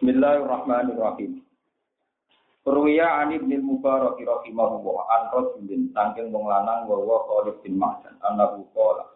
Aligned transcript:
Bismillahirrahmanirrahim. 0.00 1.44
Ruwiya 2.64 3.20
an 3.20 3.36
Ibnu 3.36 3.60
Mubarak 3.60 4.16
rahimahullah 4.16 4.96
an 5.12 5.22
rajulin 5.28 5.92
saking 5.92 6.32
wong 6.32 6.48
lanang 6.48 6.88
wa 6.88 7.04
wa 7.04 7.20
Khalid 7.28 7.60
bin 7.60 7.76
Ma'dan 7.76 8.16
annahu 8.24 8.64
qala. 8.72 9.12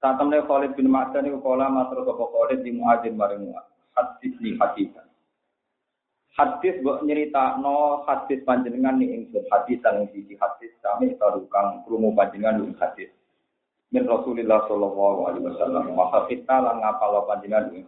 Satemne 0.00 0.40
Khalid 0.48 0.80
bin 0.80 0.88
Ma'dan 0.88 1.28
iku 1.28 1.44
kala 1.44 1.68
matur 1.68 2.08
Khalid 2.08 2.64
di 2.64 2.72
Muadzin 2.72 3.20
maring 3.20 3.52
hadis 3.92 4.32
ni 4.40 4.56
hadisan. 4.56 5.04
Hadis 6.40 6.80
mbok 6.80 7.04
nyeritakno 7.04 8.08
hadis 8.08 8.40
panjenengan 8.48 8.96
ni 8.96 9.12
ingsun 9.12 9.44
hadis 9.52 9.76
sang 9.84 10.08
siji 10.16 10.40
hadis 10.40 10.72
sami 10.80 11.12
tarukang 11.20 11.84
krungu 11.84 12.16
panjenengan 12.16 12.64
ing 12.64 12.72
hadis. 12.80 13.12
Min 13.92 14.08
Rasulillah 14.08 14.64
sallallahu 14.72 15.20
alaihi 15.28 15.52
wasallam 15.52 15.92
wa 15.92 16.24
kita 16.32 16.64
lan 16.64 16.80
ngapal 16.80 17.28
panjenengan 17.28 17.76
ing 17.76 17.84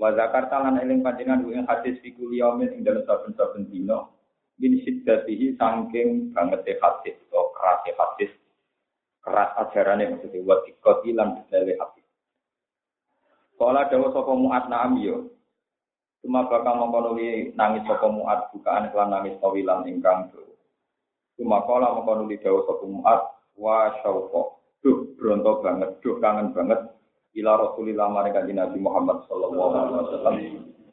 Wa 0.00 0.16
zakarta 0.16 0.64
lan 0.64 0.80
eling 0.80 1.04
panjenengan 1.04 1.44
ing 1.44 1.68
hadis 1.68 2.00
fikul 2.00 2.32
yaumin 2.32 2.72
ing 2.72 2.80
dalem 2.80 3.04
saben-saben 3.04 3.68
dina 3.68 4.08
min 4.56 4.80
siddatihi 4.80 5.60
saking 5.60 6.32
banget 6.32 6.64
hadis 6.80 7.20
atau 7.28 7.52
keras 7.52 7.84
hadis 7.84 8.32
keras 9.20 9.52
ajarane 9.60 10.16
maksudnya 10.16 10.40
wa 10.40 10.56
dikoti 10.64 11.12
lan 11.12 11.36
detaile 11.36 11.76
hadis. 11.76 12.06
Kala 13.60 13.92
dawa 13.92 14.08
sapa 14.16 14.32
muat 14.32 14.64
naam 14.72 14.96
yo. 15.04 15.36
Cuma 16.24 16.48
bakal 16.48 16.80
mengkonuli 16.80 17.52
nangis 17.52 17.84
sapa 17.84 18.08
muat 18.08 18.48
bukaan 18.56 18.88
kelan 18.88 19.12
nangis 19.12 19.36
tawilan 19.36 19.84
ingkang 19.84 20.32
do. 20.32 20.56
Cuma 21.36 21.60
kala 21.68 22.00
mengkonuli 22.00 22.40
dawa 22.40 22.64
sapa 22.64 22.84
muat 22.88 23.20
wa 23.60 23.92
syauqa. 24.00 24.56
Duh 24.80 25.12
bronto 25.12 25.60
banget, 25.60 25.92
duh 26.00 26.16
kangen 26.24 26.56
banget 26.56 26.80
ila 27.38 27.52
Rasulillah 27.54 28.08
maring 28.10 28.34
kanjeng 28.34 28.58
Nabi 28.58 28.78
Muhammad 28.82 29.22
sallallahu 29.30 29.72
alaihi 29.76 29.98
wasallam 30.02 30.36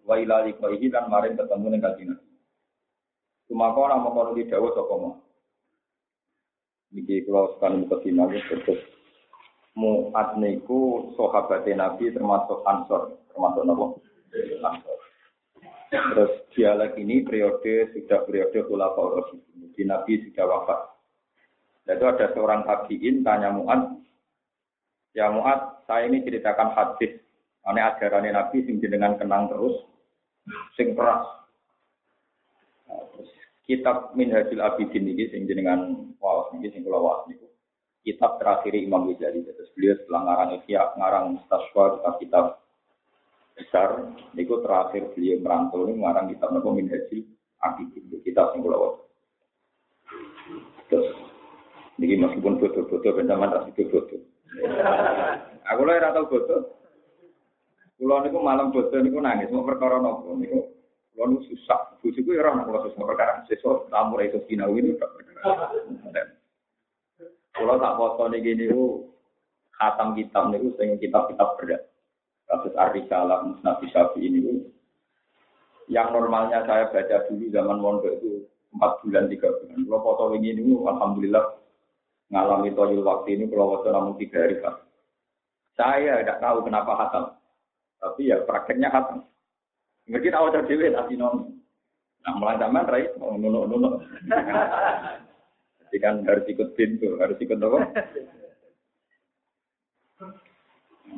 wa 0.06 0.16
ila 0.20 0.36
liqaihi 0.46 0.88
lan 0.94 1.06
maring 1.10 1.36
ketemu 1.40 1.66
ning 1.74 1.82
kanjeng 1.82 2.08
Nabi. 2.14 2.28
Sumaka 3.48 3.80
ora 3.80 3.96
moko 3.98 4.36
di 4.36 4.44
dawuh 4.46 4.72
sapa 4.76 4.94
mo. 5.00 5.12
Niki 6.92 7.28
kula 7.28 7.56
sekali 7.56 7.84
mukadimah 7.84 8.32
terus 8.32 8.80
Mu'ad 9.78 10.42
niku 10.42 11.14
sahabat 11.14 11.70
Nabi 11.70 12.10
termasuk 12.10 12.66
Ansor, 12.66 13.22
termasuk 13.30 13.62
napa? 13.62 13.94
Terus 15.94 16.32
dialek 16.58 16.98
ini 16.98 17.22
periode 17.22 17.94
sudah 17.94 18.26
periode 18.26 18.58
Khulafaur. 18.66 19.38
Di 19.78 19.86
Nabi 19.86 20.26
sudah 20.26 20.46
wafat. 20.50 20.80
Lalu 21.88 22.06
ada 22.10 22.26
seorang 22.34 22.66
tabiin 22.66 23.22
tanya 23.22 23.54
Mu'ad, 23.54 23.97
Ya 25.18 25.34
Mu'ad, 25.34 25.82
saya 25.90 26.06
ini 26.06 26.22
ceritakan 26.22 26.78
hadis. 26.78 27.18
Ane 27.66 27.82
ajaran 27.82 28.30
Nabi 28.30 28.62
sing 28.70 28.78
jenengan 28.78 29.18
kenang 29.18 29.50
terus, 29.50 29.82
sing 30.78 30.94
keras. 30.94 31.26
Nah, 32.86 33.02
terus 33.12 33.34
kitab 33.66 34.14
Minhajul 34.14 34.62
Abidin 34.62 35.10
ini 35.10 35.26
sing 35.34 35.50
jenengan 35.50 36.14
wawas 36.22 36.54
ini 36.54 36.70
sing 36.70 36.86
kula 36.86 37.02
wawas 37.02 37.26
niku. 37.26 37.50
Kitab 38.06 38.38
terakhir 38.38 38.78
Imam 38.78 39.10
Ghazali. 39.10 39.42
Terus 39.42 39.74
beliau 39.74 39.98
setelah 39.98 40.22
ngarang 40.22 40.50
Ihya, 40.62 40.82
ngarang 41.02 41.26
Mustaswa, 41.34 41.84
kitab 41.98 42.14
kitab 42.22 42.46
besar. 43.58 43.90
Niku 44.38 44.62
terakhir 44.62 45.18
beliau 45.18 45.42
merantau 45.42 45.90
ini 45.90 45.98
ngarang 45.98 46.30
kitab 46.30 46.54
nopo 46.54 46.78
Minhajul 46.78 47.26
Abidin. 47.66 48.06
Kitab 48.22 48.54
sing 48.54 48.62
kula 48.62 48.78
wawas. 48.78 49.02
Terus, 50.94 51.10
ini 52.00 52.22
meskipun 52.22 52.62
bodoh-bodoh, 52.62 53.12
bencaman 53.18 53.50
rasi 53.52 53.74
bodoh. 53.76 54.37
Aku 55.68 55.82
lho 55.84 55.92
ora 55.92 56.16
tau 56.16 56.30
bodoh. 56.32 56.62
Kulo 57.98 58.16
niku 58.24 58.40
malam 58.40 58.72
bodoh 58.72 59.00
niku 59.02 59.20
nangis 59.20 59.52
mau 59.52 59.68
perkara 59.68 60.00
nopo 60.00 60.38
niku. 60.40 60.72
Kulo 61.14 61.24
niku 61.28 61.42
susah. 61.52 62.00
Bojoku 62.00 62.36
ya 62.36 62.46
ora 62.46 62.56
ana 62.56 62.68
kulo 62.68 62.80
susah 62.88 63.04
perkara. 63.04 63.34
Sesuk 63.52 63.92
tamu 63.92 64.16
ra 64.16 64.28
iso 64.28 64.40
ini 64.48 64.96
tak 64.96 65.12
perkara. 65.12 65.42
Kulo 67.58 67.74
tak 67.82 67.96
foto 68.00 68.24
niki 68.32 68.52
niku 68.56 69.12
khatam 69.76 70.16
kitab 70.16 70.50
niku 70.50 70.72
sing 70.80 70.96
kitab-kitab 70.98 71.60
berat. 71.60 71.84
Kasus 72.48 72.72
Ar-Risalah 72.80 73.44
Musnad 73.44 73.84
Syafi'i 73.92 74.32
ini 74.32 74.64
yang 75.92 76.12
normalnya 76.12 76.64
saya 76.64 76.88
baca 76.92 77.28
dulu 77.28 77.48
zaman 77.52 77.80
mondok 77.80 78.20
itu 78.20 78.44
empat 78.76 79.04
bulan 79.04 79.32
tiga 79.32 79.52
bulan. 79.52 79.84
Kalau 79.88 80.00
foto 80.04 80.24
ini, 80.36 80.56
ini 80.56 80.76
alhamdulillah 80.76 81.44
ngalami 82.28 82.76
toyul 82.76 83.04
waktu 83.08 83.40
ini 83.40 83.48
kalau 83.48 83.80
waktu 83.80 83.90
namun 83.92 84.20
tiga 84.20 84.44
hari 84.44 84.60
kan. 84.60 84.76
Saya 85.78 86.26
tidak 86.26 86.42
tahu 86.42 86.66
kenapa 86.66 86.92
hatam, 86.98 87.26
tapi 88.02 88.34
ya 88.34 88.42
prakteknya 88.44 88.90
hatam. 88.90 89.24
Mungkin 90.10 90.34
awal 90.34 90.56
terdewi 90.56 90.90
tapi 90.90 91.14
non. 91.20 91.62
Nah 92.26 92.34
mulai 92.36 92.58
zaman 92.58 92.90
rai 92.90 93.08
mau 93.22 93.38
nunuk 93.38 93.70
nunuk. 93.70 93.94
Jadi 95.88 95.98
kan 96.04 96.20
harus 96.28 96.44
ikut 96.52 96.76
pintu, 96.76 97.16
harus 97.22 97.40
ikut 97.40 97.56
apa? 97.64 97.80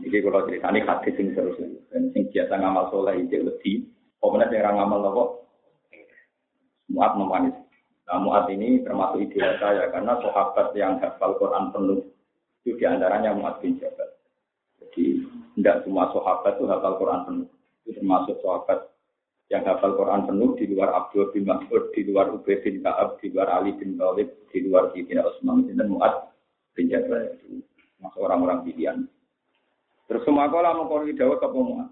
Jadi 0.06 0.18
kalau 0.22 0.46
cerita 0.46 0.70
ini 0.70 0.82
hadis 0.86 1.14
sing 1.18 1.28
terus, 1.34 1.58
dan 1.90 2.14
sing 2.14 2.30
biasa 2.30 2.54
ngamal 2.54 2.94
soleh 2.94 3.18
itu 3.18 3.42
lebih, 3.42 3.90
pemenang 4.22 4.54
yang 4.54 4.78
ngamal 4.78 5.02
apa? 5.10 5.24
Muat 6.94 7.12
memanis. 7.18 7.58
Nah, 8.10 8.18
Mu'ad 8.18 8.50
ini 8.50 8.82
termasuk 8.82 9.22
ideal 9.22 9.62
saya 9.62 9.86
karena 9.94 10.18
sahabat 10.18 10.74
yang 10.74 10.98
hafal 10.98 11.38
Quran 11.38 11.70
penuh 11.70 12.02
itu 12.66 12.74
di 12.74 12.86
antaranya 12.90 13.38
Mu'ad 13.38 13.62
bin 13.62 13.78
Jabal. 13.78 14.10
Jadi 14.82 15.22
tidak 15.54 15.86
semua 15.86 16.10
sahabat 16.10 16.58
itu 16.58 16.66
hafal 16.66 16.98
Quran 16.98 17.22
penuh. 17.30 17.48
Itu 17.86 18.02
termasuk 18.02 18.42
sahabat 18.42 18.90
yang 19.54 19.62
hafal 19.62 19.94
Quran 19.94 20.26
penuh 20.26 20.58
di 20.58 20.66
luar 20.74 20.90
Abdul 20.90 21.30
bin 21.38 21.46
Mas'ud, 21.46 21.94
di 21.94 22.02
luar 22.10 22.34
Ubay 22.34 22.58
bin 22.66 22.82
Ka'ab, 22.82 23.22
di 23.22 23.30
luar 23.30 23.50
Ali 23.54 23.78
bin 23.78 23.94
Thalib, 23.94 24.30
di 24.50 24.58
luar 24.66 24.90
Sayyidina 24.90 25.30
Utsman 25.30 25.70
dan 25.70 25.88
Mu'ad 25.94 26.34
bin 26.74 26.90
Jabal 26.90 27.38
itu 27.38 27.62
masuk 28.02 28.26
orang-orang 28.26 28.66
pilihan. 28.66 29.06
Terus 30.10 30.26
semua 30.26 30.50
kalau 30.50 30.82
mau 30.82 30.90
korban 30.90 31.14
dawuh 31.14 31.38
apa 31.38 31.54
Mu'ad? 31.54 31.90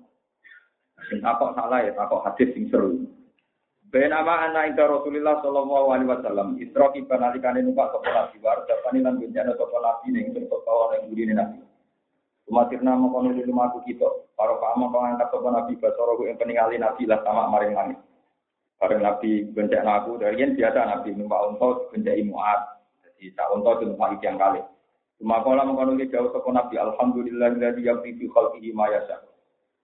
Takok 1.22 1.54
salah 1.54 1.80
ya, 1.86 1.94
takok 1.94 2.26
hadis 2.26 2.50
yang 2.58 2.66
seru. 2.74 3.06
Benama 3.88 4.52
anak 4.52 4.75
ida 4.75 4.84
Rasulullah 4.84 5.40
Shallallahu 5.40 5.96
Alaihi 5.96 6.12
Wasallam 6.12 6.59
Isra 6.59 6.92
kiba 6.92 7.16
nalikane 7.16 7.64
numpak 7.64 7.96
sopo 7.96 8.12
nabi 8.12 8.36
war 8.44 8.68
Japani 8.68 9.00
lan 9.00 9.16
bencana 9.16 9.56
sopo 9.56 9.80
nabi 9.80 10.12
ning 10.12 10.36
sirko 10.36 10.59
kawan 10.68 11.00
yang 11.00 11.03
budi 11.08 11.24
nabi. 11.31 11.64
Umatir 12.52 12.84
nama 12.84 13.08
kono 13.08 13.31
di 13.31 13.48
rumah 13.48 13.72
aku 13.72 13.88
kita. 13.88 14.08
Para 14.36 14.59
kamu 14.59 14.92
kau 14.92 15.08
angkat 15.08 15.28
sopo 15.31 15.48
nabi 15.48 15.80
basoro 15.80 16.20
yang 16.28 16.36
peningali 16.36 16.75
nabi 16.75 17.08
lah 17.08 17.24
sama 17.24 17.48
maring 17.48 17.80
langit. 17.80 18.00
Bareng 18.75 19.08
nabi 19.08 19.48
bencana 19.56 20.04
aku 20.04 20.19
dari 20.19 20.36
yang 20.36 20.52
biasa 20.59 20.80
nabi 20.84 21.09
numpak 21.16 21.40
unta 21.48 21.69
bencai 21.88 22.24
muat. 22.28 22.59
Jadi 23.08 23.31
tak 23.40 23.56
unta 23.56 23.72
itu 23.80 23.84
numpak 23.88 24.19
yang 24.19 24.36
kali. 24.36 24.62
Cuma 25.16 25.40
kalau 25.48 25.64
mengkono 25.64 25.96
jauh 25.96 26.28
sopo 26.36 26.52
nabi 26.52 26.75
Alhamdulillah 26.75 27.56
dari 27.56 27.88
yang 27.88 28.04
fi 28.04 28.12
khalqihi 28.19 28.75
ma 28.75 28.92
yasa. 28.92 29.27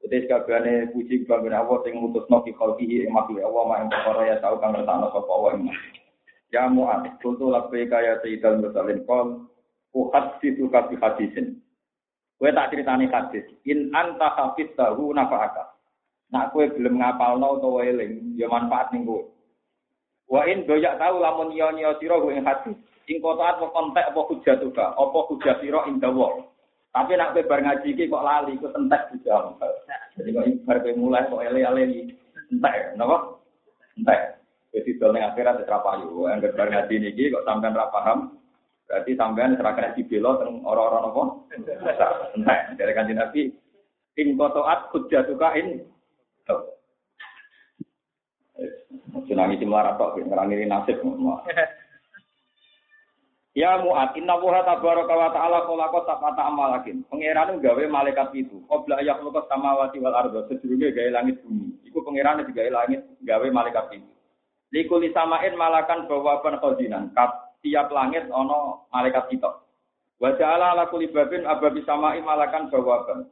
Jadi 0.03 0.28
sekalian 0.28 0.91
puji 0.91 1.24
kebangun 1.24 1.56
Allah 1.56 1.80
yang 1.88 2.03
mutus 2.03 2.28
nopi 2.28 2.52
khalqihi 2.52 3.08
yang 3.08 3.16
makhluk 3.16 3.40
Allah 3.40 3.88
yang 3.88 3.90
perkara 3.90 4.22
ya 4.28 4.36
tahu 4.44 4.59
kang 4.59 4.75
ngertakno 4.75 5.08
sapa 5.16 5.31
Allah 5.31 5.52
yang 5.56 5.72
Ya 6.53 6.69
mu'ad, 6.69 7.18
kuntu 7.18 7.50
labbaika 7.50 7.97
ya 7.97 8.22
sayyidal 8.22 8.62
mursalin 8.62 9.02
qol 9.09 9.50
uhaditsu 9.90 10.69
ka 10.69 10.86
bi 10.86 11.02
hadisin. 11.02 11.58
Kowe 12.38 12.53
tak 12.53 12.69
critani 12.69 13.09
hadis, 13.09 13.41
in 13.66 13.90
anta 13.90 14.38
hafiz 14.38 14.69
tahu 14.78 15.18
nafa'aka. 15.18 15.74
Nak 16.30 16.53
kowe 16.53 16.62
belum 16.70 17.02
ngapalno 17.02 17.58
utawa 17.58 17.81
eling, 17.90 18.38
ya 18.38 18.46
manfaat 18.46 18.94
ning 18.94 19.02
kowe. 19.02 19.34
Wa 20.30 20.46
in 20.46 20.70
doyak 20.70 21.02
tahu 21.02 21.25
lamun 21.25 21.58
iya-iya 21.58 21.97
sira 21.97 22.22
kowe 22.22 22.30
ing 22.30 22.46
hadis, 22.46 22.78
ing 23.09 23.18
kotaat 23.18 23.58
apa 23.58 23.74
kontek 23.74 24.06
apa 24.14 24.22
hujat 24.30 24.58
juga, 24.62 24.94
apa 24.94 25.20
hujat 25.34 25.58
sira 25.58 25.90
ing 25.90 25.97
dawa. 25.97 26.53
Tapi 26.94 27.18
nak 27.18 27.34
bar 27.34 27.58
ngaji 27.58 27.98
kok 28.06 28.22
lali, 28.22 28.54
kok 28.62 28.78
entek 28.78 29.09
juga. 29.18 29.58
Jadi 30.14 30.30
kok 30.30 30.46
bar 30.62 30.78
mulai 30.94 31.26
kok 31.26 31.42
ele-ele 31.42 32.14
entek, 32.53 32.94
napa? 32.94 33.41
Entek. 33.97 34.38
Jadi 34.78 35.02
dol 35.02 35.17
ning 35.17 35.26
akhirat 35.26 35.58
tetra 35.58 35.82
payu. 35.82 36.29
Angger 36.29 36.53
bar 36.53 36.70
ngaji 36.70 36.94
niki 37.02 37.34
kok 37.34 37.50
sampean 37.50 37.73
ra 37.73 37.90
paham, 37.90 38.38
berarti 38.85 39.17
sampean 39.17 39.58
serahkan 39.58 39.97
dibela 39.97 40.38
teng 40.38 40.62
ora-ora 40.62 41.09
napa? 41.09 41.23
Entek. 41.58 41.82
Dari 42.78 42.94
kanjeng 42.94 43.17
Nabi 43.17 43.50
ing 44.14 44.28
kotoat 44.38 44.94
hujjatuka 44.94 45.50
in. 45.58 45.82
Senangi 49.26 49.58
si 49.58 49.66
melarat 49.66 49.97
tok, 49.97 50.22
ngerangi 50.22 50.70
nasib. 50.70 51.02
Ya 53.53 53.78
Mu'ad, 53.78 54.17
inna 54.17 54.41
wuha 54.41 54.66
tabaraka 54.66 55.14
wa 55.14 55.29
ta'ala 55.29 55.70
kolako 55.70 56.09
sabata 56.09 56.50
amalakin. 56.50 57.05
Pengiran 57.05 57.61
gawe 57.61 57.84
malaikat 57.85 58.34
itu. 58.34 58.66
Qobla 58.66 58.97
ayah 58.97 59.22
lukas 59.22 59.46
samawati 59.46 60.02
wal 60.02 60.17
ardo. 60.17 60.50
Sejurungnya 60.50 60.90
gawe 60.90 61.22
langit 61.22 61.38
bumi. 61.46 61.70
Iku 61.85 62.02
pengiran 62.02 62.41
gawe 62.41 62.70
langit, 62.73 63.05
gawe 63.22 63.47
malaikat 63.53 64.02
itu. 64.02 64.09
Likuli 64.73 65.14
samain 65.14 65.53
malakan 65.53 66.09
bawaban 66.09 66.58
khozinan. 66.58 67.14
Tiap 67.61 67.94
langit 67.94 68.26
ono 68.34 68.90
malaikat 68.90 69.29
kita. 69.29 69.53
Wa 70.17 70.34
ja'ala 70.34 70.73
ala 70.73 70.90
kuli 70.90 71.14
babin 71.14 71.46
ababi 71.46 71.85
samain 71.85 72.26
malakan 72.26 72.73
bawaban. 72.73 73.29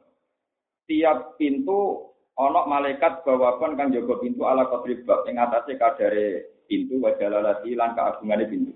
Tiap 0.86 1.34
pintu 1.34 2.12
Ono 2.40 2.64
malaikat 2.64 3.28
bawakan 3.28 3.76
kang 3.76 3.92
jaga 3.92 4.16
pintu 4.16 4.48
ala 4.48 4.64
qadri 4.64 5.04
bab 5.04 5.28
ing 5.28 5.36
atase 5.36 5.76
kadare 5.76 6.56
pintu 6.64 6.96
wa 6.96 7.12
jalalati 7.20 7.76
lan 7.76 7.92
keagungane 7.92 8.48
pintu. 8.48 8.72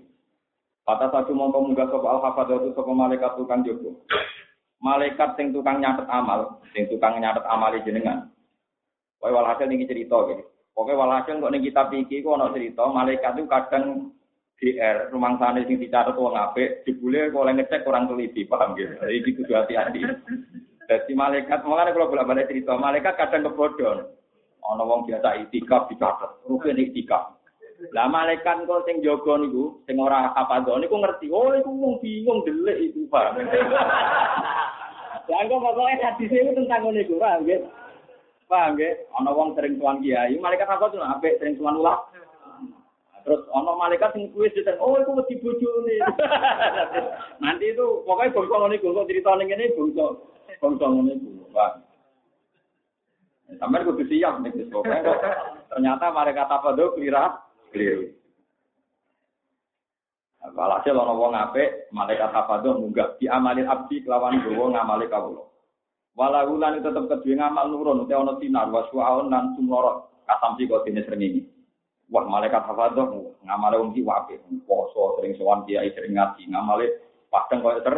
Kata 0.87 1.11
satu 1.11 1.35
mongko 1.35 1.67
munggah 1.67 1.91
sapa 1.91 2.07
al 2.07 2.23
hafadzatu 2.23 2.71
sapa 2.71 2.91
malaikat 2.95 3.35
tukang 3.35 3.59
jaga. 3.67 3.91
Malaikat 4.79 5.35
sing 5.35 5.51
tukang 5.51 5.83
nyatet 5.83 6.07
amal, 6.07 6.63
sing 6.71 6.87
tukang 6.87 7.19
nyatet 7.19 7.43
amal 7.43 7.75
jenengan. 7.83 8.31
Wae 9.19 9.35
walhasil 9.35 9.67
niki 9.67 9.83
cerita 9.83 10.15
gitu. 10.31 10.47
Pokoknya 10.71 10.95
walhasil 10.95 11.43
kok 11.43 11.51
ning 11.51 11.65
kitab 11.65 11.91
iki 11.91 12.23
kok 12.23 12.39
ana 12.39 12.53
cerita 12.55 12.87
malaikat 12.87 13.35
itu 13.35 13.49
kadang 13.51 13.83
DR 14.57 15.13
rumah 15.13 15.37
sana 15.37 15.61
sing 15.67 15.77
dicatat 15.77 16.17
wong 16.17 16.33
apik, 16.33 16.81
jebule 16.81 17.29
kok 17.29 17.43
oleh 17.45 17.53
ngecek 17.61 17.85
orang 17.85 18.09
teliti, 18.09 18.41
paham. 18.49 18.73
Jadi 18.73 19.21
iki 19.21 19.37
kudu 19.37 19.53
hati-hati. 19.53 20.01
Jadi 20.87 21.13
malaikat, 21.13 21.61
makanya 21.61 21.93
kalau 21.93 22.09
bolak-balik 22.09 22.49
cerita, 22.49 22.73
malaikat 22.73 23.13
kadang 23.21 23.45
kebodon. 23.45 24.09
Ana 24.65 24.83
wong 24.83 25.05
biasa 25.05 25.45
itikaf 25.45 25.91
dicatat, 25.93 26.41
rukun 26.49 26.79
itikaf. 26.79 27.36
Lah 27.93 28.09
malaikat 28.09 28.65
kok 28.65 28.89
sing 28.89 29.05
jaga 29.05 29.37
niku, 29.37 29.77
sing 29.85 30.01
ora 30.01 30.33
hafadzah 30.33 30.81
niku 30.81 30.97
ngerti. 30.97 31.29
Oh 31.29 31.53
iku 31.53 31.69
wong 31.69 32.01
bingung 32.01 32.41
delik 32.41 32.89
iku, 32.89 33.05
Pak. 33.05 33.37
Lah 35.29 35.39
kok 35.45 35.61
pokoke 35.61 36.01
hadis 36.01 36.33
itu 36.33 36.51
tentang 36.57 36.89
ngene 36.89 37.05
iku, 37.05 37.21
paham 37.21 37.45
nggih? 37.45 37.61
Paham 38.49 38.73
nggih? 38.73 38.93
Ana 39.13 39.29
wong 39.29 39.53
sering 39.53 39.77
tuan 39.77 40.01
kiai, 40.01 40.41
malaikat 40.41 40.65
apa 40.65 40.89
tuh 40.89 41.05
apik 41.05 41.37
sering 41.37 41.53
tuan 41.61 41.77
ulah. 41.77 42.01
Terus 43.21 43.45
ana 43.53 43.71
malaikat 43.77 44.09
sing 44.17 44.33
kuwi 44.33 44.49
diteng, 44.57 44.81
oh 44.81 44.97
iku 44.97 45.21
wedi 45.21 45.37
bojone. 45.37 45.97
Nanti 47.37 47.77
itu 47.77 48.01
pokoknya 48.09 48.33
bangsa 48.33 48.55
ngene 48.57 48.75
iku 48.81 48.89
kok 48.97 49.05
cerita 49.05 49.37
ning 49.37 49.53
ngene 49.53 49.77
bangsa 49.77 50.05
bangsa 50.57 50.85
ngene 50.89 51.11
iku, 51.13 51.29
Pak. 51.53 51.71
Sampai 53.61 53.85
kudu 53.85 54.03
siap 54.09 54.41
nih, 54.41 54.65
pokoknya 54.73 55.13
ternyata 55.69 56.09
malaikat 56.09 56.49
apa 56.49 56.73
tuh 56.73 56.97
kira 56.97 57.46
keliru. 57.73 58.13
Walhasil 60.47 60.95
ana 60.95 61.13
wong 61.13 61.35
apik, 61.35 61.91
malaikat 61.91 62.31
hafadzah 62.31 62.79
munggah 62.79 63.19
di 63.19 63.27
amalin 63.27 63.67
abdi 63.67 64.01
kelawan 64.01 64.39
gowo 64.41 64.71
ngamali 64.71 65.05
kawula. 65.11 65.43
Walau 66.17 66.57
lan 66.57 66.81
tetep 66.81 67.05
kedue 67.05 67.37
ngamal 67.37 67.69
nurun 67.69 68.07
utawa 68.07 68.25
ana 68.25 68.33
sinar 68.41 68.71
waswaun 68.73 69.29
lan 69.29 69.53
sumlorot 69.53 70.09
kasamsi 70.25 70.65
kok 70.65 70.87
dene 70.87 71.03
srengenge. 71.03 71.45
Wah 72.07 72.23
malaikat 72.23 72.63
hafadzah 72.63 73.11
ngamale 73.43 73.75
wong 73.75 73.91
iki 73.91 74.07
apik, 74.07 74.39
poso 74.63 75.19
sering 75.19 75.35
sowan 75.35 75.67
kiai 75.67 75.91
sering 75.91 76.15
ngaji, 76.15 76.47
ngamale 76.47 76.85
padang 77.27 77.59
koyo 77.59 77.83
ter 77.83 77.95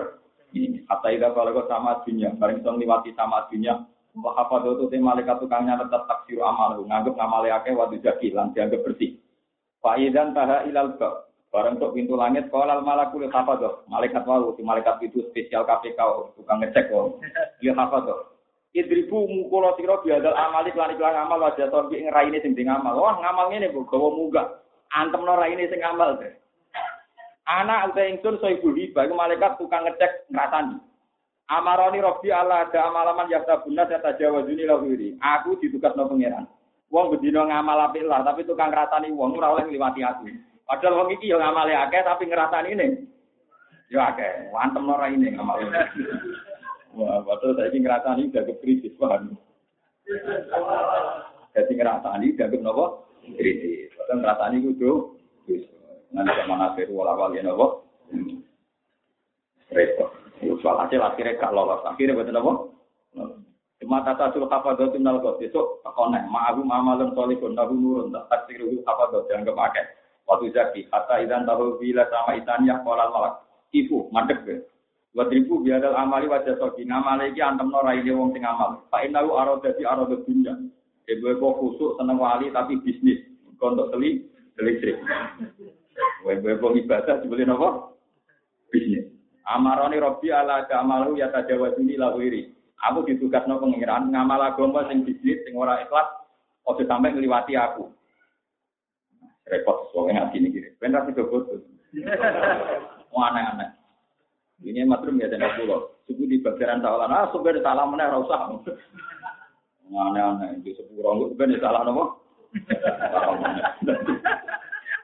ini 0.57 0.81
kata 0.89 1.13
ida 1.13 1.30
kalau 1.30 1.62
sama 1.69 2.01
dunia, 2.01 2.33
bareng 2.33 2.65
song 2.65 2.81
liwati 2.81 3.13
sama 3.13 3.45
dunia, 3.54 3.86
Wah 4.18 4.33
apa 4.42 4.65
tuh 4.65 4.89
malaikat 4.89 5.38
tukangnya 5.38 5.77
tetap 5.86 6.10
taksir 6.10 6.42
amal, 6.42 6.81
nganggep 6.81 7.13
ngamale 7.13 7.54
akeh 7.54 7.77
wadu 7.77 8.01
jaki, 8.01 8.33
lan 8.33 8.50
bersih. 8.57 9.19
Faidan 9.80 10.36
taha 10.36 10.68
ilal 10.68 11.00
bab. 11.00 11.30
Barang 11.50 11.81
untuk 11.81 11.98
pintu 11.98 12.14
langit, 12.14 12.46
kolal 12.54 12.86
malakul 12.86 13.26
hafadoh. 13.26 13.81
Malaikat 13.90 14.22
wau, 14.22 14.54
si 14.54 14.62
malaikat 14.62 15.02
itu 15.02 15.26
spesial 15.34 15.66
KPK, 15.66 15.98
tukang 16.38 16.62
ngecek 16.62 16.94
kok. 16.94 17.18
Dia 17.58 17.74
hafadoh. 17.80 18.38
Idribu 18.70 19.26
mukulo 19.26 19.74
siro 19.74 19.98
biadal 20.06 20.38
amalik 20.38 20.78
lan 20.78 20.94
iklan 20.94 21.26
amal 21.26 21.42
wajah 21.42 21.74
torbi 21.74 22.06
ngeraini 22.06 22.38
sing 22.46 22.54
sing 22.54 22.70
amal. 22.70 23.02
Wah 23.02 23.18
ngamal 23.18 23.50
ngene 23.50 23.74
bu, 23.74 23.81
gawa 23.90 24.14
muga. 24.14 24.62
Antem 24.94 25.26
no 25.26 25.34
raine 25.34 25.66
sing 25.66 25.82
amal 25.82 26.22
deh. 26.22 26.38
Anak 27.50 27.98
uta 27.98 28.06
ingsun 28.06 28.38
so 28.38 28.46
ibu 28.46 28.70
hibah, 28.78 29.10
malaikat 29.10 29.58
tukang 29.58 29.90
ngecek 29.90 30.30
ngrasani. 30.30 30.78
Amaroni 31.50 31.98
Robi 31.98 32.30
Allah 32.30 32.70
ada 32.70 32.94
amalaman 32.94 33.25
yakta 33.25 33.66
bunna 33.66 33.90
saya 33.90 34.06
tajawazuni 34.06 34.70
lahiri. 34.70 35.18
Aku 35.18 35.58
ditugas 35.58 35.98
no 35.98 36.06
pangeran. 36.06 36.46
Wong 36.89 37.13
bedino 37.13 37.45
ngamal 37.45 37.94
apik 37.94 38.01
lah, 38.01 38.25
tapi 38.25 38.50
tukang 38.50 38.74
ngrasani 38.74 39.13
wong 39.13 39.38
ora 39.38 39.53
oleh 39.53 39.69
ngliwati 39.69 40.01
aku. 40.01 40.25
Padahal 40.65 41.06
wong 41.06 41.09
iki 41.13 41.30
yo 41.30 41.38
ngamale 41.38 41.74
akeh 41.74 42.01
tapi 42.01 42.25
ngrasani 42.25 42.74
ini. 42.74 42.88
Yo 43.94 44.01
akeh, 44.01 44.50
wantem 44.50 44.89
ora 44.89 45.06
ini 45.13 45.30
ngamal. 45.33 45.69
Wah, 46.97 47.21
padahal 47.21 47.53
saiki 47.62 47.77
ngrasani 47.86 48.33
udah 48.33 48.44
krisis, 48.57 48.94
paham. 48.97 49.38
Jadi 51.53 51.71
ngrasani 51.77 52.33
dianggap 52.33 52.62
napa? 52.65 52.86
Krisis. 53.38 53.94
Padahal 53.94 54.19
ngrasani 54.25 54.57
kudu 54.65 55.13
nanti 56.09 56.33
zaman 56.41 56.65
akhir 56.74 56.89
wala 56.89 57.13
wali 57.13 57.38
napa? 57.45 57.86
Repot. 59.69 60.09
Soal 60.65 60.81
hasil 60.81 61.06
akhirnya 61.06 61.38
gak 61.38 61.53
lolos. 61.53 61.86
Akhirnya 61.86 62.18
betul 62.18 62.41
apa? 62.41 62.53
Cuma 63.80 64.04
tata 64.04 64.36
sul 64.36 64.44
hafadzah 64.44 64.92
minal 64.92 65.24
ghot 65.24 65.40
besok 65.40 65.80
takoneh 65.88 66.28
ma'ahu 66.28 66.68
ma'amalun 66.68 67.16
solihun 67.16 67.56
nahu 67.56 67.72
nurun 67.72 68.12
tak 68.12 68.28
taksiruhu 68.28 68.84
hafadzah 68.84 69.24
dianggap 69.31 69.56
akeh. 69.56 69.86
Waktu 70.28 70.52
zaki 70.52 70.81
kata 70.92 71.24
idan 71.24 71.48
tahu 71.48 71.80
bila 71.80 72.04
sama 72.12 72.36
itaniyah 72.36 72.84
kolal 72.84 73.08
malak 73.10 73.40
ibu 73.72 74.12
madek 74.12 74.44
be. 74.44 74.56
Wadribu 75.16 75.66
biadal 75.66 75.98
amali 75.98 76.30
wajah 76.30 76.60
sogi 76.60 76.86
ngamali 76.86 77.34
iki 77.34 77.42
antem 77.42 77.72
no 77.72 77.81
raine 77.81 78.12
wong 78.14 78.30
sing 78.36 78.46
amal. 78.46 78.84
Pak 78.94 79.10
inahu 79.10 79.40
aro 79.40 79.58
dadi 79.64 79.82
aro 79.88 80.06
dunya. 80.06 80.54
Ibu 81.10 81.40
kok 81.42 81.56
khusuk 81.58 81.98
seneng 81.98 82.22
wali 82.22 82.54
tapi 82.54 82.78
bisnis. 82.84 83.25
Kontok 83.58 83.96
teli 83.96 84.28
listrik. 84.60 85.02
Ibu 86.28 86.68
ibadah 86.84 87.25
dibeli 87.25 87.48
nopo? 87.48 87.98
Bisnis. 88.70 89.10
Amaroni 89.50 89.98
Robi 89.98 90.30
ala 90.30 90.68
amalu 90.70 91.18
ya 91.18 91.34
tajawazuni 91.34 91.98
lawiri. 91.98 92.59
Aku 92.88 93.04
ditugas 93.04 93.44
no 93.44 93.60
pengiran 93.60 94.08
ngamal 94.08 94.40
agama 94.40 94.88
sing 94.88 95.04
bisnis 95.04 95.44
sing 95.44 95.52
ora 95.60 95.84
ikhlas 95.84 96.08
ojo 96.64 96.84
sampai 96.88 97.12
ngliwati 97.12 97.60
aku. 97.60 97.92
Repot 99.50 99.92
soalnya 99.92 100.30
ngaji 100.30 100.38
ini 100.40 100.48
gini. 100.54 100.70
Benar 100.80 101.04
sih 101.04 101.14
betul. 101.18 101.66
Mau 103.12 103.26
aneh-aneh. 103.28 103.70
Ini 104.64 104.86
matrum 104.86 105.20
ya 105.20 105.28
dan 105.28 105.44
pulau. 105.58 105.98
Suku 106.06 106.24
di 106.30 106.40
bagian 106.40 106.80
tawalan. 106.80 107.12
Ah, 107.12 107.28
di 107.31 107.62
salah 107.64 107.84
mana 107.84 108.14
rasa. 108.14 108.62
Aneh-aneh. 109.90 110.62
Di 110.62 110.72
sepuluh 110.78 111.04
orang 111.04 111.34
sudah 111.34 111.48
di 111.50 111.58
salah 111.60 111.82
nopo. 111.84 112.04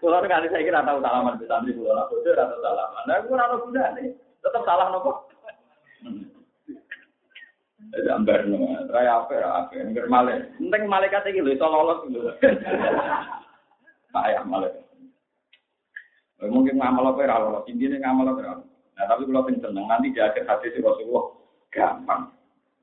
Kalau 0.05 0.21
kali 0.21 0.47
saya 0.53 0.61
kira 0.61 0.85
tahu 0.85 1.01
salaman 1.01 1.41
di 1.41 1.49
santri 1.49 1.73
pulau 1.73 1.97
aku 2.05 2.21
sudah 2.21 2.45
tahu 2.45 2.61
salaman. 2.61 3.03
Nah, 3.09 3.15
aku 3.19 3.33
rasa 3.33 3.55
guna 3.57 3.83
nih. 3.97 4.13
Tetap 4.45 4.61
salah 4.63 4.87
nopo. 4.93 5.11
Jadi 7.93 8.09
ambar 8.09 8.43
nama, 8.49 8.87
raya 8.89 9.11
apa 9.21 9.33
ya 9.37 9.47
apa, 9.51 9.73
enggak 9.77 10.09
malah. 10.09 10.41
Enteng 10.57 10.89
malaikat 10.89 11.27
ini 11.29 11.45
loh, 11.45 11.53
itu 11.53 11.67
lolos 11.67 11.99
gitu. 12.09 12.19
Payah 14.15 14.43
malaikat. 14.47 14.83
Mungkin 16.45 16.75
ngamal 16.81 17.13
apa 17.13 17.21
ya 17.23 17.37
lolos, 17.39 17.67
intinya 17.69 18.09
ngamal 18.09 18.33
apa. 18.33 18.65
Nah 18.95 19.05
tapi 19.11 19.27
kalau 19.27 19.47
yang 19.51 19.59
seneng 19.59 19.85
nanti 19.85 20.15
di 20.15 20.19
akhir 20.23 20.43
hati 20.47 20.71
si 20.71 20.79
Rasulullah 20.79 21.25
gampang. 21.69 22.31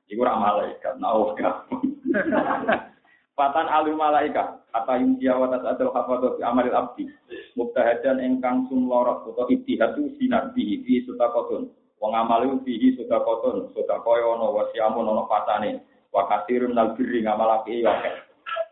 Iku 0.07 0.21
ramal 0.21 0.61
malaikat, 0.61 0.93
nah 1.01 1.33
gampang. 1.35 1.81
Patan 3.33 3.65
alu 3.65 3.97
malaikat, 3.97 4.61
kata 4.69 5.01
yumkiya 5.01 5.33
wa 5.33 5.49
tas'adul 5.49 5.89
hafadhu 5.89 6.37
fi 6.37 6.45
amalil 6.45 6.77
abdi. 6.77 7.09
Mubtahadan 7.57 8.21
engkang 8.21 8.69
sumlorot 8.69 9.25
atau 9.25 9.49
ibtihadu 9.49 10.13
sinar 10.21 10.53
bihi 10.53 10.85
fi 10.85 11.01
sutakotun. 11.09 11.73
Wong 12.03 12.19
amale 12.19 12.51
bihi 12.67 12.99
sudakotun, 12.99 13.71
sudakoyo 13.71 14.35
ono 14.35 14.51
wasiamun 14.51 15.07
ono 15.07 15.23
patane. 15.23 15.79
Wa 16.11 16.27
kasirun 16.27 16.75
nal 16.75 16.99
birri 16.99 17.23
ngamal 17.23 17.63
api 17.63 17.79
yo 17.79 17.87
akeh. 17.87 18.11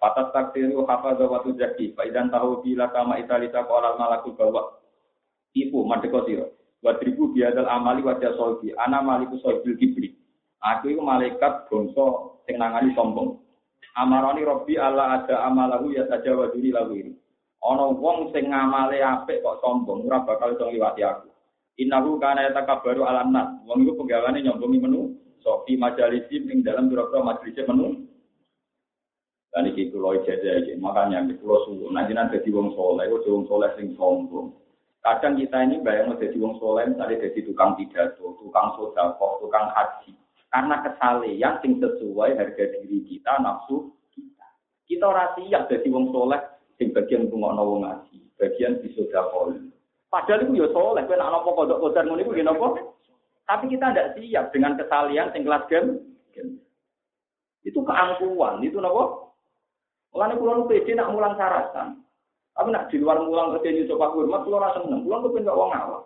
Patas 0.04 0.36
takdiru 0.36 0.84
hafadhu 0.84 1.32
wa 1.32 1.40
tuzaki. 1.40 1.96
Faidan 1.96 2.28
tahu 2.28 2.60
bila 2.60 2.92
kama 2.92 3.24
italita 3.24 3.64
qala 3.64 3.96
malakul 3.96 4.36
bawa. 4.36 4.84
Ibu 5.56 5.80
madeko 5.88 6.28
sira. 6.28 6.44
Wa 6.84 7.00
tribu 7.00 7.32
biadal 7.32 7.72
amali 7.72 8.04
wa 8.04 8.20
jasolbi. 8.20 8.76
Ana 8.76 9.00
maliku 9.00 9.40
soibil 9.40 9.80
kibri. 9.80 10.12
Aku 10.60 10.92
iku 10.92 11.00
malaikat 11.00 11.72
bangsa 11.72 12.36
sing 12.44 12.60
nangani 12.60 12.92
sombong. 13.00 13.40
Amaroni 13.96 14.44
Robi 14.44 14.76
Allah 14.76 15.24
ada 15.24 15.48
amalahu 15.48 15.96
ya 15.96 16.04
saja 16.12 16.36
waduni 16.36 16.76
lagu 16.76 17.00
ini. 17.00 17.16
Ono 17.64 17.96
wong 17.96 18.36
sing 18.36 18.52
ngamale 18.52 19.00
apik 19.00 19.40
kok 19.40 19.64
sombong, 19.64 20.04
ora 20.04 20.20
bakal 20.28 20.52
iso 20.52 20.68
liwati 20.68 21.00
aku. 21.00 21.31
Innahu 21.80 22.20
kana 22.20 22.50
yatakabaru 22.52 23.08
alam 23.08 23.32
nas. 23.32 23.48
Wong 23.64 23.88
iku 23.88 24.04
penggawane 24.04 24.44
nyombongi 24.44 24.82
menu, 24.82 25.16
sofi 25.40 25.80
majalisim 25.80 26.52
ing 26.52 26.66
dalam 26.66 26.92
biro-biro 26.92 27.24
majelis 27.24 27.64
menu. 27.68 28.12
Dan 29.52 29.68
iki 29.68 29.92
kula 29.92 30.24
ijazah 30.24 30.64
iki, 30.64 30.80
makanya 30.80 31.28
kula 31.36 31.68
suwun. 31.68 31.92
Nanti 31.92 32.16
nanti 32.16 32.40
dadi 32.40 32.56
wong 32.56 32.72
soleh, 32.72 33.04
kok 33.12 33.28
wong 33.28 33.44
soleh 33.52 33.68
sing 33.76 33.92
sombong. 34.00 34.56
Kadang 35.04 35.36
kita 35.36 35.66
ini 35.66 35.84
bayang 35.84 36.16
jadi 36.16 36.38
wong 36.40 36.56
soleh, 36.62 36.88
misalnya 36.88 37.20
jadi 37.26 37.40
tukang 37.44 37.76
pidato, 37.76 38.38
tukang 38.40 38.72
sodako, 38.80 39.44
tukang 39.44 39.68
haji. 39.76 40.16
Karena 40.48 40.80
kesalehan 40.88 41.60
sing 41.60 41.84
sesuai 41.84 42.38
harga 42.40 42.64
diri 42.80 43.04
kita, 43.10 43.44
nafsu 43.44 43.92
kita. 44.16 44.48
Kita 44.88 45.04
ora 45.10 45.36
siap 45.36 45.68
jadi 45.68 45.88
wong 45.92 46.16
soleh 46.16 46.40
sing 46.80 46.96
bagian 46.96 47.28
rungokno 47.28 47.64
wong 47.66 47.80
ngaji, 47.84 48.20
bagian 48.40 48.80
disodakol. 48.80 49.71
Padahal 50.12 50.44
itu 50.44 50.60
ya 50.60 50.68
soleh, 50.76 51.08
kowe 51.08 51.16
nek 51.16 51.32
napa 51.32 51.50
kodok 51.56 51.80
kodar 51.80 52.04
ngono 52.04 52.20
iku 52.20 52.36
napa? 52.44 52.68
Tapi 53.48 53.72
kita 53.72 53.96
tidak 53.96 54.12
siap 54.20 54.46
dengan 54.52 54.76
kesalehan 54.76 55.32
sing 55.32 55.48
kelas. 55.48 55.72
Itu 57.62 57.80
keangkuhan, 57.86 58.60
itu 58.66 58.82
nopo. 58.82 59.34
Mulane 60.12 60.36
kula 60.36 60.60
nu 60.60 60.68
pede 60.68 60.92
nak 60.98 61.14
mulang 61.14 61.38
syaratan. 61.38 62.04
Tapi 62.52 62.68
nak 62.68 62.92
di 62.92 63.00
luar 63.00 63.24
mulang 63.24 63.56
kerja 63.56 63.72
di 63.72 63.88
coba 63.88 64.12
hormat 64.12 64.44
kula 64.44 64.56
ora 64.60 64.76
seneng. 64.76 65.08
Kula 65.08 65.24
kepen 65.24 65.48
gak 65.48 65.56
wong 65.56 65.72
awam. 65.72 66.04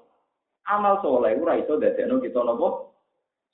Amal 0.70 1.02
soleh 1.02 1.34
ora 1.42 1.58
iso 1.58 1.80
dadekno 1.80 2.22
kita 2.22 2.44
nopo 2.44 2.94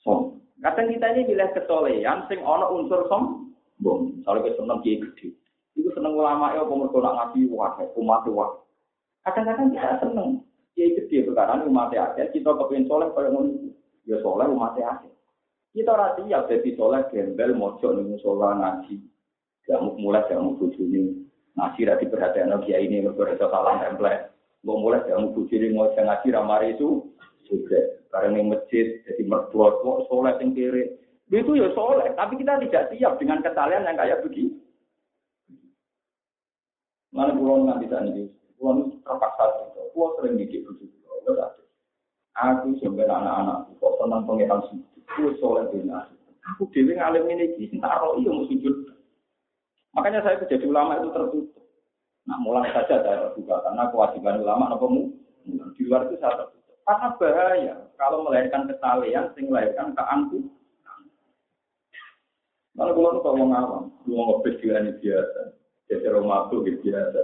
som. 0.04 0.42
Kadang 0.60 0.92
kita 0.94 1.06
ini 1.16 1.26
pilih 1.26 1.48
kesolehan 1.56 2.28
sing 2.28 2.44
ana 2.44 2.68
unsur 2.68 3.08
sombong. 3.08 4.20
Soalnya 4.22 4.52
kita 4.52 4.60
seneng 4.60 4.78
kiai 4.84 5.00
gede. 5.00 5.26
Itu 5.72 5.88
seneng 5.96 6.12
ulama 6.14 6.52
ya 6.52 6.68
mergo 6.68 7.00
nak 7.00 7.16
ngaji 7.32 7.48
wae, 7.48 7.84
umat 7.96 8.28
wae. 8.28 8.61
Kadang-kadang 9.22 9.70
kita 9.70 10.02
seneng 10.02 10.42
kiai 10.74 10.98
gede 10.98 11.30
perkara 11.30 11.62
umat 11.62 11.94
akeh, 11.94 12.26
kita 12.34 12.50
kepen 12.58 12.90
soleh 12.90 13.08
kaya 13.14 13.30
ngono. 13.30 13.70
Ya 14.02 14.18
soleh 14.18 14.50
umat 14.50 14.74
akeh. 14.74 15.12
Kita 15.72 15.94
ora 15.94 16.18
siap 16.18 16.50
dadi 16.50 16.74
soleh 16.74 17.06
gembel 17.08 17.54
mojo 17.54 17.94
ning 17.94 18.12
musola 18.12 18.58
ngaji. 18.58 18.98
Gak 19.62 19.78
mulai 19.96 20.26
gak 20.26 20.42
mau 20.42 20.58
bojone. 20.58 21.22
Ngaji 21.54 21.80
ra 21.86 21.94
diperhatekno 22.02 22.66
kiai 22.66 22.90
ini 22.90 23.06
mergo 23.06 23.24
iso 23.30 23.46
salah 23.46 23.78
template. 23.78 24.34
Mau 24.66 24.82
mulai 24.82 25.06
gak 25.06 25.16
mau 25.16 25.30
bojone 25.30 25.70
ngojo 25.70 26.00
ngaji 26.02 26.26
ra 26.34 26.42
mari 26.42 26.74
itu 26.74 27.14
juga. 27.46 27.78
Karena 28.10 28.36
ning 28.36 28.50
masjid 28.50 29.00
jadi 29.06 29.22
mertua 29.22 29.80
kok 29.80 30.10
soleh 30.10 30.34
sing 30.42 30.52
kiri. 30.52 30.98
Itu 31.32 31.56
ya 31.56 31.72
soleh, 31.72 32.12
tapi 32.12 32.36
kita 32.36 32.60
tidak 32.60 32.92
siap 32.92 33.16
dengan 33.16 33.40
kesalahan 33.40 33.88
yang 33.88 33.96
kayak 33.96 34.20
begini. 34.20 34.52
Mana 37.08 37.32
pulau 37.32 37.64
nanti 37.64 37.88
tadi, 37.88 38.24
pulau 38.62 38.94
terpaksa 39.02 39.42
itu, 39.74 39.82
pulau 39.90 40.14
sering 40.22 40.38
didik 40.38 40.62
begitu, 40.70 41.02
Aku 42.32 42.72
sebenarnya 42.80 43.12
anak-anak, 43.12 43.58
kok 43.76 43.94
senang 44.00 44.24
pengiran 44.24 44.64
sih. 44.70 44.80
Aku 45.04 45.36
soleh 45.36 45.68
bina. 45.68 46.08
Aku 46.54 46.64
dewi 46.72 46.96
ngalim 46.96 47.28
ini 47.28 47.52
di 47.60 47.76
taro 47.76 48.16
iya 48.16 48.32
mau 48.32 48.48
sujud. 48.48 48.88
Makanya 49.92 50.24
saya 50.24 50.40
jadi 50.48 50.64
ulama 50.64 50.96
itu 50.96 51.12
tertutup. 51.12 51.62
Nah 52.24 52.40
mulai 52.40 52.72
saja 52.72 53.04
saya 53.04 53.28
terbuka 53.28 53.60
karena 53.60 53.92
kewajiban 53.92 54.40
ulama 54.40 54.72
apa 54.72 54.86
mu 54.88 55.12
di 55.44 55.82
luar 55.84 56.08
itu 56.08 56.16
saya 56.24 56.40
tertutup. 56.40 56.76
Karena 56.88 57.08
bahaya 57.20 57.74
kalau 58.00 58.24
melahirkan 58.24 58.64
kesalahan, 58.66 59.28
sing 59.36 59.52
melahirkan 59.52 59.92
keangku. 59.92 60.48
Kalau 62.72 62.96
kalau 62.96 63.20
kau 63.20 63.36
mau 63.36 63.52
ngawam, 63.52 63.84
ngopes 64.08 64.56
ini 64.64 64.96
biasa, 64.96 65.40
jadi 65.92 66.08
rumah 66.08 66.48
tuh 66.48 66.64
biasa, 66.64 67.20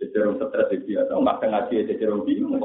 jadi 0.00 0.32
stres 0.32 0.80
biasa, 0.88 1.12
nggak 1.12 1.44
ngaji 1.44 1.84
jadi 1.84 2.04
rumah 2.08 2.24
bingung, 2.24 2.56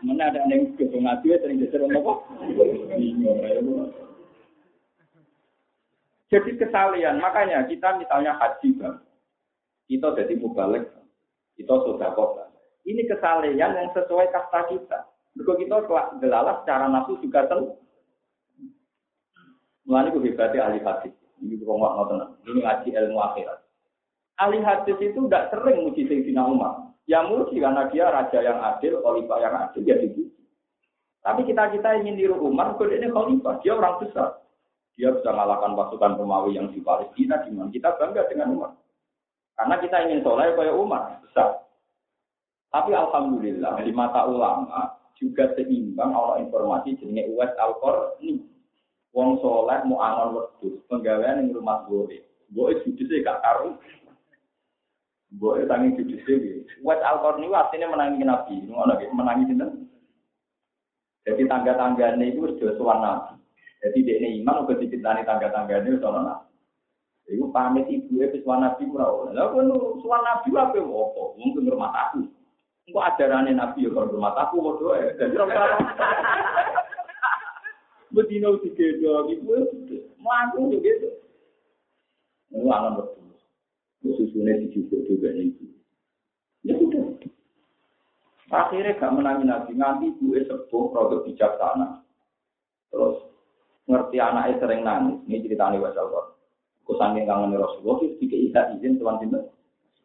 Mana 0.00 0.32
ada 0.32 0.40
yang 0.48 0.72
ke 0.76 0.88
ngaji 0.88 1.28
sering 1.40 1.60
jadi 1.60 1.76
apa? 1.88 2.12
Jadi 6.30 6.50
kesalian, 6.56 7.20
makanya 7.20 7.66
kita 7.68 8.00
misalnya 8.00 8.36
haji 8.38 8.68
bang, 8.80 8.96
kita 9.90 10.08
jadi 10.14 10.34
mubalik, 10.38 10.88
kita 11.58 11.74
sudah 11.84 12.12
kota. 12.16 12.48
Ini 12.86 13.04
kesalian 13.08 13.76
yang 13.76 13.92
sesuai 13.92 14.32
kasta 14.32 14.72
kita. 14.72 14.98
Kalau 15.40 15.56
kita 15.56 15.76
gelalah 16.20 16.64
secara 16.64 16.88
nafsu 16.88 17.20
juga 17.20 17.44
tahu. 17.48 17.76
Mulanya 19.84 20.16
gue 20.16 20.32
ahli 20.36 20.80
hadis. 20.80 21.12
Ini 21.40 21.56
gue 21.60 21.66
mau 21.66 22.04
tenang. 22.08 22.36
Ini 22.44 22.60
ngaji 22.60 22.88
ilmu 22.92 23.18
akhirat. 23.20 23.59
Ahli 24.40 24.64
hadis 24.64 24.96
itu 24.96 25.20
tidak 25.28 25.52
sering 25.52 25.84
muji 25.84 26.08
Sayyidina 26.08 26.48
Umar. 26.48 26.96
Ya 27.04 27.20
muji 27.20 27.60
karena 27.60 27.84
dia 27.92 28.08
raja 28.08 28.38
yang 28.40 28.56
adil, 28.56 29.04
khalifah 29.04 29.38
yang 29.44 29.54
adil, 29.68 29.82
ya 29.84 30.00
dipuji. 30.00 30.32
Tapi 31.20 31.44
kita-kita 31.44 32.00
ingin 32.00 32.16
niru 32.16 32.40
Umar, 32.40 32.80
kalau 32.80 32.96
ini 32.96 33.12
khalifah, 33.12 33.60
dia 33.60 33.76
orang 33.76 34.00
besar. 34.00 34.40
Dia 34.96 35.12
bisa 35.12 35.28
mengalahkan 35.32 35.76
pasukan 35.76 36.16
Romawi 36.16 36.56
yang 36.56 36.72
di 36.72 36.80
Palestina, 36.80 37.44
gimana? 37.44 37.68
Kita 37.68 38.00
bangga 38.00 38.24
dengan 38.32 38.48
Umar. 38.56 38.72
Karena 39.60 39.76
kita 39.76 39.96
ingin 40.08 40.24
soleh 40.24 40.56
kayak 40.56 40.72
Umar, 40.72 41.20
besar. 41.20 41.60
Tapi 42.72 42.96
Alhamdulillah, 42.96 43.76
di 43.84 43.92
mata 43.92 44.24
ulama, 44.24 44.96
juga 45.20 45.52
seimbang 45.52 46.16
Allah 46.16 46.40
informasi 46.40 46.96
jenis 46.96 47.28
Uwais 47.36 47.52
al 47.60 47.76
ini. 48.24 48.40
Wong 49.12 49.42
soleh 49.44 49.84
mau 49.84 50.00
angon 50.00 50.28
wedus, 50.40 50.80
penggawaian 50.88 51.44
yang 51.44 51.60
rumah 51.60 51.84
gue. 51.84 52.24
Gue 52.50 52.70
judusnya 52.82 53.26
gak 53.26 53.42
karu. 53.42 53.76
Gue 55.38 55.62
tangi 55.70 55.94
judus 55.94 56.26
ini. 56.26 56.66
Wes 56.82 56.98
Al-Qarni 57.06 57.46
artinya 57.54 57.94
menangi 57.94 58.26
Nabi. 58.26 58.54
Ngono 58.66 58.98
menangi 59.14 59.46
sinten? 59.46 59.86
Jadi 61.22 61.46
tangga-tangganya 61.46 62.24
itu 62.26 62.58
sudah 62.58 62.74
suan 62.74 62.98
Nabi. 62.98 63.38
Jadi 63.80 63.98
dia 64.02 64.28
iman 64.42 64.66
udah 64.66 64.76
dicintani 64.76 65.22
tangga-tangganya 65.22 65.86
itu 65.86 66.02
soal 66.02 66.26
Nabi. 66.26 66.50
Iku 67.30 67.46
pamit 67.54 67.86
ibu 67.86 68.18
e 68.18 68.26
wis 68.26 68.42
nabi 68.42 68.90
ora 68.90 69.06
oleh. 69.06 69.32
Lah 69.38 69.54
suwan 70.02 70.22
nabi 70.26 70.50
apa 70.50 70.82
opo? 70.82 71.38
Mungkin 71.38 71.70
rumah 71.70 71.94
aku. 72.10 72.26
Engko 72.90 72.98
ajarane 73.06 73.54
nabi 73.54 73.86
ya 73.86 73.94
rumah 73.94 74.34
aku 74.34 74.58
padha 74.58 74.86
ae. 74.98 75.14
Dadi 75.14 75.38
ora 75.38 75.78
Bedino 78.10 78.58
digedo 78.58 79.30
ibu 79.30 79.54
mlaku 80.18 80.74
gitu. 80.82 81.08
Alam 82.50 82.98
betul 82.98 83.19
susunya 84.04 84.56
dijujuk 84.64 85.04
juga 85.04 85.28
itu. 85.36 85.64
Ya 86.64 86.76
sudah. 86.76 87.20
Akhirnya 88.50 88.98
gak 88.98 89.14
menangi 89.14 89.44
nabi, 89.46 89.72
nganti 89.78 90.10
ibu 90.10 90.34
sepuh 90.34 90.90
produk 90.90 91.22
bijaksana. 91.22 92.02
Terus 92.90 93.22
ngerti 93.86 94.16
anaknya 94.18 94.58
sering 94.58 94.80
nangis. 94.82 95.22
Ini 95.30 95.46
ceritanya 95.46 95.78
wasal 95.78 96.10
kok. 96.10 96.26
Kusangin 96.82 97.28
kangen 97.30 97.54
Rasulullah 97.54 98.02
itu 98.02 98.26
tiga 98.26 98.66
izin 98.74 98.98
tuan 98.98 99.22
cinta. 99.22 99.38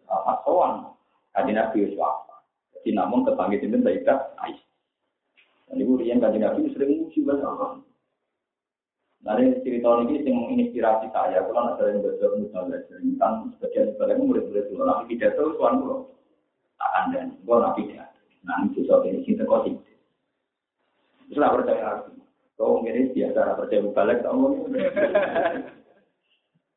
Apa 0.06 0.46
soan? 0.46 0.94
Kaji 1.34 1.52
nabi 1.58 1.98
apa? 1.98 2.46
Jadi 2.78 2.94
namun 2.94 3.25
kepanggil 3.25 3.66
cinta 3.66 3.82
tidak 3.82 4.38
ais. 4.38 4.62
Dan 5.66 5.82
ibu 5.82 5.98
rian 5.98 6.22
kaji 6.22 6.38
nabi 6.38 6.70
sering 6.78 7.02
muji 7.02 7.25
banyak 7.25 7.85
Nanti 9.25 9.58
cerita 9.65 9.89
ini 10.05 10.22
yang 10.22 10.38
menginspirasi 10.38 11.10
saya, 11.10 11.41
kalau 11.50 11.74
ada 11.74 11.89
yang 11.89 12.05
belajar 12.05 12.29
misalnya 12.38 12.77
tentang 12.86 13.50
sebagian 13.58 13.89
sebagian 13.98 14.22
murid-murid 14.22 14.70
dulu, 14.70 14.86
nabi 14.86 15.17
tidak 15.17 15.34
tahu 15.34 15.58
tuan 15.58 15.82
dulu, 15.82 16.13
tak 16.77 16.91
ada, 16.94 17.25
gue 17.34 17.55
nabi 17.58 17.82
tidak. 17.89 18.13
Nah 18.46 18.70
itu 18.70 18.86
soal 18.86 19.01
ini 19.10 19.25
kita 19.25 19.50
kau 19.50 19.65
sih. 19.65 19.74
Terus 21.25 21.41
lah 21.41 21.58
percaya 21.58 22.05
lagi, 22.05 22.13
kau 22.53 22.86
ini 22.86 23.10
biasa 23.17 23.58
percaya 23.58 23.89
balik 23.98 24.22
ini. 24.22 24.77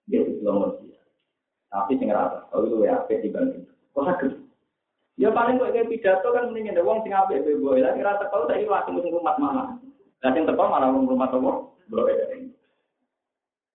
Dia 0.09 0.25
itu 0.25 0.41
belum 0.41 0.89
Tapi 1.69 2.01
sing 2.01 2.09
rata, 2.09 2.49
kalau 2.49 2.65
itu 2.65 2.81
ya 2.81 2.97
apa 2.97 3.13
dibanding. 3.13 3.69
Kok 3.93 4.09
sakit? 4.09 4.33
Ya 5.21 5.29
paling 5.29 5.61
kok 5.61 5.77
kayak 5.77 5.93
pidato 5.93 6.33
kan 6.33 6.49
mendingin 6.49 6.73
ada 6.73 6.81
uang 6.81 7.05
sing 7.05 7.13
apik 7.13 7.45
bebo. 7.45 7.77
Lah 7.77 7.93
kira 7.93 8.17
teko 8.17 8.49
saiki 8.49 8.65
langsung 8.65 9.05
rumah 9.05 9.37
mana? 9.37 9.77
Lah 10.19 10.31
sing 10.35 10.43
teko 10.47 10.65
malah 10.67 10.91
rumah 10.91 11.31
toko. 11.31 11.79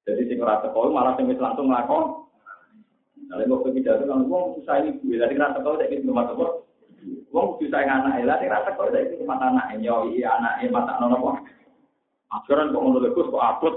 Jadi 0.04 0.22
sing 0.28 0.38
ora 0.44 0.60
teko 0.60 0.92
malah 0.92 1.16
sing 1.16 1.32
wis 1.32 1.40
langsung 1.40 1.72
nglakon. 1.72 2.28
Nah, 3.32 3.40
kok 3.40 3.72
pidato 3.72 4.04
kan 4.04 4.28
wong 4.28 4.60
susah 4.60 4.84
gue 4.84 5.16
dari 5.16 5.40
rata 5.40 5.64
teko 5.64 5.80
saiki 5.80 6.04
rumah 6.04 6.28
teko. 6.28 6.68
Wong 7.32 7.48
susah 7.64 7.88
anak 7.88 8.20
sing 8.20 8.52
rata 8.52 8.76
teko 8.76 8.92
saiki 8.92 9.24
rumah 9.24 9.40
anak 9.40 9.80
yo 9.80 10.12
iya 10.12 10.36
anak 10.36 10.68
mata 10.68 11.00
nono 11.00 11.16
kok. 11.16 11.36
Aturan 12.36 12.76
kok 12.76 12.84
ngono 12.84 13.08
kok 13.08 13.40
abot. 13.40 13.76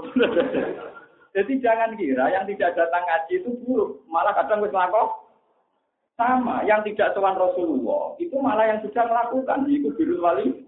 Jadi 1.37 1.53
jangan 1.61 1.93
kira 1.95 2.33
yang 2.33 2.49
tidak 2.49 2.73
datang 2.73 3.05
ngaji 3.05 3.45
itu 3.45 3.53
buruk, 3.61 4.01
malah 4.09 4.33
kadang 4.35 4.59
wis 4.59 4.73
nglakon. 4.73 5.07
Sama, 6.17 6.65
yang 6.65 6.81
tidak 6.81 7.13
tuan 7.13 7.37
Rasulullah 7.37 8.17
itu 8.17 8.33
malah 8.41 8.65
yang 8.65 8.81
sudah 8.81 9.05
melakukan, 9.05 9.69
itu 9.69 9.93
biru 9.93 10.17
wali. 10.17 10.65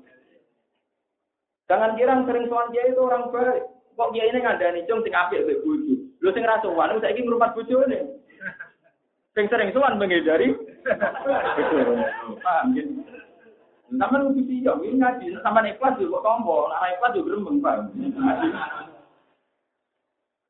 Jangan 1.70 1.94
kira 1.94 2.18
sering 2.26 2.50
sowan 2.50 2.74
dia 2.74 2.90
itu 2.90 2.98
orang 2.98 3.30
baik. 3.30 3.62
Kok 3.94 4.12
dia 4.18 4.26
ini 4.26 4.42
ngandani 4.42 4.90
cung 4.90 5.06
sing 5.06 5.14
apik 5.14 5.46
mbek 5.46 5.62
bojo. 5.62 5.94
Lho 6.18 6.30
sing 6.34 6.42
ra 6.42 6.58
sowan 6.66 6.98
saiki 6.98 7.22
ngrumat 7.22 7.54
bojone. 7.54 8.18
Sing 9.38 9.46
sering 9.54 9.70
sowan 9.70 10.02
menghindari. 10.02 10.50
Gitu. 12.74 13.06
Sama 13.90 14.22
lu 14.22 14.38
sih 14.38 14.62
ya, 14.62 14.74
ini 14.86 15.02
ngaji. 15.02 15.42
Sama 15.42 15.66
ikhlas 15.66 15.98
juga 15.98 16.22
tombo, 16.22 16.70
nah 16.70 16.90
ikhlas 16.94 17.14
juga 17.18 17.42
paham. 17.58 17.90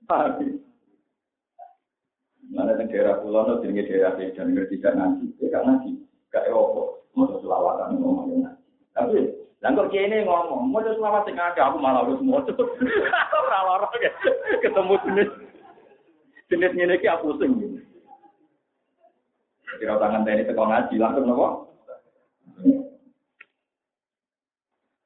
Paham. 0.04 0.60
Mana 2.50 2.74
yang 2.76 2.90
daerah 2.90 3.22
pulau, 3.22 3.46
no, 3.46 3.62
jadi 3.62 3.86
daerah 3.86 4.18
dan 4.18 4.58
ngerti 4.58 4.82
tidak 4.82 4.98
nanti, 4.98 5.30
tidak 5.38 5.62
nanti, 5.70 6.02
gak 6.34 6.50
ewo, 6.50 6.98
mau 7.14 7.30
selawatan 7.38 8.02
ngomongin 8.02 8.42
nanti. 8.42 8.66
Tapi 8.98 9.39
Lah 9.60 9.76
kok 9.76 9.92
kene 9.92 10.24
ngomong, 10.24 10.72
mau 10.72 10.80
selawat 10.80 11.28
sing 11.28 11.36
akeh 11.36 11.60
aku 11.60 11.84
malah 11.84 12.08
wis 12.08 12.24
moco. 12.24 12.48
Ora 13.44 13.60
lara 13.68 13.88
ketemu 14.64 14.96
jenis 15.04 15.30
jenis 16.48 16.72
ngene 16.80 16.96
iki 16.96 17.12
aku 17.12 17.36
sing. 17.36 17.52
Kira 19.78 20.00
tangan 20.00 20.24
tadi 20.24 20.48
teko 20.48 20.64
ngaji 20.64 20.96
langsung 20.96 21.26
nopo? 21.28 21.48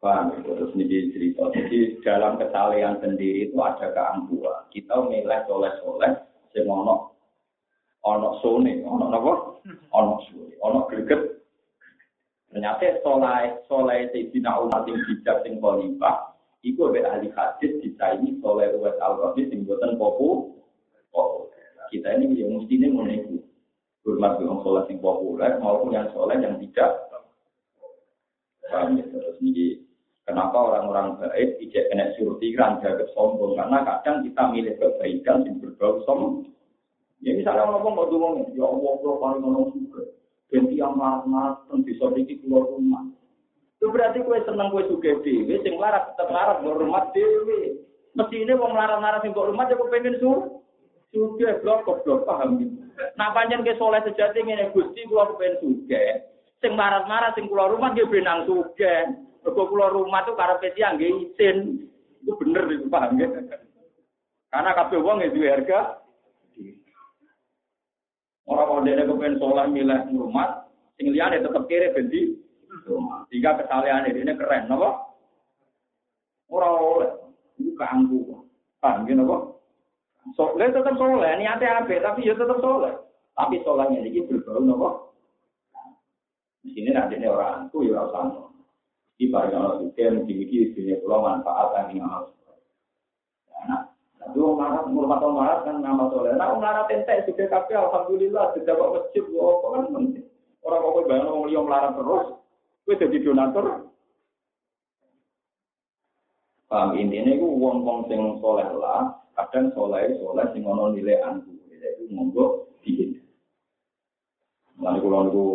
Paham, 0.03 0.35
ya? 0.35 0.39
terus 0.43 0.75
ini 0.75 1.15
cerita. 1.15 1.47
Jadi 1.55 2.03
dalam 2.03 2.35
kesalehan 2.35 2.99
sendiri 2.99 3.47
itu 3.47 3.55
ada 3.63 3.87
keangkuhan. 3.95 4.67
Kita 4.67 4.99
milih 5.07 5.39
soleh-soleh, 5.47 6.11
sing 6.51 6.67
ono 6.67 7.15
ono 8.03 8.35
sone, 8.43 8.83
ono 8.83 9.07
apa? 9.07 9.33
Ono 9.95 10.13
sone, 10.27 10.53
ono 10.59 10.79
greget. 10.91 11.42
Ternyata 12.53 13.01
soleh 13.01 13.57
soleh 13.65 14.13
Sayyidina 14.13 14.61
Umar 14.61 14.85
sing 14.85 15.01
bijak 15.09 15.41
sing 15.41 15.57
khalifah, 15.57 16.37
iku 16.61 16.93
be 16.93 17.01
ahli 17.01 17.33
hadis 17.33 17.81
ini 17.81 18.37
soleh 18.45 18.69
uwes 18.77 18.93
al-Qadir 19.01 19.49
sing 19.49 19.65
boten 19.65 19.97
popu. 19.97 20.53
Kita 21.89 22.09
ini 22.17 22.41
yang 22.41 22.57
mestinya 22.57 22.89
menunggu 22.89 23.41
hormat 24.05 24.41
dengan 24.41 24.61
soleh 24.61 24.85
yang 24.89 24.97
populer 25.01 25.51
maupun 25.61 25.93
yang 25.93 26.09
soleh 26.13 26.37
yang 26.41 26.57
tidak. 26.61 26.91
Ya? 28.69 28.85
Terus 28.89 29.37
ini 29.41 29.83
Kenapa 30.23 30.55
orang-orang 30.55 31.19
baik 31.19 31.59
tidak 31.59 31.83
kena 31.91 32.15
surti 32.15 32.55
ranja 32.55 32.95
sombong? 33.11 33.59
Karena 33.59 33.83
kadang 33.83 34.23
kita 34.23 34.43
milih 34.55 34.79
kebaikan 34.79 35.43
yang 35.43 35.59
berbau 35.59 35.99
sombong. 36.07 36.47
Ya 37.19 37.35
misalnya 37.35 37.67
orang 37.67 37.83
ngomong 37.83 37.93
mau 37.95 38.07
ngomong, 38.07 38.55
ya 38.55 38.63
Allah, 38.63 38.91
kalau 39.03 39.19
paling 39.19 39.39
ngomong. 39.43 39.67
Ganti 40.53 40.77
yang 40.77 40.93
marah 40.93 41.57
dan 41.65 41.81
bisa 41.81 42.13
dikit 42.13 42.45
keluar 42.45 42.69
rumah. 42.69 43.09
Itu 43.81 43.89
berarti 43.89 44.21
kue 44.21 44.37
seneng 44.45 44.69
kue 44.69 44.85
suge 44.85 45.17
dewi, 45.25 45.57
sing 45.65 45.81
larat 45.81 46.13
tetap 46.13 46.29
larat 46.29 46.61
rumah 46.61 47.09
dewi. 47.09 47.81
Mesti 48.13 48.45
ini 48.45 48.53
mau 48.53 48.69
larat-larat 48.69 49.25
sing 49.25 49.33
rumah, 49.33 49.65
ya 49.65 49.73
pengen 49.89 50.21
sur. 50.21 50.61
Suge 51.09 51.57
blok 51.65 51.89
blok 52.05 52.29
paham 52.29 52.61
gitu. 52.61 52.85
Nah 53.17 53.33
panjang 53.33 53.65
ke 53.65 53.73
soleh 53.81 54.05
sejati 54.05 54.45
ini 54.45 54.69
gusti 54.69 55.01
gua 55.09 55.33
pengen 55.33 55.57
suge. 55.57 56.21
Sing 56.61 56.77
larat-larat 56.77 57.33
sing 57.33 57.49
keluar 57.49 57.73
rumah 57.73 57.89
dia 57.97 58.05
benang 58.05 58.45
suge. 58.45 58.93
Mergo 59.41 59.65
kula 59.67 59.89
rumah 59.89 60.21
tuh 60.23 60.37
karena 60.37 60.61
siang 60.77 61.01
nggih 61.01 61.33
izin. 61.33 61.57
Itu 62.21 62.37
bener 62.37 62.69
itu 62.69 62.85
paham 62.87 63.17
ya. 63.17 63.27
Karena 64.53 64.71
kabeh 64.77 65.01
wong 65.01 65.25
ya 65.25 65.33
duwe 65.33 65.49
harga. 65.49 66.02
Orang 68.43 68.67
kalau 68.67 68.83
dia 68.83 69.07
kepengen 69.07 69.39
sholat 69.39 69.71
milih 69.71 69.99
rumah, 70.19 70.67
sing 70.99 71.15
liyane 71.15 71.39
tetep 71.39 71.63
kiri 71.71 72.35
rumah. 72.83 73.23
Sehingga 73.31 73.55
kesalahan 73.63 74.11
ini 74.11 74.35
keren, 74.35 74.67
napa? 74.67 74.99
Orang 76.51 76.73
oleh 76.75 77.11
itu 77.55 77.71
keanggu. 77.79 78.43
Paham 78.83 79.07
ya 79.07 79.15
napa? 79.15 79.55
Soleh 80.35 80.71
tetap 80.71 80.95
soleh, 80.99 81.31
niatnya 81.39 81.83
apa? 81.83 81.95
Tapi 82.03 82.27
ya 82.27 82.35
tetap 82.35 82.59
soleh. 82.59 82.93
Tapi 83.33 83.63
solehnya 83.63 84.03
ini 84.03 84.27
berbau 84.27 84.59
napa? 84.59 84.89
Di 86.63 86.71
sini 86.71 86.91
nanti 86.91 87.19
orang 87.23 87.71
tuh 87.71 87.87
ya 87.87 88.03
sama. 88.11 88.51
Di 89.19 89.29
barang 89.29 89.55
Allah 89.55 89.77
suka 89.79 90.09
mungkin 90.09 90.73
dunia 90.73 90.95
pulau 90.99 91.21
manfaat 91.21 91.95
yang 91.95 92.07
amal. 92.07 92.33
Orang 94.31 94.55
marah, 94.55 94.81
orang 94.87 95.35
marah 95.35 95.57
kan 95.67 95.75
nama 95.83 96.07
soleh. 96.07 96.31
Nah, 96.39 96.55
marah 96.55 96.87
tentek 96.87 97.27
sudah 97.27 97.47
kafe, 97.51 97.75
alhamdulillah 97.75 98.55
bawa 98.55 98.87
masjid, 98.95 99.23
wah, 99.35 99.59
kok 99.59 99.69
kan 99.75 99.83
penting. 99.91 100.25
Orang 100.63 100.79
kok 100.79 101.05
bayang 101.11 101.27
orang 101.27 101.47
liom 101.51 101.63
melarang 101.67 101.93
terus, 101.99 102.25
gue 102.87 102.95
jadi 103.03 103.17
donatur. 103.19 103.65
Paham 106.71 106.97
intinya 106.97 107.35
itu 107.35 107.45
uang-uang 107.45 108.09
sing 108.09 108.21
soleh 108.39 108.65
lah, 108.79 109.21
kadang 109.35 109.69
soleh 109.75 110.15
soleh 110.17 110.45
sing 110.55 110.63
ono 110.65 110.95
nilai 110.95 111.21
antu, 111.21 111.53
itu 111.69 112.09
monggo 112.09 112.71
dihin. 112.81 113.19
Lalu 114.81 114.99
kalau 115.05 115.21
niku 115.27 115.45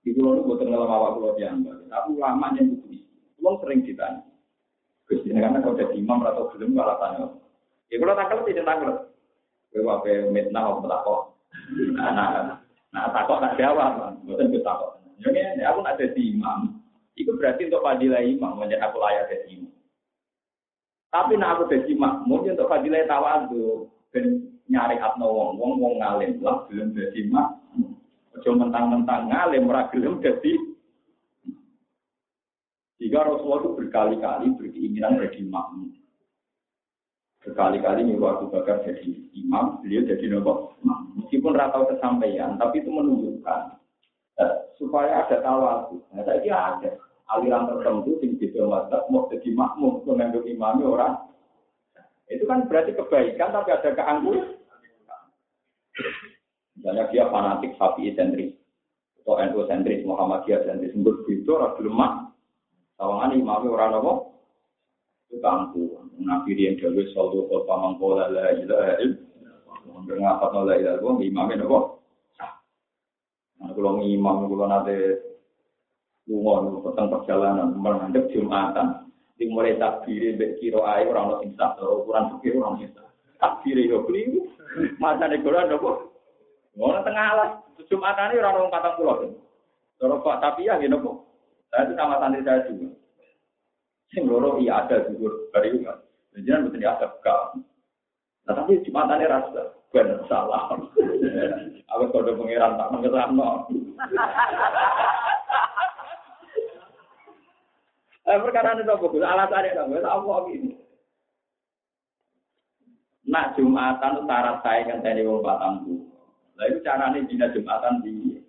di 0.00 0.16
pulau 0.16 0.40
itu 0.40 0.42
buatan 0.48 0.66
ngelam 0.72 0.88
awak 0.88 1.12
pulau 1.20 1.36
diambil. 1.36 1.76
Tapi 1.92 2.16
lama 2.16 2.46
yang 2.56 2.72
itu 2.72 3.04
Pulau 3.36 3.60
sering 3.60 3.80
ditanya. 3.84 4.20
Gus 5.08 5.24
ini 5.24 5.40
karena 5.40 5.64
kalau 5.64 5.76
jadi 5.76 5.96
imam 5.96 6.24
atau 6.24 6.48
belum 6.54 6.76
malah 6.76 6.96
tanya. 7.00 7.26
Ya 7.90 7.98
kalau 7.98 8.46
tidak 8.46 8.66
tanggal. 8.66 9.10
Gue 9.70 9.82
wape 9.82 10.30
mitnah 10.30 10.66
atau 10.66 10.86
takok. 10.86 11.20
Nah, 11.94 12.10
nah, 12.14 12.28
nah 12.90 13.04
takok 13.10 13.42
tak 13.42 13.58
jawab. 13.58 14.18
Bukan 14.26 14.50
gue 14.50 14.62
takok. 14.62 14.98
Jadi 15.22 15.62
aku 15.62 15.78
nak 15.82 15.98
jadi 15.98 16.22
imam. 16.34 16.80
Itu 17.18 17.34
berarti 17.34 17.66
untuk 17.66 17.82
fadilah 17.82 18.22
imam. 18.22 18.58
Menjadi 18.58 18.82
aku 18.86 18.96
layak 18.98 19.30
jadi 19.30 19.46
imam. 19.58 19.74
Tapi 21.10 21.32
nak 21.34 21.50
aku 21.58 21.62
jadi 21.74 21.92
mungkin 22.26 22.54
untuk 22.54 22.70
fadilah 22.70 23.06
tawadu. 23.10 23.90
Dan 24.10 24.50
nyari 24.70 24.98
atno 24.98 25.26
wong 25.26 25.50
wong 25.58 25.72
wong 25.82 25.94
ngalim 25.98 26.38
lah 26.42 26.66
belum 26.70 26.94
jadi 26.94 27.26
imam. 27.26 27.50
Ojo 28.38 28.50
mentang-mentang 28.54 29.26
ngalim 29.26 29.66
ora 29.66 29.90
dadi 29.90 30.54
jika 33.00 33.24
Rasulullah 33.24 33.60
itu 33.64 33.70
berkali-kali 33.80 34.46
berkeinginan 34.60 35.18
jadi 35.18 35.40
makmum. 35.48 35.99
Berkali-kali 37.40 38.04
nyuruh 38.04 38.36
Abu 38.36 38.46
Bakar 38.52 38.84
jadi 38.84 39.16
imam, 39.32 39.80
beliau 39.80 40.04
jadi 40.04 40.24
nopo. 40.28 40.76
Meskipun 41.16 41.56
ratau 41.56 41.88
kesampaian, 41.88 42.60
tapi 42.60 42.84
itu 42.84 42.92
menunjukkan 42.92 43.80
eh, 44.44 44.54
supaya 44.76 45.24
ada 45.24 45.40
tawasu. 45.40 46.04
Nah, 46.12 46.20
saya 46.28 46.76
ada 46.76 46.90
aliran 47.32 47.64
tertentu 47.72 48.20
yang 48.20 48.36
di 48.36 48.46
mazhab 48.60 49.08
mau 49.08 49.24
jadi 49.32 49.50
makmum, 49.56 50.04
menganggap 50.04 50.44
imamnya 50.44 50.84
orang. 50.84 51.14
Itu 52.28 52.44
kan 52.44 52.68
berarti 52.68 52.92
kebaikan, 52.92 53.56
tapi 53.56 53.68
ada 53.72 53.88
keangkuhan. 53.88 54.60
Misalnya 56.76 57.08
dia 57.08 57.24
fanatik 57.28 57.76
sapi 57.76 58.12
sentris 58.16 58.56
atau 59.20 59.36
NU 59.36 59.68
sentris, 59.68 60.00
Muhammadiyah 60.04 60.64
sentris, 60.64 60.92
sebut 60.96 61.28
itu 61.28 61.50
orang 61.52 61.76
lemah. 61.76 62.12
Tawangan 62.96 63.36
imamnya 63.36 63.68
orang 63.68 63.96
apa? 64.00 64.12
Kampu. 65.38 65.94
Nabi 66.18 66.58
yang 66.58 66.74
dewi 66.82 67.06
sallu 67.14 67.46
kota 67.46 67.74
mangkola 67.78 68.26
la 68.34 68.50
ilaha 68.58 68.98
illallah. 68.98 70.02
Ngapa 70.10 70.46
la 70.66 70.74
ilaha 70.74 70.96
illallah, 70.98 71.16
imamnya? 71.22 71.66
Nah, 73.60 73.70
kalau 73.76 74.00
imam, 74.00 74.48
kalau 74.48 74.66
nanti 74.66 74.96
lunga 76.24 76.80
tentang 76.80 77.06
perjalanan, 77.12 77.76
menandek 77.76 78.32
Jumatan, 78.32 79.12
di 79.36 79.44
mulai 79.52 79.76
takbir, 79.76 80.36
kiro 80.56 80.80
air, 80.88 81.12
orang-orang 81.12 81.44
sing 81.44 81.50
sah, 81.60 81.76
ukuran 81.76 82.40
pikir 82.40 82.56
orang 82.56 82.80
sing 82.80 82.88
sah. 82.96 83.04
Takbir, 83.36 83.76
ya 83.76 84.00
beli, 84.00 84.48
masa 84.96 85.28
negoran, 85.28 85.68
apa? 85.68 86.08
Ngono 86.72 86.98
tengah 87.04 87.26
alas, 87.36 87.50
Jumatan 87.88 88.32
ini 88.32 88.40
orang 88.40 88.64
orang 88.64 88.72
patang 88.72 88.94
pulau. 88.96 89.28
Kalau 90.00 90.24
Pak 90.24 90.40
tapi 90.40 90.64
ya 90.64 90.80
kok. 90.80 91.16
Saya 91.68 91.86
itu 91.86 91.92
sama 91.94 92.16
santri 92.18 92.40
saya 92.42 92.64
juga. 92.66 92.88
Sing 94.10 94.26
loro 94.26 94.58
iya 94.58 94.82
ada 94.84 95.06
juga 95.06 95.50
dari 95.54 95.80
kan. 95.86 95.98
Jangan 96.34 96.66
betul 96.70 96.82
ada 96.82 97.06
kau. 97.22 97.42
Nah 98.46 98.52
tapi 98.58 98.82
Jumatan 98.82 99.22
ini 99.22 99.30
rasa 99.30 99.62
benar 99.90 100.20
salah. 100.26 100.70
Aku 101.94 102.04
kode 102.14 102.34
pangeran 102.38 102.78
tak 102.78 102.90
mengesahno. 102.94 103.48
Eh 108.30 108.38
perkara 108.38 108.78
itu 108.78 108.86
bagus. 108.86 109.22
Alasannya 109.26 109.74
dong. 109.74 109.94
Apa 109.98 110.50
ini? 110.54 110.78
Nak 113.30 113.54
Jumatan 113.54 114.26
syarat 114.26 114.58
saya 114.66 114.90
kan 114.90 115.06
tadi 115.06 115.22
wong 115.22 115.38
patang 115.42 115.86
pulau. 115.86 116.10
Nah 116.58 116.64
itu 116.66 116.82
caranya 116.82 117.22
dina 117.30 117.46
Jumatan 117.54 118.02
di. 118.02 118.42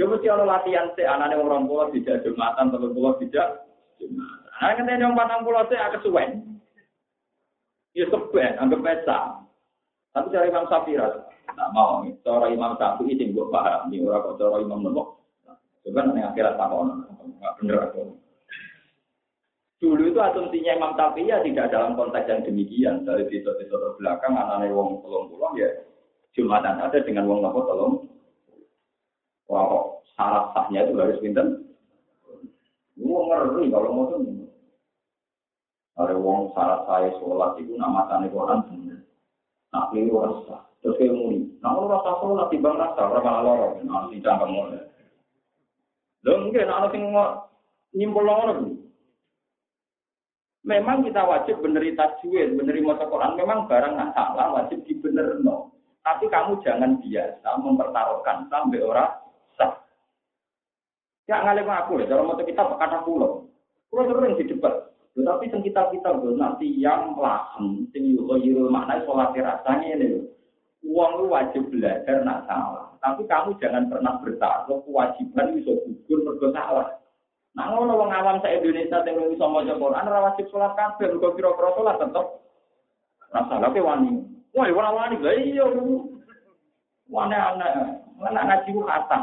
Ya 0.00 0.08
mesti 0.08 0.24
ada 0.24 0.48
latihan 0.48 0.88
sih, 0.96 1.04
anaknya 1.04 1.36
orang 1.36 1.68
pulau 1.68 1.92
tidak 1.92 2.24
Jumatan, 2.24 2.72
telur 2.72 2.96
pulau 2.96 3.20
tidak 3.20 3.68
Jumatan. 4.00 4.41
Nah 4.62 4.78
yang 4.78 5.18
patang 5.18 5.42
pulau 5.42 5.66
sih 5.66 5.74
agak 5.74 6.06
suwen. 6.06 6.54
Ya 7.98 8.06
seben, 8.06 8.54
anggap 8.62 8.78
pesa. 8.86 9.42
Tapi 10.14 10.30
cara 10.30 10.46
Imam 10.46 10.70
Syafi'i 10.70 11.02
tak 11.50 11.70
mau. 11.74 12.06
Cara 12.22 12.46
Imam 12.46 12.78
Syafi'i 12.78 13.18
sing 13.18 13.34
gue 13.34 13.50
paham. 13.50 13.90
Ini 13.90 14.06
orang 14.06 14.22
kok 14.22 14.38
cara 14.38 14.62
Imam 14.62 14.86
Nembok. 14.86 15.18
Coba 15.82 16.00
nanti 16.06 16.22
akhirat 16.22 16.54
tak 16.54 16.70
mau. 16.70 16.86
Nggak 16.86 17.54
bener 17.58 17.76
aku. 17.90 18.02
Dulu 19.82 20.14
itu 20.14 20.20
asumsinya 20.22 20.78
Imam 20.78 20.94
Syafi'i 20.94 21.26
ya 21.26 21.42
tidak 21.42 21.74
dalam 21.74 21.98
konteks 21.98 22.30
yang 22.30 22.46
demikian. 22.46 23.02
Dari 23.02 23.26
titik-titik 23.26 23.98
belakang, 23.98 24.38
anaknya 24.38 24.70
wong 24.70 25.02
pulau 25.02 25.58
ya 25.58 25.68
Jumatan 26.32 26.80
ada 26.80 26.96
dengan 27.02 27.26
wong 27.26 27.44
nopo 27.44 27.60
tolong. 27.66 27.94
Wah, 29.50 30.00
syarat 30.16 30.54
sahnya 30.54 30.86
itu 30.86 30.96
harus 30.96 31.20
pinter. 31.20 31.60
Wong 32.96 33.26
ngeri 33.26 33.68
kalau 33.68 33.90
mau 33.90 34.06
tuh. 34.08 34.41
Ada 36.02 36.18
wong 36.18 36.50
syarat 36.50 36.82
saya 36.90 37.10
sholat 37.22 37.54
itu 37.62 37.78
nama 37.78 38.10
tani 38.10 38.26
Quran 38.26 38.66
bener. 38.66 38.98
Nak 39.70 39.94
keliru 39.94 40.18
rasa. 40.18 40.66
Terus 40.82 40.98
kayak 40.98 41.14
muni. 41.14 41.46
Nah, 41.62 41.78
kalau 41.78 41.94
rasa 41.94 42.10
sholat 42.18 42.46
di 42.50 42.58
bang 42.58 42.74
rasa 42.74 43.00
orang 43.06 43.22
malah 43.22 43.42
lorong. 43.46 43.74
Nah, 43.86 44.10
si 44.10 44.18
cangkem 44.18 44.50
mulai. 44.50 44.82
Lo 46.26 46.42
mungkin 46.42 46.66
anak 46.66 46.94
yang 46.98 47.06
nyimpul 47.94 48.26
lorong. 48.26 48.82
Memang 50.62 51.02
kita 51.02 51.22
wajib 51.26 51.58
beneri 51.58 51.94
tajwid, 51.98 52.54
beneri 52.54 52.82
masa 52.82 53.06
Quran. 53.06 53.34
Memang 53.34 53.66
barang 53.66 53.94
nggak 53.98 54.14
salah, 54.14 54.46
wajib 54.58 54.82
dibener 54.86 55.38
no. 55.42 55.74
Tapi 56.02 56.26
kamu 56.26 56.58
jangan 56.66 56.98
biasa 56.98 57.48
mempertaruhkan 57.62 58.50
sampai 58.50 58.82
orang 58.82 59.10
sah. 59.54 59.74
Ya 61.30 61.42
ngalim 61.42 61.70
aku 61.70 62.02
ya, 62.02 62.10
dalam 62.10 62.30
motor 62.30 62.42
kita 62.42 62.58
kata 62.58 63.06
pulau. 63.06 63.46
Kalau 63.90 64.08
sering 64.10 64.34
di 64.38 64.50
debat, 64.50 64.91
tetapi 65.12 65.52
yang 65.52 65.60
kita 65.60 65.82
kita 65.92 66.08
nanti 66.40 66.72
yang 66.80 67.12
lahan, 67.20 67.84
sing 67.92 68.16
yuko 68.16 68.40
yiro 68.40 68.72
makna 68.72 69.04
sholat 69.04 69.36
rasanya 69.36 70.00
ini. 70.00 70.24
Uang 70.88 71.20
lu 71.20 71.24
wajib 71.28 71.68
belajar 71.68 72.24
nak 72.24 72.48
salah. 72.48 72.96
Tapi 72.96 73.28
kamu 73.28 73.54
jangan 73.60 73.92
pernah 73.92 74.16
bertaruh 74.24 74.80
kewajiban 74.88 75.52
bisa 75.60 75.76
gugur 75.84 76.18
mergo 76.24 76.48
salah. 76.56 76.96
Nah, 77.52 77.68
ngono 77.68 78.00
wong 78.00 78.08
awam 78.08 78.40
sa 78.40 78.48
Indonesia 78.48 79.04
sing 79.04 79.14
iso 79.36 79.44
maca 79.52 79.76
Quran 79.76 80.08
ora 80.08 80.32
wajib 80.32 80.48
salat 80.48 80.72
kabeh, 80.80 81.12
mergo 81.12 81.36
kira-kira 81.36 81.68
salat 81.76 81.96
tetep 82.00 82.26
ora 83.28 83.42
salah 83.52 83.68
ke 83.68 83.84
wani. 83.84 84.12
Wah, 84.56 84.66
ora 84.72 84.90
wani 84.96 85.20
lha 85.20 85.32
iya. 85.36 85.66
Wani 87.12 87.36
anak, 87.36 88.00
mana 88.16 88.40
ngaji 88.48 88.68
ku 88.72 88.80
kata. 88.88 89.18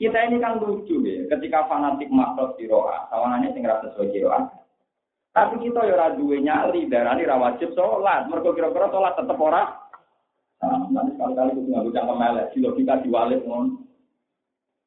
Kita 0.00 0.16
ini 0.32 0.40
kan 0.40 0.56
lucu 0.56 1.04
ya, 1.04 1.28
ketika 1.36 1.68
fanatik 1.68 2.08
makhluk 2.08 2.56
siroa, 2.56 3.04
tawanannya 3.12 3.52
sing 3.52 3.60
rasa 3.68 3.92
sesuai 3.92 4.16
siroa. 4.16 4.48
Tapi 5.36 5.60
kita 5.60 5.84
ya 5.84 5.92
ora 5.92 6.16
duwe 6.16 6.40
nyali, 6.40 6.88
darani 6.88 7.28
ra 7.28 7.36
wajib 7.36 7.76
sholat. 7.76 8.24
Mergo 8.32 8.56
kira-kira 8.56 8.88
sholat 8.88 9.12
tetep 9.12 9.36
ora. 9.36 9.76
Nah, 10.64 10.88
nanti 10.88 11.12
sekali-kali 11.20 11.52
itu 11.52 11.68
nggak 11.68 11.84
bisa 11.92 12.00
kemelek, 12.08 12.48
di 12.48 12.58
logika 12.64 12.94
diwalik 13.04 13.44
ngono. 13.44 13.76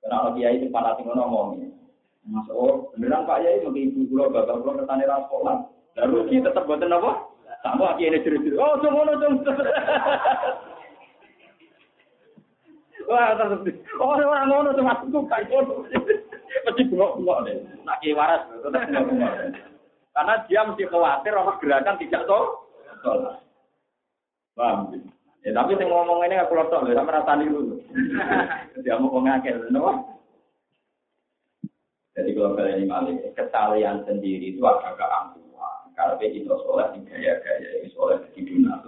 Karena 0.01 0.15
kalau 0.17 0.33
kiai 0.33 0.57
itu 0.57 0.67
fanatik 0.73 1.05
ngono 1.05 1.23
ngomong. 1.29 1.61
Mas 2.23 2.49
oh, 2.49 2.89
beneran 2.97 3.29
Pak 3.29 3.45
Yai 3.45 3.61
mungkin 3.61 3.93
ibu 3.93 4.09
pulau 4.09 4.33
bapak 4.33 4.65
pulau 4.65 4.81
ketane 4.81 5.05
ra 5.05 5.29
sholat. 5.29 5.59
Lah 5.93 6.05
rugi 6.09 6.41
tetep 6.41 6.65
boten 6.65 6.89
apa? 6.89 7.29
Sama 7.61 8.01
kiai 8.01 8.17
ini 8.17 8.25
cerita. 8.25 8.57
Oh, 8.57 8.81
ngono 8.81 9.13
dong. 9.21 9.35
Wah. 13.09 13.35
Oh, 13.99 14.15
orang 14.15 14.47
ngono 14.49 14.69
tuh 14.75 14.85
aku 14.85 15.19
kayak 15.27 15.49
ngono. 15.51 15.87
Mesti 16.63 16.81
bengok-bengok 16.87 17.39
deh. 17.49 17.55
Nak 17.83 17.99
kiai 17.99 18.15
waras. 18.15 18.47
Karena 20.13 20.33
dia 20.45 20.61
mesti 20.63 20.83
khawatir 20.87 21.33
orang 21.33 21.59
gerakan 21.59 21.97
tidak 21.99 22.23
tahu. 22.29 22.45
Paham? 24.53 24.93
Ya 25.43 25.51
tapi 25.51 25.75
saya 25.75 25.91
ngomong 25.91 26.23
ini 26.23 26.39
aku 26.39 26.55
lotok 26.55 26.87
lho, 26.87 26.95
sama 26.95 27.19
rasani 27.19 27.51
dulu. 27.51 27.75
Dia 28.79 28.95
mau 28.95 29.19
ngakil, 29.19 29.67
no? 29.75 30.07
Jadi 32.15 32.31
kalau 32.31 32.55
kalian 32.55 32.79
ini 32.79 32.87
malik, 32.87 33.17
kesalahan 33.35 34.05
sendiri 34.07 34.55
itu 34.55 34.63
agak 34.63 35.03
angkuhan. 35.03 35.91
Kalau 35.97 36.15
kita 36.21 36.55
soleh 36.63 36.87
gaya-gaya, 37.09 37.83
soleh 37.91 38.23
di 38.31 38.45
dunia 38.45 38.79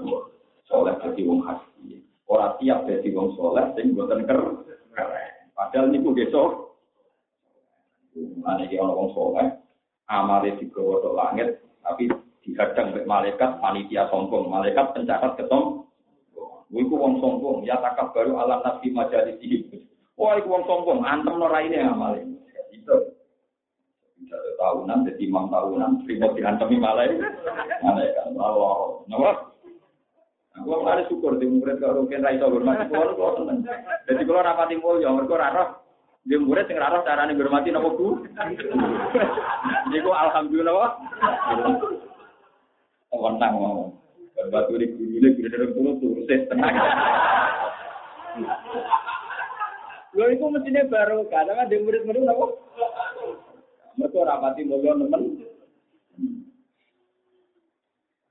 soleh 0.70 0.96
jadi 1.02 1.22
wong 1.28 1.44
hati. 1.44 2.06
Orang 2.26 2.58
siap 2.58 2.90
jadi 2.90 3.06
wong 3.14 3.38
soleh, 3.38 3.70
sing 3.78 3.94
buatan 3.94 4.26
keren. 4.26 4.66
Padahal 5.54 5.94
ini 5.94 6.02
besok. 6.02 6.74
Mana 8.42 8.66
dia 8.66 8.82
orang 8.82 8.98
wong 8.98 9.10
soleh, 9.14 9.48
amalnya 10.10 10.58
digawa 10.58 11.04
ke 11.04 11.10
langit, 11.14 11.50
tapi 11.84 12.04
dihadang 12.42 12.96
oleh 12.96 13.06
malaikat, 13.06 13.60
panitia 13.62 14.08
sombong, 14.10 14.50
malaikat 14.50 14.96
pencatat 14.96 15.36
ketemu. 15.38 15.86
Iku 16.76 16.96
wong 16.98 17.22
sombong, 17.22 17.62
ya 17.64 17.78
takab 17.78 18.12
baru 18.16 18.42
alam 18.42 18.66
nabi 18.66 18.90
majalis 18.90 19.38
ini. 19.44 19.86
Wah, 20.18 20.40
iku 20.40 20.50
wong 20.50 20.64
sombong, 20.66 21.06
antem 21.06 21.38
no 21.38 21.46
raine 21.46 21.78
amale. 21.78 22.26
Itu. 22.74 23.16
Tahunan, 24.56 25.06
jadi 25.06 25.30
imam 25.30 25.52
tahunan, 25.52 26.08
ribet 26.10 26.32
diantemi 26.34 26.82
malai. 26.82 27.20
Malaikat, 27.84 28.34
Allah. 28.34 29.06
Nama? 29.12 29.55
Aku 30.66 30.82
mulai 30.82 31.06
syukur 31.06 31.38
di 31.38 31.46
murid 31.46 31.78
kok 31.78 31.94
rugen 31.94 32.26
ra 32.26 32.34
iso 32.34 32.50
hormati 32.50 32.90
kulo 32.90 33.14
kulo 33.14 33.30
seneng. 33.38 33.62
Dadi 34.10 34.26
kulo 34.26 34.42
rapati 34.42 34.82
mulya 34.82 35.14
mergo 35.14 35.38
ra 35.38 35.54
roh 35.54 35.70
di 36.26 36.42
murid 36.42 36.66
sing 36.66 36.82
ra 36.82 36.90
roh 36.90 37.06
carane 37.06 37.38
hormati 37.38 37.70
napa 37.70 37.94
ku. 37.94 38.26
Niku 39.94 40.10
alhamdulillah. 40.10 40.90
Wonten 43.14 43.52
mau. 43.54 43.94
Batu 44.50 44.74
di 44.82 44.90
guru 44.90 45.14
ini 45.22 45.38
guru 45.38 45.48
dari 45.54 45.66
guru 45.70 45.90
tuh 46.02 46.26
tenang. 46.26 46.76
Lo 50.18 50.26
itu 50.34 50.46
mestinya 50.50 50.82
baru 50.90 51.30
karena 51.30 51.70
di 51.70 51.78
murid-murid 51.78 52.26
apa? 52.26 52.46
Mereka 54.02 54.18
rapati 54.18 54.66
mulia 54.66 54.98
temen. 54.98 55.46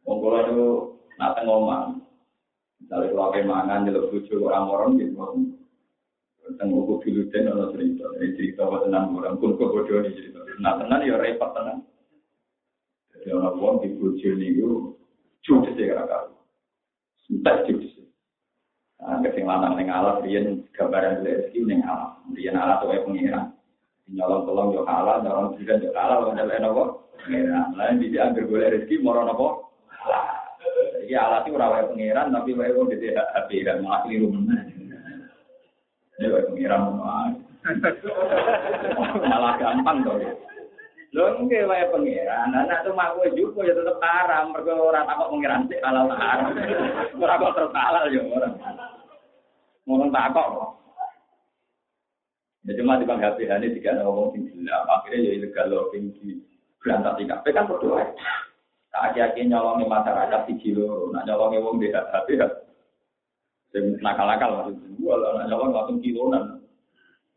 Monggo 0.02 0.28
itu 0.42 0.66
nate 1.14 1.40
ngomong. 1.46 2.03
Misalnya 2.84 3.16
kalau 3.16 3.32
kayak 3.32 3.48
mangan 3.48 3.88
jelek 3.88 4.12
bucu 4.12 4.34
orang-orang 4.44 5.00
gitu. 5.00 5.16
Tentang 6.44 6.68
buku 6.76 7.00
filuten 7.00 7.48
atau 7.48 7.72
cerita, 7.72 8.04
ini 8.20 8.36
cerita 8.36 8.68
apa 8.68 8.84
tenang 8.84 9.16
orang 9.16 9.40
pun 9.40 9.56
kebodohan 9.56 10.12
ini 10.12 10.12
cerita. 10.12 10.44
Nah 10.60 10.76
tenang 10.76 11.00
ya 11.00 11.16
repot 11.16 11.56
tenang. 11.56 11.80
Jadi 13.16 13.32
orang 13.32 13.56
buang 13.56 13.76
di 13.80 13.88
bucu 13.96 14.28
ini 14.36 14.60
judes 15.40 15.72
ya 15.80 16.04
kakak. 16.04 16.36
Entek 17.32 17.64
judes. 17.64 17.96
Nah, 19.00 19.24
kesing 19.24 19.48
lanang 19.48 19.80
ning 19.80 19.88
alas 19.88 20.20
riyen 20.20 20.68
gambaran 20.76 21.24
rezeki 21.24 21.64
ning 21.64 21.80
alas. 21.88 22.20
Riyen 22.36 22.60
alas 22.60 22.84
wae 22.84 23.00
pengira. 23.00 23.48
Nyolong 24.12 24.44
tolong 24.44 24.68
yo 24.76 24.84
halal, 24.84 25.24
nyolong 25.24 25.56
jiran 25.56 25.80
yo 25.80 25.96
halal, 25.96 26.28
wong 26.28 26.36
nyelek 26.36 26.60
nopo? 26.60 27.08
Pengira. 27.24 27.72
Lain 27.72 28.04
di 28.04 28.20
anggere 28.20 28.44
golek 28.44 28.72
rezeki 28.76 29.00
moro 29.00 29.24
nopo? 29.24 29.48
Iki 31.04 31.14
alat 31.14 31.44
ora 31.52 31.68
wae 31.68 31.84
pengiran 31.92 32.32
tapi 32.32 32.56
wae 32.56 32.72
wong 32.72 32.88
dite 32.88 33.12
HP 33.12 33.68
dan 33.68 33.84
malah 33.84 34.08
meneh. 34.08 34.60
Ini 36.16 36.32
wae 36.32 36.48
pengiran 36.48 36.96
malah 39.28 39.54
gampang 39.60 40.00
to. 40.00 40.16
Lho 41.14 41.46
nggih 41.46 41.68
wae 41.70 41.86
pangeran. 41.94 42.50
Anak 42.56 42.82
tuh 42.82 42.90
mak 42.90 43.14
kowe 43.14 43.28
juga 43.38 43.70
ya 43.70 43.76
tetep 43.78 44.02
haram 44.02 44.50
mergo 44.50 44.74
ora 44.74 45.06
takok 45.06 45.30
pangeran 45.30 45.68
sik 45.70 45.84
halal 45.84 46.10
haram. 46.10 46.56
Ora 47.14 47.38
kok 47.38 47.54
terus 47.54 47.76
ya 48.10 48.22
ora. 48.34 48.48
Ngomong 49.86 50.10
takok 50.10 50.46
kok. 50.56 50.70
Ya 52.64 52.72
cuma 52.80 52.96
di 52.96 53.04
bangga 53.04 53.36
HP 53.36 53.44
ini 53.44 53.76
ada 53.84 54.08
ngomong 54.08 54.32
sing 54.32 54.48
gila, 54.48 54.88
akhirnya 54.88 55.20
ya 55.20 55.30
ilegal 55.36 55.68
login 55.68 56.16
di 56.16 56.40
berantak 56.80 57.20
di 57.20 57.28
kafe 57.28 57.52
kan 57.52 57.68
berdoa. 57.68 58.00
Tak 58.94 59.10
akhir-akhir 59.10 59.50
nyolongi 59.50 59.90
masyarakat 59.90 60.40
di 60.46 60.54
kilo, 60.62 61.10
nak 61.10 61.26
nyolongi 61.26 61.58
wong 61.58 61.82
di 61.82 61.90
HP 61.90 62.38
ya. 62.38 62.46
Yang 63.74 63.98
nakal-nakal 63.98 64.70
maksudnya, 64.70 64.86
gua 65.02 65.14
lah 65.18 65.30
nak 65.42 65.46
nyolong 65.50 65.74
langsung 65.74 65.98
kilonan, 65.98 66.62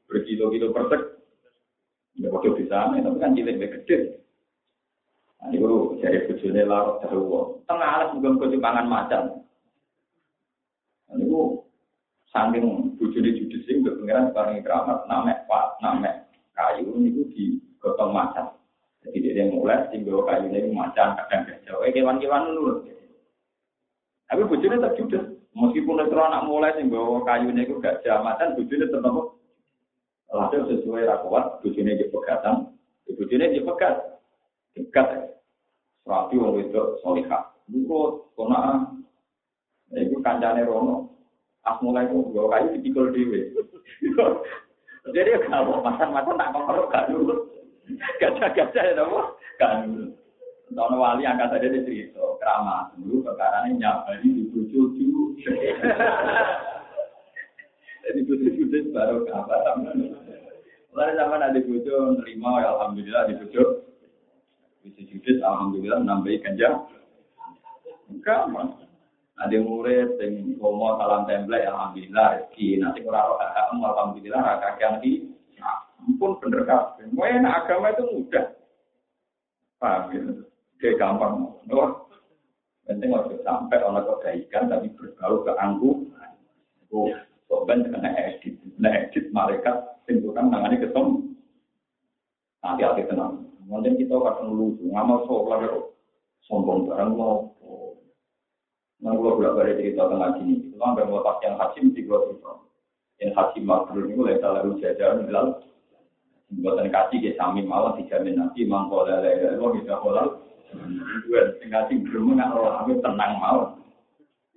berkilo-kilo 0.05 0.69
persek. 0.69 1.17
Ya 2.21 2.29
waktu 2.29 2.61
di 2.61 2.65
sana, 2.69 3.01
tapi 3.01 3.17
kan 3.17 3.33
cilik 3.33 3.57
gede. 3.57 4.21
Nah, 5.41 5.49
itu 5.49 5.97
jadi 5.97 6.29
bujune 6.29 6.61
larut 6.65 7.01
terus. 7.01 7.61
Tengah 7.65 7.89
alas 7.89 8.13
juga 8.13 8.37
kucing 8.37 8.61
pangan 8.61 8.89
macan. 8.89 9.41
Nah, 11.09 11.17
itu 11.17 11.61
saking 12.29 12.97
bujune 13.01 13.33
judis 13.33 13.65
sing 13.65 13.81
pengiran 13.81 14.29
sekarang 14.29 14.61
keramat, 14.61 15.09
namek 15.09 15.41
pak, 15.49 15.77
namek 15.81 16.25
kayu 16.53 16.89
itu 17.01 17.21
digotong 17.33 18.13
macan. 18.13 18.53
Jadi 19.05 19.17
dia 19.23 19.45
mulai 19.51 19.85
tinggal 19.93 20.25
kayu 20.25 20.49
ini 20.49 20.73
macan 20.73 21.13
kadang 21.15 21.45
gajah. 21.45 21.75
Eh 21.85 21.91
kewan-kewan 21.93 22.53
nurut. 22.53 22.77
Tapi 24.27 24.41
bujune 24.49 24.81
tak 24.81 24.95
judes. 24.97 25.23
Meskipun 25.57 26.05
itu 26.05 26.17
anak 26.17 26.45
mulai 26.45 26.75
sing 26.75 26.89
bawa 26.89 27.23
kayu 27.23 27.49
ini 27.53 27.65
gajah 27.65 28.21
macan, 28.25 28.57
bujune 28.57 28.89
tetap 28.89 29.37
Hasil 30.27 30.67
sesuai 30.67 31.07
rakwat, 31.07 31.63
bujune 31.63 31.95
di 31.95 32.05
pegatan, 32.11 32.75
bujune 33.07 33.47
di 33.47 33.63
pegat, 33.63 34.19
dekat. 34.75 35.39
Rapi 36.03 36.35
wong 36.39 36.59
itu 36.63 36.99
solihah. 37.03 37.51
Buku 37.67 38.31
kona, 38.35 38.91
itu 39.91 40.19
kancane 40.23 40.63
rono. 40.63 41.11
As 41.67 41.79
mulai 41.83 42.07
itu 42.07 42.31
bawa 42.31 42.59
kayu 42.59 42.79
dipikul 42.79 43.11
dewe. 43.11 43.51
Jadi 45.15 45.31
kalau 45.47 45.83
masan-masan 45.83 46.39
tak 46.39 46.51
ngomong 46.51 46.87
kan 46.91 47.11
dulu. 47.11 47.56
Gajah-gajah 47.95 48.83
ya 48.83 48.93
dong, 48.99 49.15
kan. 49.55 50.11
Tahun 50.67 50.99
wali 50.99 51.23
angkat 51.23 51.47
saja 51.55 51.67
di 51.71 51.79
cerita, 51.87 52.19
keramat 52.43 52.91
dulu 52.99 53.23
perkara 53.23 53.71
ini 53.71 53.79
nyabari 53.79 54.27
di 54.27 54.43
bujuk 54.51 54.99
Jadi 58.03 58.19
bujuk-bujuk 58.27 58.91
baru 58.91 59.23
kabar. 59.31 59.79
Lalu 60.91 61.11
zaman 61.15 61.39
ada 61.39 61.59
bujuk 61.63 62.19
nerima, 62.19 62.59
ya 62.59 62.75
alhamdulillah 62.75 63.31
di 63.31 63.39
bujuk. 63.39 63.69
Bisa 64.83 65.01
judis, 65.07 65.39
alhamdulillah 65.39 66.03
nambahi 66.03 66.43
ganja. 66.43 66.83
Enggak, 68.11 68.51
mas. 68.51 68.71
Ada 69.37 69.61
murid 69.61 70.17
yang 70.17 70.57
ngomong 70.57 70.97
salam 70.97 71.29
template, 71.29 71.69
alhamdulillah 71.69 72.25
rezeki. 72.41 72.81
Nanti 72.81 73.05
kurang 73.05 73.37
roh 73.37 73.39
alhamdulillah 73.85 74.41
kakek 74.41 74.81
yang 74.81 74.95
di 74.97 75.26
pun 76.15 76.39
bener 76.39 76.63
kabeh. 76.63 77.11
Mau 77.11 77.27
agama 77.27 77.91
itu 77.91 78.03
mudah. 78.07 78.47
Paham 79.83 80.15
ya? 80.15 80.21
Kayak 80.79 80.97
gampang. 81.03 81.51
Wah, 81.67 81.91
penting 82.87 83.11
harus 83.11 83.35
sampai 83.43 83.83
orang 83.83 84.07
kebaikan 84.07 84.71
tapi 84.71 84.87
berbau 84.95 85.43
ke 85.43 85.51
angku. 85.59 86.07
Oh, 86.95 87.11
sobat 87.51 87.83
kena 87.83 88.15
edit. 88.15 88.55
Nah 88.79 88.93
edit 88.95 89.27
malaikat 89.35 89.75
tentukan 90.07 90.47
tangannya 90.47 90.79
ketemu. 90.79 91.35
Nanti 92.63 92.81
hati 92.87 93.03
tenang. 93.11 93.43
Mungkin 93.67 93.99
kita 93.99 94.15
kadang 94.15 94.55
lucu, 94.55 94.87
ngamal 94.87 95.27
sholat 95.27 95.67
kok 95.67 95.91
sombong 96.47 96.87
barang 96.87 97.11
mau. 97.19 97.51
Nah, 98.97 99.13
kalau 99.13 99.37
bolak 99.37 99.53
balik 99.61 99.77
cerita 99.77 100.09
tentang 100.09 100.41
sini, 100.41 100.73
itu 100.73 100.75
kan 100.81 100.97
bermelepas 100.97 101.37
yang 101.45 101.53
haji 101.61 101.77
mesti 101.85 102.01
gue. 102.01 102.19
Yang 103.21 103.31
haji 103.37 103.59
makhluk 103.61 104.09
ini 104.09 104.17
mulai 104.17 104.41
salah 104.41 104.65
ujajar, 104.65 105.21
bilang, 105.21 105.61
buatan 106.47 106.87
kasih 106.87 107.19
ke 107.19 107.31
sami 107.35 107.63
malah 107.67 107.95
dijamin 107.99 108.39
nanti 108.39 108.63
mangkola 108.63 109.19
lele, 109.19 109.59
lo 109.59 109.75
bisa 109.75 109.99
kolal. 109.99 110.47
Sing 111.87 111.97
belum 112.07 112.39
nggak 112.39 112.51
aku 112.55 112.99
tenang 113.03 113.33
mau. 113.39 113.77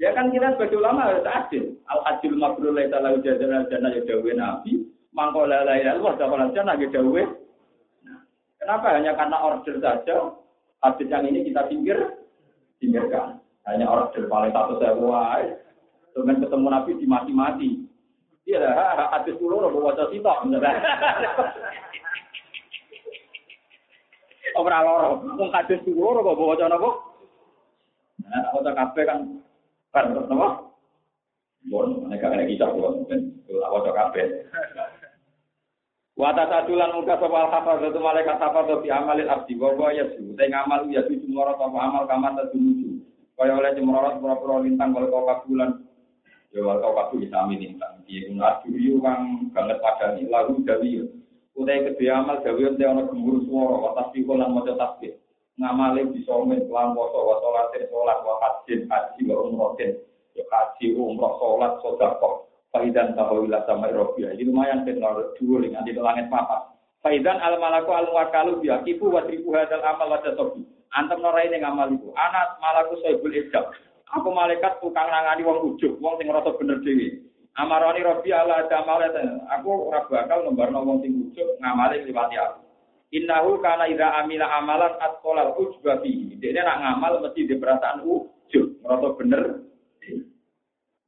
Ya 0.01 0.17
kan 0.17 0.33
kita 0.33 0.57
sebagai 0.57 0.81
ulama 0.81 1.13
harus 1.13 1.29
adil. 1.29 1.77
Al 1.85 2.01
hajjul 2.09 2.41
mabrur 2.41 2.73
laisa 2.73 3.05
lahu 3.05 3.21
jazaan 3.21 3.69
jannah 3.69 3.93
ya 3.93 4.01
dawuh 4.09 4.33
Nabi, 4.33 4.89
mangko 5.13 5.45
la 5.45 5.61
ilaha 5.61 5.77
illallah 5.77 6.15
dakhala 6.17 6.55
jannah 6.57 6.75
ya 6.81 6.89
dawuh. 6.89 7.29
Kenapa 8.57 8.87
hanya 8.97 9.13
karena 9.13 9.37
order 9.45 9.77
saja 9.77 10.17
hadis 10.81 11.09
yang 11.13 11.29
ini 11.29 11.45
kita 11.45 11.69
pinggir 11.69 11.99
pinggirkan. 12.81 13.45
Hanya 13.69 13.93
order 13.93 14.25
paling 14.25 14.57
satu 14.57 14.81
wae. 15.05 15.53
Dengan 16.17 16.43
ketemu 16.43 16.67
Nabi 16.73 16.91
dimati-mati. 16.97 17.71
Iya 18.51 18.75
hadis 19.15 19.39
dulu 19.39 19.63
robo 19.63 19.79
wajah 19.87 20.11
sitok. 20.11 20.51
Ora 24.59 24.83
loro, 24.83 25.23
wong 25.39 25.55
hadis 25.55 25.79
dulu 25.87 26.19
robo 26.19 26.51
wajah 26.51 26.67
napa? 26.67 26.91
Nah, 28.27 28.51
wajah 28.59 28.75
kabeh 28.75 29.05
kan 29.07 29.19
kan 29.95 30.11
napa? 30.19 30.67
Bon, 31.71 32.11
nek 32.11 32.19
gak 32.19 32.43
kisah 32.51 32.75
kok 32.75 33.07
ben 33.07 33.39
wajah 33.47 33.93
kabeh. 33.95 34.27
Wata 36.19 36.45
sadulan 36.51 36.93
muka 36.99 37.17
sapa 37.23 37.49
al 37.49 37.87
itu 37.87 37.97
malaikat 38.03 38.37
hafal 38.43 38.83
fi 38.83 38.91
amalil 38.91 39.31
abdi 39.31 39.55
wa 39.55 39.73
wa 39.79 39.95
yasu. 39.95 40.35
Te 40.35 40.51
ngamal 40.51 40.91
ya 40.91 41.07
su 41.07 41.17
cumorot 41.23 41.57
apa 41.57 41.79
amal 41.81 42.05
kama 42.11 42.35
tadumuju. 42.35 42.99
Kaya 43.39 43.57
oleh 43.57 43.73
cumorot 43.79 44.21
pura-pura 44.21 44.61
lintang 44.61 44.93
kalau 44.93 45.09
kau 45.09 45.25
kabulan. 45.25 45.90
Ya 46.51 46.67
wal 46.67 46.83
kau 46.83 46.99
kabul 46.99 47.23
sami 47.31 47.63
lintang. 47.63 48.03
Piye 48.03 48.27
kun 48.27 48.43
asyu 48.43 48.99
kang 48.99 49.55
banget 49.55 49.79
padani 49.79 50.27
lalu 50.27 50.67
dawi. 50.67 51.07
Utai 51.55 51.87
kedhe 51.87 52.11
amal 52.11 52.43
dawi 52.43 52.67
ente 52.67 52.83
ana 52.83 53.07
gemuruh 53.07 53.47
swara 53.47 53.77
wa 53.79 53.91
tasbih 53.95 54.27
lan 54.27 54.51
maca 54.51 54.75
tasbih. 54.75 55.15
Ngamale 55.63 56.11
bisa 56.11 56.35
men 56.43 56.67
kelan 56.67 56.97
poso 56.99 57.19
wa 57.23 57.37
salate 57.39 57.87
salat 57.87 58.19
wa 58.27 58.35
hajjin 58.43 58.91
haji 58.91 59.21
wa 59.31 59.35
umrohin. 59.47 59.95
Ya 60.35 60.43
haji 60.51 60.87
umroh 60.99 61.39
salat 61.39 61.73
sedekah. 61.87 62.35
Faidan 62.71 63.19
tahawila 63.19 63.67
sama 63.67 63.91
Eropia. 63.91 64.31
Jadi 64.31 64.47
lumayan 64.47 64.87
kan 64.87 64.95
kalau 65.03 65.35
dua 65.35 65.59
nanti 65.67 65.91
ke 65.91 66.03
langit 66.03 66.31
papa. 66.31 66.71
Faidan 67.03 67.39
al 67.43 67.59
malaku 67.59 67.91
al 67.95 68.11
wakalu 68.11 68.63
biya 68.63 68.83
kipu 68.87 69.11
wa 69.11 69.27
tribu 69.27 69.55
hadal 69.55 69.83
amal 69.83 70.19
wa. 70.19 70.19
Antem 70.91 71.23
norai 71.23 71.47
ini 71.47 71.63
itu. 71.95 72.11
Anak 72.19 72.59
malaku 72.59 72.99
soibul 73.03 73.31
ijab. 73.31 73.71
Aku 74.11 74.35
malaikat 74.35 74.83
tukang 74.83 75.07
nangani 75.07 75.47
wong 75.47 75.75
ujuk, 75.75 76.03
wong 76.03 76.19
sing 76.19 76.27
ngerasa 76.27 76.59
bener 76.59 76.83
dewi. 76.83 77.23
Amaroni 77.55 78.03
Robi 78.03 78.35
ala 78.35 78.67
jamal 78.67 79.03
Aku 79.59 79.91
ora 79.91 80.03
bakal 80.11 80.43
nembarno 80.47 80.83
wong 80.83 80.99
sing 81.03 81.31
ujuk 81.31 81.47
ngamali 81.63 82.03
liwati 82.03 82.35
aku. 82.35 82.61
Innahu 83.11 83.59
kana 83.59 83.91
ida 83.91 84.23
amila 84.23 84.47
amalan 84.55 84.95
atqala 84.99 85.55
ujba 85.59 85.99
fi. 86.03 86.39
Dene 86.39 86.63
nak 86.63 86.79
ngamal 86.79 87.23
mesti 87.27 87.47
di 87.47 87.55
perasaan 87.59 88.07
ujuk, 88.07 88.83
ngerasa 88.83 89.09
bener. 89.19 89.43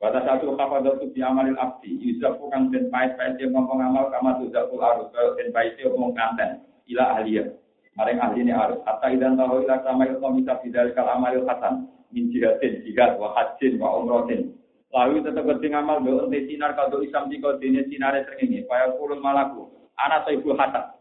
Pada 0.03 0.19
satu 0.27 0.59
kafadot 0.59 0.99
itu 0.99 1.15
diamalin 1.15 1.55
abdi, 1.55 1.95
yuzafu 1.95 2.51
kang 2.51 2.75
den 2.75 2.91
pait 2.91 3.15
pait 3.15 3.39
dia 3.39 3.47
ngomong 3.47 3.79
amal 3.79 4.11
kama 4.11 4.35
tuzaful 4.35 4.83
arus, 4.83 5.15
den 5.39 5.55
pait 5.55 5.79
dia 5.79 5.87
ngomong 5.95 6.11
kanten, 6.19 6.59
ila 6.91 7.15
ahliya. 7.15 7.55
Maring 7.95 8.19
ahli 8.19 8.43
ini 8.43 8.51
harus. 8.51 8.83
Hatta 8.83 9.15
idan 9.15 9.39
tahu 9.39 9.63
ila 9.63 9.79
sama 9.87 10.11
ilmu 10.11 10.43
bisa 10.43 10.59
tidak 10.59 10.91
kal 10.99 11.07
amalil 11.07 11.47
min 12.13 12.29
jihadin, 12.31 12.85
jihad, 12.85 13.17
wa 13.17 13.33
hajin, 13.35 13.81
wa 13.81 13.99
umrotin. 13.99 14.55
Lalu 14.93 15.25
tetap 15.25 15.49
keting 15.49 15.73
amal 15.73 16.05
do 16.05 16.29
ente 16.29 16.45
sinar 16.47 16.77
kado 16.77 17.01
isam 17.01 17.33
jika 17.33 17.57
dene 17.57 17.89
sinare 17.89 18.29
srengenge, 18.29 18.69
kaya 18.69 18.93
kulun 19.01 19.25
malaku. 19.25 19.73
Anak 19.97 20.29
ibu 20.29 20.53
hasan. 20.53 20.93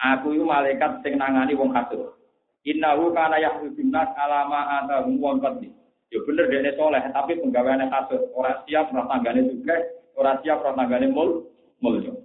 Aku 0.00 0.32
itu 0.32 0.46
malaikat 0.46 1.02
sing 1.02 1.18
nangani 1.18 1.58
wong 1.58 1.74
hasud. 1.74 2.14
Innahu 2.62 3.10
kana 3.12 3.42
yahudun 3.42 3.90
nas 3.90 4.08
alama 4.16 4.80
atahum 4.80 5.18
wong 5.18 5.42
qadli. 5.42 5.74
Ya 6.10 6.18
bener 6.26 6.50
dia 6.50 6.74
soleh, 6.74 7.02
tapi 7.14 7.38
penggaweannya 7.38 7.90
kasut. 7.90 8.30
Orang 8.34 8.66
siap 8.66 8.90
rumah 8.90 9.06
tanggane 9.06 9.46
juga, 9.46 9.76
orang 10.18 10.42
siap 10.42 10.58
rumah 10.62 10.76
tanggane 10.82 11.06
mul, 11.10 11.46
muljo. 11.78 12.22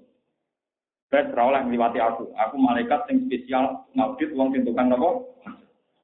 Saya 1.14 1.30
terawal 1.30 1.70
ngliwati 1.70 2.02
aku. 2.02 2.34
Aku 2.34 2.56
malaikat 2.58 3.06
yang 3.10 3.30
spesial 3.30 3.66
ngaudit 3.94 4.34
uang 4.34 4.58
sing 4.58 4.66
tukang 4.66 4.90
nopo. 4.90 5.38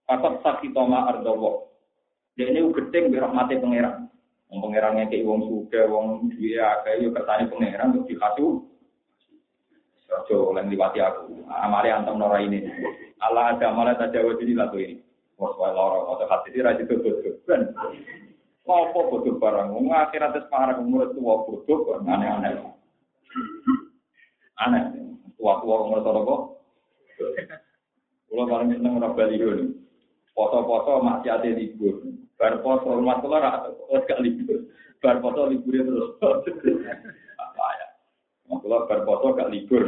Fakot 0.06 0.46
sakitoma 0.46 1.10
ardowo. 1.10 1.71
Dia 2.40 2.48
ini 2.48 2.64
gedeng 2.72 3.12
bi 3.12 3.20
rahmati 3.20 3.60
pangeran. 3.60 4.08
Wong 4.52 4.60
pangerannya 4.68 5.08
kayak 5.08 5.28
wong 5.28 5.42
suga, 5.48 5.88
wong 5.88 6.32
dia 6.36 6.84
kayak 6.84 7.04
yuk 7.04 7.16
kersane 7.16 7.48
pangeran 7.48 7.96
untuk 7.96 8.08
dikasih. 8.12 8.52
Sojo 10.08 10.52
oleh 10.52 10.68
ngliwati 10.68 11.00
aku. 11.00 11.48
Amali 11.48 11.88
antem 11.88 12.20
nora 12.20 12.44
ini. 12.44 12.68
Allah 13.24 13.56
ada 13.56 13.72
amalan 13.72 13.96
tajawaz 13.96 14.40
ini 14.44 14.54
lagu 14.56 14.76
ini. 14.76 15.00
Wah, 15.40 15.56
wae 15.56 15.72
lara 15.72 16.04
atau 16.04 16.28
hati 16.28 16.52
ini 16.52 16.62
rajin 16.62 16.86
bodoh 16.86 17.36
ben. 17.48 17.62
Apa 18.68 19.00
bodoh 19.08 19.40
barang? 19.40 19.72
Wong 19.72 19.92
akhirat 19.92 20.36
wis 20.36 20.48
parah 20.52 20.76
umur 20.80 21.16
tua 21.16 21.48
bodoh 21.48 22.00
aneh-aneh. 22.04 22.60
Aneh. 24.60 24.84
Tua-tua 25.40 25.76
umur 25.90 26.06
apa? 26.06 26.36
Kulo 28.30 28.44
paling 28.48 28.78
seneng 28.78 29.02
ora 29.02 29.10
bali 29.12 29.36
ngono. 29.42 29.81
Foto-foto 30.32 31.04
maksiate 31.04 31.52
libur. 31.54 32.02
Bar 32.40 32.64
foto 32.66 32.98
rumah 32.98 33.22
kula 33.22 33.38
ra 33.38 33.52
gak 34.08 34.20
libur. 34.24 34.66
Bar 35.04 35.20
foto 35.20 35.52
libur 35.52 35.74
terus. 35.76 36.12
Apa 37.38 37.66
ya? 37.78 37.88
Kula 38.50 38.88
bar 38.88 39.02
foto 39.04 39.36
gak 39.36 39.52
libur. 39.52 39.84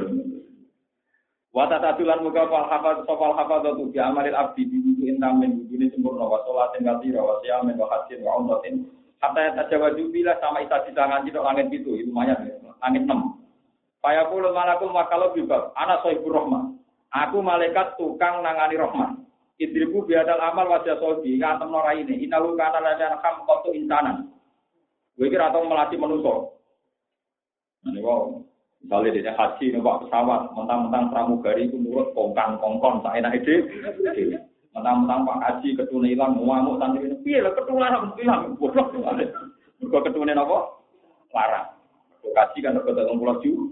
Wata 1.53 1.77
tatulan 1.77 2.25
muka 2.25 2.49
fal 2.49 2.65
hafad 2.65 3.05
sopal 3.05 3.37
hafad 3.37 3.77
tu 3.77 3.93
bi 3.93 4.01
amalil 4.01 4.33
abdi 4.33 4.65
di 4.65 4.81
buku 4.81 5.05
intam 5.05 5.37
min 5.37 5.61
buku 5.61 5.77
ini 5.77 5.93
sempurna 5.93 6.25
wa 6.25 6.41
sholatin 6.49 6.81
kasira 6.81 7.21
wa 7.21 7.37
siyamin 7.45 7.77
wa 7.77 7.85
hajjin 7.93 8.25
wa 8.25 8.41
umratin 8.41 8.89
hatta 9.21 9.53
yatajawaju 9.53 10.03
bila 10.09 10.33
sama 10.41 10.65
isa 10.65 10.81
di 10.81 10.97
tangan 10.97 11.21
itu 11.29 11.37
langit 11.37 11.69
itu 11.69 11.93
itu 11.93 12.09
lumayan 12.09 12.41
ya 12.43 12.57
langit 12.81 13.05
enam 13.05 13.37
Paya 14.01 14.27
puluh 14.27 14.51
malakul 14.51 14.91
makalau 14.91 15.31
bibab 15.31 15.71
anak 15.77 16.01
sohibur 16.01 16.41
rahman 16.41 16.81
aku 17.13 17.39
malaikat 17.45 18.01
tukang 18.01 18.41
nangani 18.41 18.75
rahman 18.75 19.22
idribu 19.61 20.05
biadal 20.05 20.41
amal 20.41 20.69
wajah 20.69 20.97
sobi 20.97 21.37
ngantem 21.37 21.69
nora 21.69 21.93
ini 21.93 22.25
inahu 22.25 22.57
kana 22.57 22.81
lana 22.81 23.21
kam 23.21 23.45
kotu 23.45 23.73
insanan 23.73 24.29
gue 25.13 25.29
kira 25.29 25.53
atau 25.53 25.65
melatih 25.65 25.99
manusia 26.01 26.53
Nah, 27.83 27.99
wow. 27.99 28.39
Misalnya 28.83 29.15
dia 29.15 29.31
haji 29.35 29.65
numpak 29.71 30.07
pesawat, 30.07 30.51
mentang-mentang 30.55 31.07
pramugari 31.07 31.71
itu 31.71 31.79
nurut 31.79 32.11
kongkang 32.11 32.59
kongkong, 32.59 32.99
tak 32.99 33.15
enak 33.15 33.39
ide. 33.39 33.63
Mentang-mentang 34.75 35.23
Pak 35.23 35.39
Haji 35.39 35.79
ketune 35.79 36.11
hilang, 36.11 36.35
ngamuk 36.35 36.83
santri 36.83 37.07
ini, 37.07 37.15
piye 37.23 37.39
lah 37.39 37.55
ketularan 37.55 38.11
hilang, 38.19 38.59
bodoh. 38.59 38.91
Mereka 38.91 39.99
ketune 40.03 40.35
apa? 40.35 40.57
Larang. 41.31 41.67
Haji 42.23 42.57
kan 42.59 42.75
dapat 42.75 43.07
pulau 43.07 43.39
ju. 43.39 43.71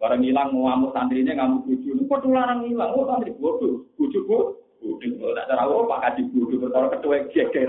Barang 0.00 0.24
hilang 0.24 0.50
ngamuk 0.50 0.90
santri 0.96 1.22
ini 1.22 1.36
ngamuk 1.36 1.68
buju, 1.68 2.08
ketularan 2.08 2.64
hilang, 2.66 2.90
oh 2.96 3.06
santri 3.06 3.36
bodoh, 3.36 3.86
buju 3.94 4.18
bu. 4.26 4.56
Bodoh, 4.80 5.36
tak 5.36 5.46
cara 5.52 5.68
oh 5.68 5.84
Pak 5.84 6.02
Haji 6.02 6.22
bodoh, 6.32 6.56
bertolak 6.56 6.96
ketua 6.96 7.28
geger 7.28 7.68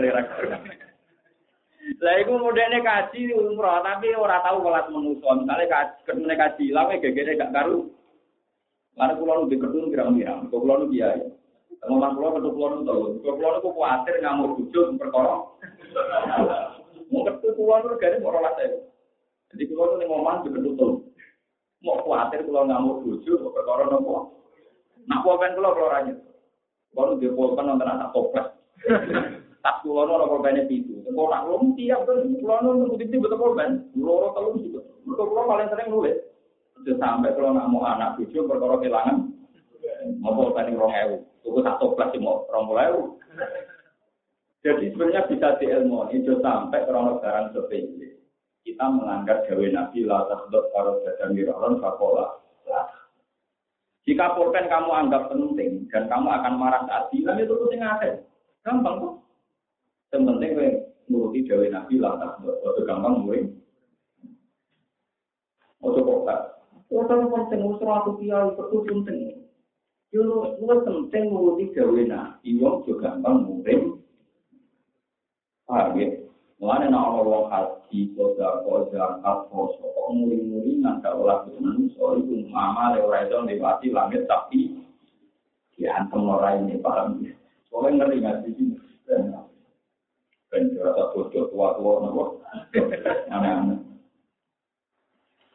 Lah 2.02 2.16
iku 2.22 2.38
modene 2.38 2.80
kaji 2.86 3.34
umroh 3.34 3.82
tapi 3.82 4.14
ora 4.14 4.42
tahu 4.46 4.62
kelas 4.62 4.90
manusa. 4.94 5.30
Misale 5.42 5.66
kaji 5.66 5.98
ketune 6.06 6.36
kaji 6.38 6.66
lawe 6.70 6.94
gegere 7.02 7.38
gak 7.38 7.54
karu. 7.54 7.90
Lan 8.98 9.18
kula 9.18 9.42
nu 9.42 9.50
diketun 9.50 9.90
kira-kira. 9.90 10.46
Kula 10.54 10.74
nu 10.78 10.94
kiai. 10.94 11.26
Ngomong 11.90 12.14
kula 12.18 12.38
ketu 12.38 12.50
kula 12.54 12.68
nu 12.70 12.86
tau. 12.86 13.18
Kula 13.18 13.48
nu 13.50 13.64
kok 13.66 13.74
kuwatir 13.74 14.16
ngamuk 14.22 14.62
bojo 14.62 14.82
perkara. 14.98 15.36
Mau 17.10 17.26
ketu 17.26 17.48
kula 17.58 17.82
nu 17.82 17.98
gare 17.98 18.18
ora 18.22 18.40
late. 18.46 18.66
Jadi 19.50 19.64
kula 19.74 19.98
nu 19.98 20.06
ngomong 20.06 20.46
diketun. 20.46 21.01
Mau 21.82 21.98
kuwatir 22.06 22.46
kula 22.46 22.70
ngamuk 22.70 23.02
bojo 23.02 23.50
perkara 23.50 23.90
nopo. 23.90 24.38
Nak 25.10 25.22
pulpen 25.26 25.58
kula 25.58 25.74
ra 25.74 26.00
nyet. 26.06 26.18
Kula 26.94 27.04
nu 27.10 27.14
dipulpen 27.18 27.66
nonton 27.66 27.90
anak 27.90 28.14
toples. 28.14 28.48
tas 29.62 29.78
kulo 29.86 30.06
ora 30.10 30.26
korban 30.26 30.62
itu. 30.66 31.06
Kok 31.06 31.30
nak 31.30 31.46
lum 31.50 31.78
tiap 31.78 32.06
kan 32.10 32.22
kulo 32.42 32.56
nunggu 32.62 32.98
titik 32.98 33.22
betul 33.22 33.38
korban. 33.38 33.86
Kulo 33.94 34.34
telu 34.34 34.58
juga. 34.58 34.82
Kulo 35.06 35.24
kulo 35.30 35.42
paling 35.46 35.70
sering 35.70 35.88
nulis. 35.90 36.18
Sudah 36.82 36.98
sampai 36.98 37.34
kalau 37.38 37.54
nak 37.54 37.70
mau 37.70 37.86
anak 37.86 38.18
cucu 38.18 38.42
perkara 38.50 38.82
kehilangan. 38.82 39.18
Mau 40.18 40.34
korban 40.34 40.74
rong 40.74 40.94
ewu. 40.94 41.16
Tuku 41.46 41.60
satu 41.62 41.94
kelas 41.94 42.14
mau 42.22 42.46
rong 42.50 42.74
ewu. 42.74 43.02
Jadi 44.62 44.94
sebenarnya 44.94 45.26
bisa 45.26 45.58
diilmu 45.58 46.14
itu 46.14 46.38
sampai 46.38 46.86
kalau 46.86 47.18
barang 47.18 47.50
sepele. 47.58 48.01
Kita 48.62 48.86
melanggar 48.94 49.42
gawe 49.50 49.68
nabi 49.74 50.06
la 50.06 50.30
tasdot 50.30 50.70
karo 50.70 51.02
dadan 51.02 51.34
miron 51.34 51.82
fakola. 51.82 52.42
Jika 54.06 54.34
pulpen 54.34 54.66
kamu 54.66 54.90
anggap 54.90 55.30
penting 55.30 55.86
dan 55.94 56.10
kamu 56.10 56.30
akan 56.30 56.54
marah 56.58 56.82
saat 56.90 57.10
bilang 57.14 57.38
itu 57.38 57.54
tuh 57.54 57.70
ada. 57.74 58.22
Gampang 58.62 58.96
kok. 59.02 59.14
Yang 60.12 60.22
penting 60.28 60.52
gue 60.58 60.70
nuruti 61.10 61.40
Dewi 61.46 61.68
Nabi 61.74 61.96
lah, 62.02 62.18
itu 62.42 62.82
gampang 62.86 63.26
gue. 63.26 63.40
Ojo 65.82 66.00
kok 66.02 66.20
tak. 66.30 66.42
Ojo 66.94 67.14
penting 67.34 67.62
usah 67.66 68.06
aku 68.06 68.22
kiai 68.22 68.54
itu 68.54 68.78
penting. 68.86 69.18
Yo 70.12 70.22
lu 70.62 70.76
penting 70.86 71.24
nuruti 71.34 71.74
Dewi 71.74 72.06
Nabi, 72.06 72.58
yo 72.58 72.86
juga 72.86 73.18
gampang 73.18 73.50
gue. 73.50 73.98
Paham 75.66 75.96
ya? 75.98 76.21
Mulane 76.62 76.94
nek 76.94 77.02
ana 77.02 77.26
wong 77.26 77.50
haji, 77.50 78.14
koda 78.14 78.62
koda 78.62 79.18
poso, 79.50 79.82
kok 79.82 80.14
muri-muri 80.14 80.78
nggak 80.78 81.10
olah 81.10 81.42
kesenangan 81.42 81.90
soal 81.98 82.22
itu 82.22 82.46
mama 82.54 82.94
ora 83.02 83.26
iso 83.26 83.42
lewati 83.42 83.90
langit 83.90 84.30
tapi 84.30 84.78
diantem 85.74 86.22
ora 86.22 86.62
ini 86.62 86.78
paham 86.78 87.18
ya. 87.26 87.34
Soalnya 87.66 88.06
ngeri 88.06 88.22
nggak 88.22 88.38
sih? 88.46 88.78
Ben 90.54 90.78
rasa 90.78 91.10
bodoh 91.18 91.50
tua-tua 91.50 91.94
nopo. 92.06 92.24
Aneh-aneh. 93.34 93.82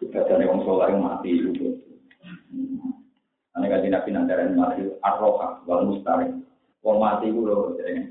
Kita 0.02 0.26
cari 0.26 0.42
wong 0.42 0.66
mati 0.98 1.30
itu. 1.38 1.86
Aneh 3.54 3.68
kaji 3.70 3.94
nabi 3.94 4.10
nandaran 4.10 4.58
mati 4.58 4.82
arroha 5.06 5.62
wal 5.70 5.86
mustarik. 5.86 6.34
Wong 6.82 6.98
mati 6.98 7.30
itu 7.30 7.46
loh, 7.46 7.78
jadi 7.78 8.10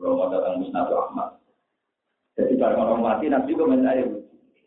kalau 0.00 0.16
mau 0.16 0.32
datang 0.32 0.64
Ahmad. 0.72 1.29
Jadi 2.38 2.54
kalau 2.58 2.86
orang 2.86 3.02
mati 3.02 3.26
nanti 3.26 3.54
komentar 3.54 3.98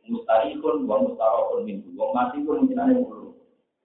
mustarikun 0.08 0.84
wa 0.84 1.00
mustarokun 1.00 1.64
minggu. 1.64 1.90
Wong 1.96 2.12
mati 2.12 2.44
pun 2.44 2.64
mungkin 2.64 2.82
ada 2.82 2.94
mulu. 2.96 3.32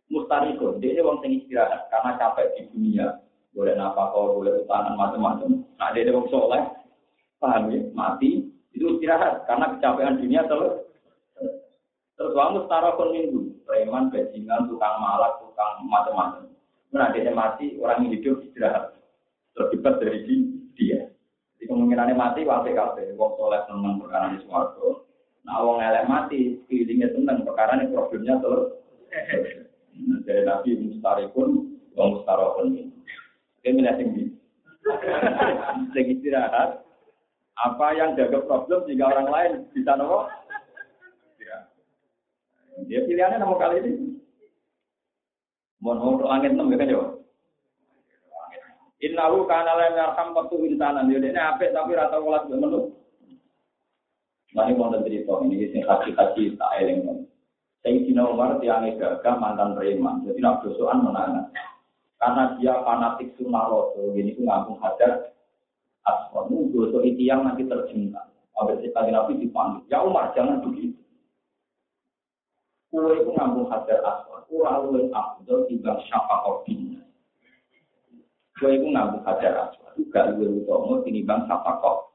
Mustarikun, 0.08 0.80
dia 0.80 0.96
ini 0.96 1.04
wong 1.04 1.20
sing 1.20 1.36
istirahat 1.44 1.86
karena 1.92 2.16
capek 2.16 2.48
di 2.56 2.62
dunia. 2.72 3.20
Boleh 3.52 3.74
nafkah, 3.76 4.12
boleh 4.12 4.64
utangan 4.64 4.96
macam-macam. 4.96 5.62
Nah 5.76 5.88
dia 5.92 6.14
wong 6.14 6.26
soleh, 6.32 6.62
paham 7.42 7.68
ya? 7.68 7.80
Mati 7.92 8.48
itu 8.72 8.84
istirahat 8.98 9.44
karena 9.44 9.76
kecapean 9.76 10.18
dunia 10.18 10.42
terus. 10.48 10.84
Terus 12.18 12.34
wong 12.34 12.58
mustarokun 12.58 13.14
minggu, 13.14 13.40
preman, 13.62 14.10
bajingan, 14.10 14.66
tukang 14.66 14.96
malak, 14.98 15.38
tukang 15.38 15.86
macam-macam. 15.86 16.50
Nah 16.90 17.12
dia 17.12 17.30
mati, 17.30 17.78
orang 17.78 18.08
hidup 18.08 18.42
istirahat. 18.42 18.96
Terlibat 19.54 19.98
dari 20.00 20.24
dia. 20.78 21.07
Jadi 21.68 21.76
kemungkinannya 21.76 22.16
mati 22.16 22.48
wae 22.48 22.72
kabeh. 22.72 23.12
Wong 23.20 23.36
soleh 23.36 23.60
seneng 23.68 24.00
perkara 24.00 24.32
di 24.32 24.40
swarga. 24.48 25.04
Nah 25.44 25.60
wong 25.60 25.84
elek 25.84 26.08
mati, 26.08 26.56
feelingnya 26.64 27.12
seneng 27.12 27.44
perkara 27.44 27.76
ini 27.76 27.92
problemnya 27.92 28.40
terus. 28.40 28.72
Nah, 30.00 30.18
dari 30.24 30.48
Nabi 30.48 30.80
mustarikun, 30.80 31.50
wong 31.92 32.08
mustarokun 32.16 32.72
ini. 32.72 32.88
Oke, 33.60 33.68
milih 33.68 33.94
tinggi. 34.00 34.24
Lagi 35.92 36.12
istirahat. 36.16 36.88
Apa 37.60 37.86
yang 38.00 38.16
jaga 38.16 38.48
problem 38.48 38.88
jika 38.88 39.04
orang 39.04 39.28
lain 39.28 39.52
bisa 39.76 39.92
nopo? 39.92 40.24
Dia 42.88 43.04
pilihannya 43.04 43.44
nomor 43.44 43.60
kali 43.60 43.84
ini. 43.84 43.92
Mohon 45.84 46.24
langit 46.24 46.56
enam 46.56 46.72
ya 46.72 46.80
kan 46.80 46.88
jawab. 46.88 47.17
Innahu 48.98 49.46
kana 49.46 49.78
la 49.78 49.94
yarham 49.94 50.34
qatu 50.34 50.66
insanan. 50.66 51.06
Yo 51.06 51.22
dene 51.22 51.38
apik 51.38 51.70
tapi 51.70 51.94
rata 51.94 52.18
welas 52.18 52.46
mbek 52.50 52.58
menu. 52.58 52.80
Mari 54.56 54.74
wonten 54.74 55.04
cerita 55.06 55.38
ini 55.44 55.70
sing 55.70 55.84
haji-haji 55.86 56.56
tak 56.58 56.72
eling. 56.82 57.28
Sayyidina 57.84 58.26
Umar 58.26 58.58
tiang 58.58 58.90
gagah 58.98 59.34
mantan 59.38 59.78
preman. 59.78 60.26
Jadi 60.26 60.40
nak 60.42 60.66
dosoan 60.66 61.04
menangan. 61.04 61.46
Karena 62.18 62.58
dia 62.58 62.74
fanatik 62.82 63.38
sunnah 63.38 63.70
rasul, 63.70 64.10
ini 64.18 64.34
ku 64.34 64.42
ngambung 64.42 64.82
hajar. 64.82 65.30
Nunggu 66.34 66.88
dosa 66.88 67.04
itu 67.04 67.28
yang 67.28 67.44
nanti 67.44 67.68
tercinta. 67.68 68.24
Abis 68.58 68.80
itu 68.80 68.96
Nabi 68.96 69.38
dipanggil. 69.38 69.84
Ya 69.92 70.02
Umar 70.02 70.32
jangan 70.32 70.64
begitu. 70.64 70.96
Kue 72.88 73.20
itu 73.20 73.30
ngambung 73.36 73.68
hajar 73.68 74.00
asfar. 74.00 74.42
Kura 74.48 74.80
luwe 74.82 75.12
abdul 75.12 75.68
timbang 75.68 76.00
syafaat 76.08 76.64
bina. 76.64 77.04
Kue 78.58 78.74
itu 78.74 78.86
ngambung 78.90 79.22
hajar 79.22 79.70
aswad. 79.70 79.94
Juga 79.94 80.34
luwe 80.34 80.66
utama 80.66 80.98
tinimbang 81.06 81.46
sapa 81.46 81.78
kok. 81.78 82.10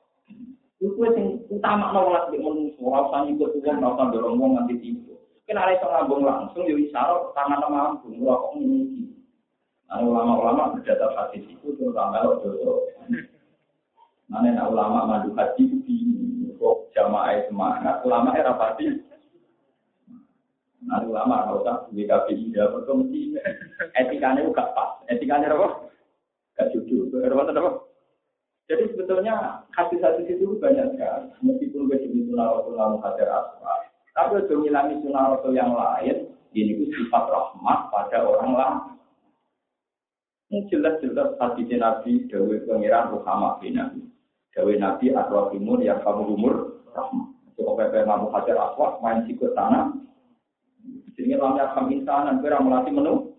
Itu 0.84 0.92
kue 1.00 1.08
yang 1.16 1.40
utama 1.48 1.96
nolak 1.96 2.28
di 2.36 2.44
manusia. 2.44 2.84
Rasa 2.84 3.24
nyikut 3.24 3.56
uang, 3.64 3.80
rasa 3.80 4.04
dorong 4.12 4.60
nanti 4.60 4.76
tiba. 4.84 5.16
Kena 5.48 5.68
ada 5.68 5.88
ngambung 5.88 6.28
langsung, 6.28 6.68
jadi 6.68 6.84
isyarat 6.88 7.32
tangan 7.32 7.64
mampu. 7.68 8.12
Murah 8.12 8.38
kok 8.44 8.60
ini. 8.60 9.08
Nah, 9.88 10.00
ulama-ulama 10.04 10.74
berdasar 10.76 11.12
hadis 11.16 11.46
itu 11.48 11.68
terutama 11.80 12.20
kalau 12.20 12.44
dosa. 12.44 13.04
Mana 14.32 14.66
ulama 14.66 15.06
madu 15.06 15.32
haji 15.38 15.64
di 15.86 15.98
kok 16.60 16.90
jamaah 16.92 17.40
semangat. 17.48 18.04
Ulama 18.04 18.36
era 18.36 18.56
pasti. 18.56 18.90
Nah, 20.84 21.00
ulama 21.08 21.48
kalau 21.48 21.62
tak 21.64 21.80
BKPI 21.96 22.52
dia 22.52 22.68
berkomisi. 22.68 23.40
Etikanya 23.96 24.44
juga 24.44 24.74
pas. 24.76 25.00
Etikanya 25.08 25.54
apa? 25.56 25.93
Gak 26.58 26.70
jujur. 26.74 27.10
apa? 27.12 27.72
Jadi 28.72 28.84
sebetulnya 28.96 29.66
hadis-hadis 29.76 30.40
itu 30.40 30.56
banyak 30.56 30.96
sekali. 30.96 31.28
Meskipun 31.44 31.92
gue 31.92 32.00
jadi 32.00 32.20
sunnah 32.32 32.48
rasul 32.48 32.74
lalu 32.80 32.98
asma. 33.04 33.74
Tapi 34.16 34.34
untuk 34.40 34.58
ngilangi 34.64 34.96
sunnah 35.04 35.36
rasul 35.36 35.52
yang 35.52 35.76
lain, 35.76 36.32
ini 36.56 36.72
itu 36.78 36.86
sifat 36.96 37.28
rahmat 37.28 37.80
pada 37.92 38.24
orang 38.24 38.52
lain. 38.56 38.80
Ini 40.54 40.70
jelas-jelas 40.70 41.36
hadis 41.42 41.66
Nabi 41.76 42.30
Dawi 42.30 42.62
Pengiran 42.64 43.12
Muhammad 43.12 43.60
bin 43.60 43.74
Nabi. 43.76 44.06
Dawi 44.54 44.78
Nabi 44.78 45.12
yang 45.82 46.00
kamu 46.06 46.24
umur 46.30 46.86
rahmat. 46.94 47.34
Coba 47.58 47.86
pepe 47.86 48.06
ngamu 48.06 48.30
hajar 48.34 48.58
aswa, 48.58 49.02
main 49.02 49.26
sikut 49.26 49.54
tanah. 49.58 49.94
Jadi 51.14 51.38
lamanya 51.38 51.74
kami 51.78 52.02
sana, 52.06 52.38
kira 52.42 52.58
melatih 52.62 52.94
menu. 52.94 53.33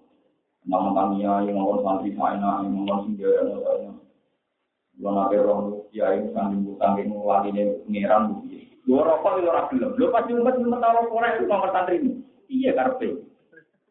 Nama 0.64 0.88
tania 0.96 1.44
yang 1.44 1.60
ngomong 1.60 1.84
santri 1.84 2.16
sana, 2.16 2.64
yang 2.64 2.72
ngomong 2.72 3.00
singgah 3.04 3.32
dan 3.36 3.60
lainnya. 3.60 3.92
Dua 4.94 5.10
nabi 5.10 5.36
roh 5.42 5.90
ya 5.90 6.14
ini 6.14 6.30
sanding 6.30 6.64
butang 6.64 6.96
ini 7.02 7.12
lagi 7.18 7.50
nih 7.50 7.66
ngeran 7.90 8.30
bukti. 8.30 8.72
Dua 8.86 9.02
rokok 9.02 9.42
itu 9.42 9.50
orang 9.50 9.68
belum. 9.74 9.92
Lo 9.98 10.06
pasti 10.14 10.30
umat 10.32 10.54
umat 10.56 10.80
tahu 10.80 11.12
orang 11.18 11.34
itu 11.36 11.44
nomor 11.50 11.70
santri 11.74 11.98
ini. 12.00 12.12
Iya 12.46 12.72
karpe. 12.78 13.26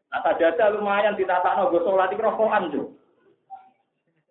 Nah 0.10 0.22
saja 0.24 0.70
lumayan 0.74 1.18
ditata 1.20 1.60
no 1.60 1.70
gue 1.74 1.84
sholat 1.84 2.10
di 2.14 2.18
rokokan 2.18 2.72
tuh. 2.72 2.88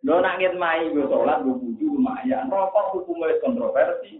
Lo 0.02 0.18
nangin 0.18 0.56
mai 0.56 0.88
gue 0.90 1.06
sholat 1.06 1.44
gue 1.44 1.60
buju 1.60 1.86
lumayan. 1.98 2.48
Rokok 2.48 2.98
hukumnya 2.98 3.38
kontroversi. 3.44 4.18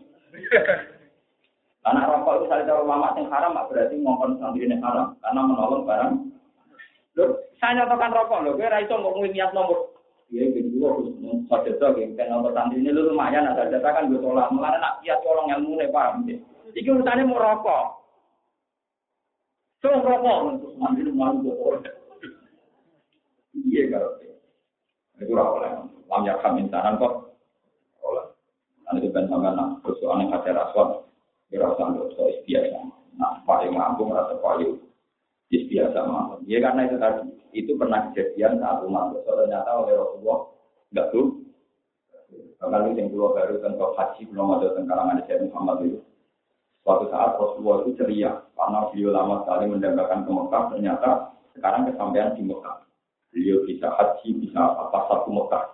Karena 1.82 2.06
rokok 2.06 2.34
itu 2.36 2.44
saling 2.46 2.66
cara 2.70 2.82
lama 2.86 3.10
yang 3.18 3.26
haram, 3.26 3.58
berarti 3.58 3.94
ngomong 3.98 4.38
santri 4.38 4.70
ini 4.70 4.78
haram. 4.78 5.18
Karena 5.18 5.40
menolong 5.42 5.82
barang. 5.82 6.12
Loh, 7.18 7.41
saya 7.62 7.78
nyatakan 7.78 8.10
rokok 8.10 8.42
loh, 8.42 8.58
gue 8.58 8.66
raiso 8.66 8.98
ngomongin 8.98 9.38
niat 9.38 9.54
nomor. 9.54 9.94
Iya, 10.34 10.50
gitu 10.50 10.82
gue 10.82 10.88
harus 10.90 11.14
sadar 11.46 11.78
tuh, 11.78 11.94
kayak 11.94 12.26
nomor 12.26 12.50
santri 12.50 12.82
ini 12.82 12.90
lu 12.90 13.14
lumayan, 13.14 13.46
ada 13.46 13.70
data 13.70 13.86
kan 13.94 14.10
gue 14.10 14.18
tolak. 14.18 14.50
Mulanya 14.50 14.82
nak 14.82 14.94
kiat 15.06 15.22
tolong 15.22 15.46
ilmu 15.46 15.78
nih, 15.78 15.94
paham 15.94 16.26
deh. 16.26 16.42
Iki 16.74 16.90
urusannya 16.90 17.22
mau 17.22 17.38
rokok. 17.38 17.84
So 19.78 19.94
rokok, 19.94 20.58
terus 20.58 20.74
mandi 20.74 21.06
lu 21.06 21.14
malu 21.14 21.54
gue 21.54 21.86
Iya, 23.62 23.94
kalau 23.94 24.18
itu. 24.18 24.34
Lam 26.10 26.98
kok. 26.98 27.14
Nanti 28.82 29.06
itu 29.06 29.14
kan 29.14 29.30
sama 29.30 29.54
nak 29.54 29.86
persoalan 29.86 30.34
kaca 30.34 30.50
raswat. 30.50 30.88
Kira 31.46 31.70
usah 31.70 31.94
so 32.18 32.26
biasa. 32.42 32.80
Nah, 33.16 33.38
paling 33.46 33.70
mampu 33.70 34.02
merasa 34.02 34.34
paling 35.52 35.68
biasa 35.68 35.98
mampu. 36.08 36.34
Ya 36.48 36.58
karena 36.64 36.80
itu 36.88 36.96
tadi 36.96 37.20
itu 37.52 37.72
pernah 37.76 38.08
kejadian 38.08 38.56
saat 38.56 38.80
umat 38.88 39.12
besar 39.12 39.44
ternyata 39.44 39.70
oleh 39.76 39.92
Rasulullah 40.00 40.40
nggak 40.96 41.06
tuh. 41.12 41.26
Kalau 42.56 42.88
yang 42.94 43.10
keluar 43.12 43.36
baru 43.36 43.60
tentang 43.60 43.92
haji 43.92 44.22
belum 44.32 44.48
ada 44.56 44.72
tentang 44.72 44.88
kalangan 44.88 45.20
Syekh 45.28 45.44
Muhammad 45.50 45.76
itu. 45.84 46.00
Suatu 46.80 47.04
saat 47.12 47.36
Rasulullah 47.36 47.84
itu 47.84 47.92
ceria 48.00 48.30
karena 48.56 48.78
beliau 48.88 49.10
lama 49.12 49.44
sekali 49.44 49.64
mendapatkan 49.68 50.24
ke 50.24 50.30
Mekah 50.32 50.62
ternyata 50.72 51.10
sekarang 51.52 51.82
kesampaian 51.92 52.32
di 52.32 52.42
Mekah. 52.48 52.76
Beliau 53.34 53.68
bisa 53.68 53.92
haji 53.92 54.28
bisa 54.40 54.60
apa 54.62 54.98
satu 55.12 55.28
Mekah. 55.28 55.64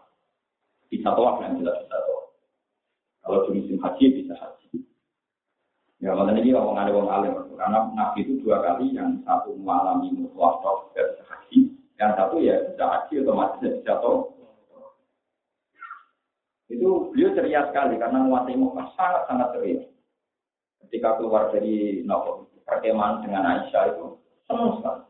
Bisa 0.90 1.12
toa 1.14 1.38
yang 1.44 1.60
jelas 1.60 1.76
bisa 1.84 1.96
toa 2.02 2.18
kalau 3.28 3.44
musim 3.52 3.76
haji 3.76 4.04
bisa 4.24 4.32
haji 4.40 4.87
ya 5.98 6.14
makanya 6.14 6.40
ini 6.42 6.54
ngomong 6.54 6.78
ada 6.78 6.94
orang 6.94 7.10
alim 7.10 7.34
karena 7.58 7.78
Nabi 7.90 8.18
itu 8.22 8.38
dua 8.46 8.62
kali 8.62 8.94
yang 8.94 9.18
satu 9.26 9.50
mengalami 9.58 10.14
mutlak 10.14 10.62
dan 10.94 11.18
yang 11.98 12.14
satu 12.14 12.38
ya 12.38 12.54
bisa 12.70 12.84
haji 12.86 13.14
otomatis 13.26 13.58
ya 13.58 13.70
bisa 13.74 13.94
toh. 13.98 14.38
Itu 16.70 17.10
beliau 17.10 17.34
ceria 17.34 17.66
sekali 17.66 17.98
karena 17.98 18.22
menguasai 18.22 18.54
Mekah 18.54 18.88
sangat-sangat 18.94 19.48
ceria. 19.58 19.82
Ketika 20.86 21.18
keluar 21.18 21.50
dari 21.50 22.06
nopo 22.06 22.46
perkemahan 22.62 23.26
dengan 23.26 23.42
Aisyah 23.42 23.84
itu 23.90 24.04
senang 24.46 24.78
sekali. 24.78 25.02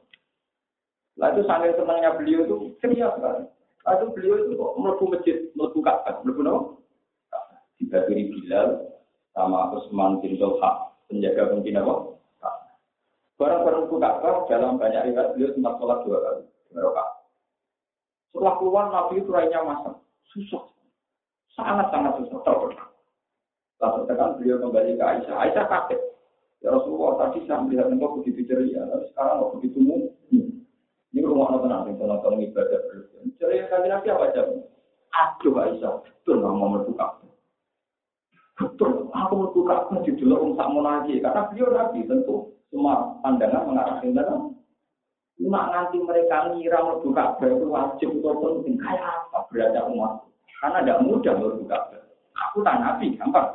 Lah 1.19 1.29
itu 1.35 1.43
sambil 1.45 1.75
senangnya 1.77 2.17
beliau 2.17 2.41
itu 2.49 2.57
ceria 2.81 3.13
sekali. 3.13 3.45
Lah 3.85 3.93
itu 4.01 4.07
beliau 4.17 4.35
itu 4.41 4.53
kok 4.57 4.73
melebu 4.81 5.05
masjid, 5.13 5.37
melebu 5.53 5.79
Ka'bah, 5.85 6.15
melebu 6.25 6.41
no? 6.41 6.57
Dibagi 7.77 8.33
Bilal 8.33 8.98
sama 9.33 9.73
Usman 9.77 10.21
bin 10.23 10.37
Tolha, 10.41 10.93
penjaga 11.09 11.53
pemimpin 11.53 11.81
apa? 11.81 12.19
Barang-barang 13.39 13.87
Ka'bah 13.87 14.51
dalam 14.51 14.83
banyak 14.83 15.15
riwayat 15.15 15.31
beliau 15.39 15.55
sempat 15.55 15.79
sholat 15.79 15.99
dua 16.03 16.19
kali. 16.27 16.43
Mereka. 16.75 17.05
Setelah 18.35 18.55
keluar 18.59 18.85
Nabi 18.91 19.23
itu 19.23 19.31
rainya 19.31 19.63
masak, 19.63 19.95
susah, 20.35 20.67
sangat-sangat 21.55 22.19
susah, 22.19 22.39
terpecah. 22.43 22.89
Lalu 23.79 24.11
tekan 24.11 24.35
beliau 24.43 24.59
kembali 24.59 24.99
ke 24.99 25.05
Aisyah. 25.07 25.37
Aisyah 25.39 25.65
kaget. 25.71 26.03
Ya 26.59 26.75
Rasulullah 26.75 27.31
tadi 27.31 27.47
saya 27.47 27.63
melihat 27.63 27.87
engkau 27.87 28.19
begitu 28.19 28.43
ceria, 28.51 28.83
tapi 28.91 29.07
sekarang 29.15 29.39
kok 29.39 29.53
begitu 29.63 29.79
mungkin. 29.79 30.45
Ini 31.15 31.23
rumah 31.23 31.55
nonton 31.55 31.71
nanti, 31.71 31.95
nonton 31.95 32.43
ibadah 32.43 32.79
berlebihan. 32.91 33.31
Ceria 33.39 33.71
kan 33.71 33.87
nabi 33.87 34.07
apa 34.11 34.25
aja? 34.35 34.43
Aduh 35.15 35.55
Aisyah, 35.63 36.03
betul 36.03 36.43
nggak 36.43 36.55
mau 36.59 36.75
membuka. 36.75 37.23
Betul, 38.59 39.07
aku 39.15 39.33
membuka 39.39 39.87
di 40.03 40.11
dulu 40.19 40.59
lagi. 40.83 41.23
Karena 41.23 41.47
beliau 41.47 41.71
nabi 41.71 42.03
tentu 42.11 42.59
semua 42.75 43.15
pandangan 43.23 43.71
mengarah 43.71 43.97
ke 44.03 44.11
dalam. 44.11 44.59
Cuma 45.39 45.71
nanti 45.71 46.03
mereka 46.03 46.51
ngira 46.51 46.83
membuka 46.83 47.39
itu 47.39 47.67
wajib 47.71 48.11
atau 48.19 48.59
penting. 48.59 48.75
Kayak 48.83 49.31
apa 49.31 49.47
berada 49.47 49.87
umat? 49.87 50.27
Karena 50.59 50.79
tidak 50.83 51.03
mudah 51.07 51.35
membuka 51.39 51.79
Aku 52.39 52.63
tak 52.67 52.79
nabi, 52.83 53.15
gampang. 53.15 53.51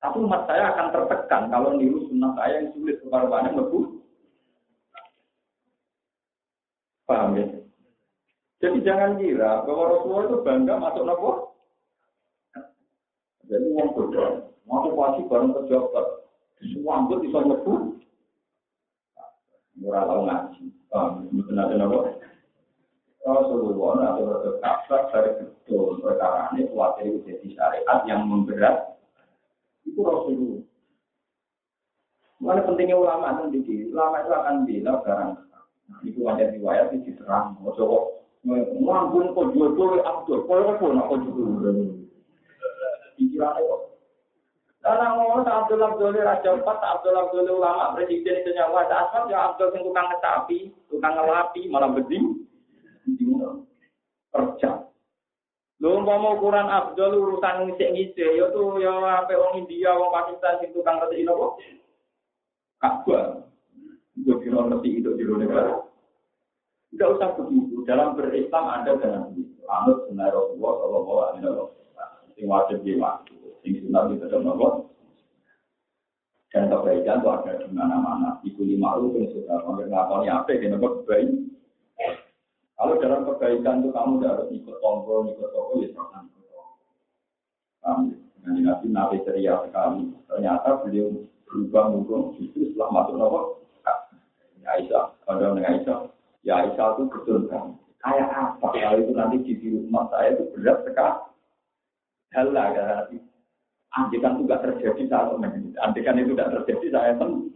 Tapi 0.00 0.16
umat 0.24 0.48
saya 0.48 0.72
akan 0.74 0.86
tertekan 0.96 1.42
kalau 1.52 1.76
niru 1.76 2.08
sunnah 2.08 2.32
saya 2.34 2.62
yang 2.64 2.72
sulit 2.72 2.98
kepada 3.04 3.52
lebu. 3.52 4.00
Paham 7.04 7.36
ya? 7.36 7.46
Jadi 8.60 8.78
jangan 8.84 9.18
kira 9.18 9.66
bahwa 9.66 9.84
Rasulullah 9.92 10.24
itu 10.30 10.38
bangga 10.44 10.74
masuk 10.78 11.04
nopo. 11.04 11.30
Jadi 13.50 13.66
uang 13.74 13.88
bodoh, 13.98 14.54
mau 14.70 14.86
pasti 14.94 15.26
bareng 15.26 15.50
pejabat, 15.50 16.06
semua 16.62 17.02
ambil 17.02 17.18
bisa 17.18 17.42
lebu. 17.42 17.98
Murah 19.74 20.06
tahu 20.06 20.22
ngaji? 20.22 20.64
Mungkin 21.34 21.58
ada 21.58 21.74
nopo. 21.74 22.14
Rasulullah 23.20 23.90
nanti 24.00 24.22
berkata 24.24 24.96
dari 25.12 25.30
betul 25.44 26.00
perkara 26.00 26.48
ini 26.56 26.72
khawatir 26.72 27.20
jadi 27.26 27.46
syariat 27.52 27.98
yang 28.08 28.24
memberat 28.24 28.96
itu 29.84 30.00
Rasulullah. 30.00 30.64
Mana 32.40 32.64
pentingnya 32.64 32.96
ulama 32.96 33.44
itu 33.52 33.92
ulama 33.92 34.24
itu 34.24 34.30
akan 34.32 34.56
bilang 34.64 34.98
barang 35.04 35.30
itu 36.00 36.20
ada 36.24 36.48
riwayat 36.48 36.96
itu 36.96 37.12
diterang. 37.12 37.60
Ojo 37.60 37.82
kok 37.84 38.04
ngambung 38.80 39.36
kok 39.36 39.52
jual-jual 39.52 40.00
Abdul, 40.00 40.48
kok 40.48 40.80
nak 40.80 41.08
kok 41.12 41.20
jual. 41.28 41.99
Pikirannya 43.40 43.68
kok. 43.72 43.80
Karena 44.80 45.06
ngomong 45.12 45.44
Abdul 45.44 45.84
Abdul 45.84 46.16
Raja 46.16 46.50
Empat, 46.56 46.78
Abdul 46.80 47.16
Abdul 47.16 47.48
ulama 47.52 47.92
presiden 47.96 48.40
itu 48.40 48.56
nyawa 48.56 48.88
asal 48.88 49.28
ya 49.28 49.52
Abdul 49.52 49.76
yang 49.76 49.84
tukang 49.84 50.08
ngetapi, 50.08 50.58
tukang 50.88 51.14
ngelapi, 51.20 51.68
malah 51.68 51.92
beding. 51.92 52.48
Kerja. 54.30 54.88
Lho 55.80 55.88
umpama 56.00 56.36
ukuran 56.36 56.68
Abdul 56.68 57.12
urusan 57.12 57.68
ngisik-ngisik 57.68 58.36
ya 58.36 58.52
tuh 58.52 58.80
ya 58.80 59.24
apa 59.24 59.32
wong 59.36 59.64
India, 59.64 59.96
wong 59.96 60.12
Pakistan 60.12 60.60
sing 60.60 60.72
tukang 60.76 61.00
ngerti 61.00 61.24
napa? 61.28 61.46
Kabah. 62.80 63.24
Gue 64.20 64.36
kira 64.44 64.64
ngerti 64.64 65.00
itu 65.00 65.10
di 65.16 65.24
negara. 65.24 65.80
Tidak 66.92 67.08
usah 67.16 67.36
begitu. 67.36 67.84
Dalam 67.84 68.16
berislam 68.16 68.64
ada 68.68 68.96
dengan 68.96 69.32
begitu. 69.32 69.60
Anut 69.68 70.08
sunnah 70.08 70.28
Rasulullah 70.28 70.72
Shallallahu 70.76 71.20
Alaihi 71.20 71.44
Wasallam. 71.48 71.68
Sing 72.36 72.46
wajib 72.48 72.80
waktu. 73.00 73.29
Sing 73.60 73.72
sunnah 73.84 74.08
itu 74.10 74.26
dalam. 74.28 74.88
Dan 76.50 76.66
kebaikan 76.66 77.22
itu 77.22 77.28
ada 77.30 77.52
di 77.62 77.68
mana-mana. 77.70 78.42
Iku 78.42 78.66
lima 78.66 78.98
yang 78.98 79.30
sudah 79.30 79.62
ngakoni 79.62 80.26
apa 80.26 80.50
yang 80.50 80.74
nomor 80.74 81.06
baik. 81.06 81.30
Kalau 82.74 82.96
dalam 82.98 83.28
kebaikan 83.28 83.84
itu 83.84 83.94
kamu 83.94 84.18
tidak 84.18 84.32
harus 84.34 84.48
ikut 84.56 84.76
tombol, 84.80 85.28
ikut 85.30 85.52
toko, 85.52 85.72
ya 85.78 85.88
jangan 85.94 86.26
ikut 86.26 86.44
tombol. 86.48 86.74
Nah, 87.84 88.56
Nabi 88.66 88.86
Nabi 88.88 89.16
ceria 89.22 89.62
sekali. 89.68 90.10
Ternyata 90.26 90.80
beliau 90.82 91.12
berubah 91.46 91.84
mungkin 91.92 92.34
justru 92.40 92.72
setelah 92.72 92.88
masuk 92.90 93.14
nopo. 93.14 93.40
Ya 94.60 94.76
Aisyah, 94.76 95.04
kalau 95.24 95.56
dengan 95.56 95.72
Aisyah, 95.76 95.98
ya 96.44 96.52
Aisyah 96.66 96.88
itu 96.98 97.02
betul 97.14 97.38
kan. 97.46 97.76
Kayak 98.00 98.28
apa 98.32 98.66
kalau 98.72 98.98
itu 99.00 99.12
nanti 99.12 99.36
di 99.44 99.66
rumah 99.76 100.08
saya 100.08 100.34
itu 100.34 100.44
berat 100.56 100.78
sekali. 100.88 101.20
Ya 102.32 102.40
nanti. 102.48 103.29
Andikan 103.90 104.38
itu 104.38 104.46
tidak 104.46 104.62
terjadi 104.62 105.02
saat 105.10 105.34
ini. 105.34 105.74
Andikan 105.82 106.22
itu 106.22 106.30
tidak 106.38 106.62
terjadi 106.62 106.86
saya 106.94 107.12
pun. 107.18 107.50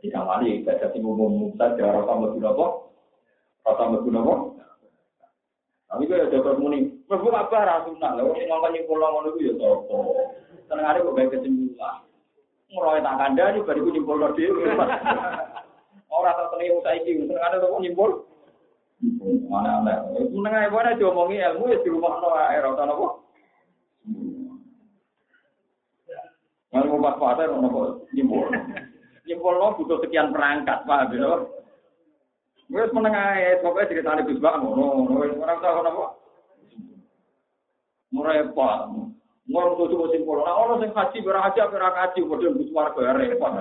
Di 0.00 0.08
kamari 0.08 0.64
ibadah 0.64 0.88
saja 0.88 1.84
rasa 1.92 2.12
mesti 2.16 2.38
nopo. 2.40 2.66
Rasa 3.68 3.92
mesti 3.92 4.08
nopo. 4.08 4.56
Tapi 5.86 6.02
kalau 6.10 6.26
ada 6.26 6.52
muni, 6.58 6.96
mlebu 7.06 7.28
apa 7.30 7.58
ra 7.62 7.76
sunah. 7.86 8.18
Lha 8.18 8.26
wong 8.26 8.40
ngomong 8.40 8.72
nyimpul 8.74 8.98
ngono 8.98 9.28
iku 9.36 9.40
ya 9.44 9.54
sapa. 9.54 9.98
Senengane 10.66 10.98
kok 11.04 11.14
bae 11.14 11.30
kesimpulan. 11.30 12.02
Tak 13.04 13.16
kandhani 13.22 13.62
bariku 13.62 13.88
nyimpul 13.94 14.18
dhewe. 14.34 14.64
Ora 16.10 16.30
tak 16.34 16.48
seneng 16.56 16.82
saiki, 16.82 17.22
senengane 17.28 17.62
kok 17.62 17.82
nyimpul. 17.84 18.10
Mana 19.46 19.84
ana. 19.84 19.94
Seneng 20.16 20.52
ae 20.56 20.72
wae 20.72 20.98
diomongi 20.98 21.38
ilmu 21.38 21.70
ya 21.70 21.78
di 21.84 21.88
rumah 21.92 22.18
ora 22.18 22.50
ana 22.50 22.92
apa. 22.96 23.08
Kalau 26.76 27.00
mau 27.00 27.08
pas 27.08 27.16
pasar, 27.16 27.48
mau 27.56 27.72
kok 27.72 28.12
nyimpul. 28.12 28.52
Nyimpul 29.24 29.54
lo 29.56 29.72
butuh 29.80 29.96
sekian 30.04 30.28
perangkat, 30.28 30.84
pak, 30.84 31.08
gitu. 31.08 31.48
Wes 32.68 32.92
meneng 32.92 33.16
ae, 33.16 33.62
pokoke 33.64 33.88
ceritane 33.88 34.26
Gus 34.28 34.42
Bak 34.42 34.60
ngono, 34.60 35.08
ora 35.14 35.56
usah 35.56 35.70
ngono 35.72 35.88
apa. 35.88 36.06
Merepot. 38.10 38.80
Ngomong 39.46 39.78
tuh 39.78 39.86
coba 39.94 40.06
simpul. 40.10 40.42
Nah, 40.42 40.58
orang 40.58 40.82
sing 40.82 40.90
haji 40.90 41.18
berang 41.22 41.46
haji 41.46 41.58
apa 41.62 41.78
haji, 41.78 42.20
padha 42.26 42.50
mbus 42.50 42.74
warga 42.74 43.14
repot. 43.14 43.52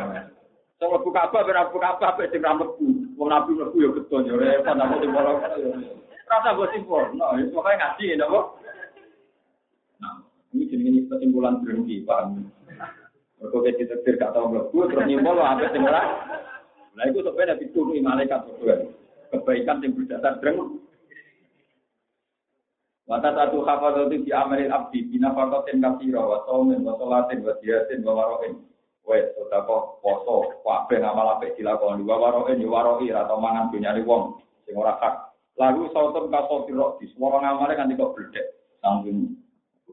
Mlebu 0.81 1.09
Ka'bah 1.13 1.45
berang 1.45 1.69
mlebu 1.69 1.77
Ka'bah 1.77 2.17
pe 2.17 2.33
sing 2.33 2.41
ra 2.41 2.57
mlebu. 2.57 3.13
Wong 3.15 3.27
nabi 3.29 3.53
ya 3.55 3.89
betul 3.93 4.25
ya 4.25 4.33
repot 4.33 4.73
sing 4.73 5.09
ora. 5.13 5.31
Rasa 6.25 6.49
mbok 6.57 6.69
simpul. 6.73 7.05
Nah, 7.13 7.37
itu 7.37 7.53
pokoke 7.53 7.77
ngaji 7.77 8.05
napa. 8.17 8.39
Nah, 10.01 10.13
ini 10.57 10.65
jenenge 10.65 11.05
kesimpulan 11.13 11.61
berhenti, 11.61 12.01
Pak. 12.01 12.33
Mergo 13.39 13.57
kita 13.63 13.83
ditetir 13.83 14.15
gak 14.15 14.31
tau 14.31 14.47
mlebu 14.47 14.87
terus 14.87 15.05
nyimpul 15.07 15.39
apa 15.43 15.67
sing 15.71 15.83
ora. 15.83 16.03
Nah 16.95 17.03
itu 17.11 17.19
sebenarnya 17.19 17.59
diturunkan 17.59 18.03
malaikat 18.07 18.39
berdua. 18.47 18.75
Kebaikan 19.35 19.83
yang 19.83 19.91
berdasar 19.99 20.39
dreng. 20.39 20.79
Wata 23.05 23.29
satu 23.37 23.61
hafadzatu 23.61 24.17
di 24.17 24.33
amalil 24.33 24.71
abdi 24.73 25.05
bina 25.05 25.29
fakotin 25.35 25.77
kasiro 25.77 26.25
wa 26.25 26.39
somin 26.49 26.81
wa 26.81 26.97
solatin 26.97 27.45
wa 27.45 27.53
diatin 27.61 28.01
wa 28.01 28.17
waroin. 28.17 28.65
Wes, 29.05 29.29
kok 29.37 30.01
poso, 30.01 30.65
kabeh 30.65 30.97
ngamal 30.97 31.37
apik 31.37 31.53
dilakoni 31.53 32.01
wa 32.01 32.17
waroin 32.17 32.57
ya 32.57 32.65
waroi 32.65 33.13
atau 33.13 33.37
mangan 33.37 33.69
dunyane 33.69 34.01
wong 34.01 34.41
sing 34.65 34.73
ora 34.73 34.97
hak. 34.97 35.37
Lalu 35.61 35.93
sautun 35.93 36.33
kaso 36.33 36.65
sirok 36.65 36.97
di 36.97 37.05
semua 37.13 37.37
ngamale 37.37 37.77
kan 37.77 37.93
kok 37.93 38.17
bledek. 38.17 38.57
Sanggung. 38.81 39.37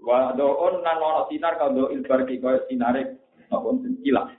Wa 0.00 0.32
doon 0.32 0.80
nan 0.80 0.96
ono 0.96 1.28
sinar 1.28 1.60
kalau 1.60 1.92
ilbar 1.92 2.24
ki 2.24 2.40
koyo 2.40 2.64
napa 3.52 3.68
ilang. 4.00 4.32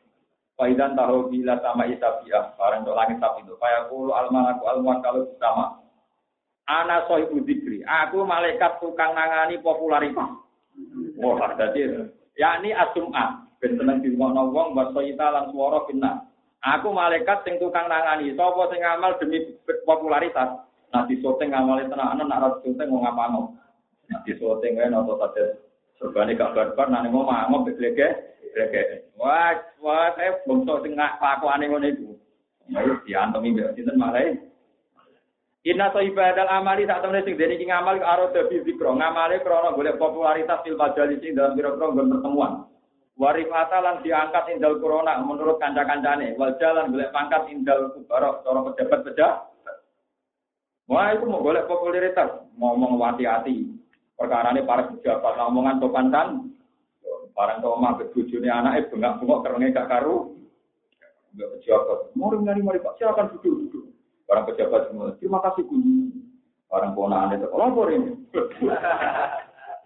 Faidan 0.53 0.93
tahu 0.93 1.33
bila 1.33 1.57
sama 1.65 1.89
isabiah, 1.89 2.53
barang 2.53 2.85
untuk 2.85 2.93
langit 2.93 3.17
sapi 3.17 3.41
itu. 3.41 3.57
Kayak 3.57 3.89
aku 3.89 4.13
alman 4.13 4.53
aku 4.53 4.63
alman 4.69 5.01
kalau 5.01 5.25
sama. 5.41 5.81
Ana 6.69 7.09
sohibu 7.09 7.41
dikri. 7.41 7.81
Aku 7.81 8.21
malaikat 8.21 8.77
tukang 8.77 9.17
nangani 9.17 9.57
popularitas. 9.57 10.29
Wah, 11.17 11.57
jadi 11.57 12.05
yakni 12.37 12.69
asumah. 12.69 13.49
Ben 13.57 13.79
di 13.79 14.11
rumah 14.13 14.43
wong 14.51 14.77
wa 14.77 14.91
sohita 14.93 15.31
lan 15.33 15.49
suara 15.49 15.87
kena. 15.89 16.29
Aku 16.61 16.93
malaikat 16.93 17.41
sing 17.43 17.57
tukang 17.57 17.89
nangani. 17.89 18.37
Sopo 18.37 18.69
sing 18.69 18.79
ngamal 18.79 19.17
demi 19.17 19.57
popularitas. 19.83 20.69
Di 21.09 21.17
syuting 21.17 21.49
tenanan 21.49 22.29
nak 22.29 22.41
rasa 22.45 22.57
syuting 22.61 22.93
mau 22.93 23.01
ngapano. 23.01 23.57
Nah 24.13 24.21
di 24.21 24.37
kan 24.37 24.93
atau 24.93 25.17
saja 25.17 25.57
serbani 25.97 26.37
gak 26.37 26.53
barbar 26.53 26.87
nanti 26.89 27.09
mau 27.09 27.25
ngomong 27.27 27.67
beglege. 27.69 28.37
Beglege. 28.53 29.11
Wah, 29.17 29.55
wah, 29.81 30.13
saya 30.13 30.41
bongso 30.45 30.83
sing 30.83 30.93
ngak 30.93 31.17
kelakuane 31.17 31.65
ngono 31.69 31.87
iku. 31.89 32.09
Ayo 32.73 33.01
diantemi 33.03 33.53
mbek 33.53 33.75
sinten 33.75 33.99
malai. 33.99 34.39
Inna 35.63 35.95
so 35.95 36.03
ibadah 36.03 36.47
amali 36.51 36.83
sak 36.83 36.99
temene 36.99 37.23
sing 37.23 37.39
dene 37.39 37.55
iki 37.55 37.67
ngamal 37.71 37.95
karo 38.03 38.35
debi 38.35 38.67
zikro, 38.67 38.99
ngamale 38.99 39.39
krana 39.39 39.71
golek 39.71 39.95
popularitas 39.95 40.59
fil 40.59 40.75
majalis 40.75 41.23
sing 41.23 41.39
dalam 41.39 41.55
pira-pira 41.55 41.87
pertemuan. 41.87 42.67
Warifata 43.15 43.77
lan 43.79 44.01
diangkat 44.03 44.57
indal 44.57 44.81
corona 44.81 45.21
menurut 45.23 45.61
kanca-kancane. 45.61 46.35
Wal 46.35 46.59
jalan 46.59 46.91
golek 46.91 47.13
pangkat 47.15 47.47
indal 47.47 47.95
kubaro 47.95 48.43
cara 48.43 48.59
pejabat-pejabat. 48.67 49.75
Wah 50.91 51.15
itu 51.15 51.25
mau 51.31 51.39
golek 51.39 51.69
popularitas, 51.69 52.43
ngomong 52.59 52.99
hati-hati. 52.99 53.82
Perkara 54.23 54.55
ini 54.55 54.63
para 54.63 54.87
pejabat 54.87 55.35
ngomongan 55.35 55.83
sopan 55.83 56.07
kan. 56.07 56.47
Barang 57.35 57.59
tua 57.59 57.75
mah 57.75 57.99
bujune 57.99 58.47
anaknya 58.47 58.87
bengak-bengok 58.87 59.43
kerengnya 59.43 59.75
gak 59.75 59.89
karu. 59.91 60.31
Enggak 61.35 61.51
pejabat. 61.59 61.99
Mari 62.15 62.39
mari 62.39 62.61
mari 62.63 62.79
Pak, 62.79 62.95
silakan 62.95 63.35
duduk 63.35 63.67
duduk. 63.67 63.85
Barang 64.23 64.47
pejabat 64.47 64.87
semua, 64.87 65.11
terima 65.19 65.43
kasih 65.43 65.67
Gus. 65.67 65.83
Barang 66.71 66.95
ponaan 66.95 67.35
itu, 67.35 67.51
lapor 67.51 67.91
ini. 67.99 68.15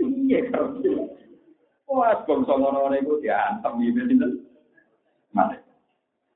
Iya 0.06 0.54
kan. 0.54 0.86
Wah, 1.90 2.14
bangsa 2.22 2.54
ngono-ngono 2.54 2.94
iku 2.94 3.18
diantem 3.18 3.74
iki 3.82 4.06
sinten? 4.06 4.32
Mate. 5.34 5.66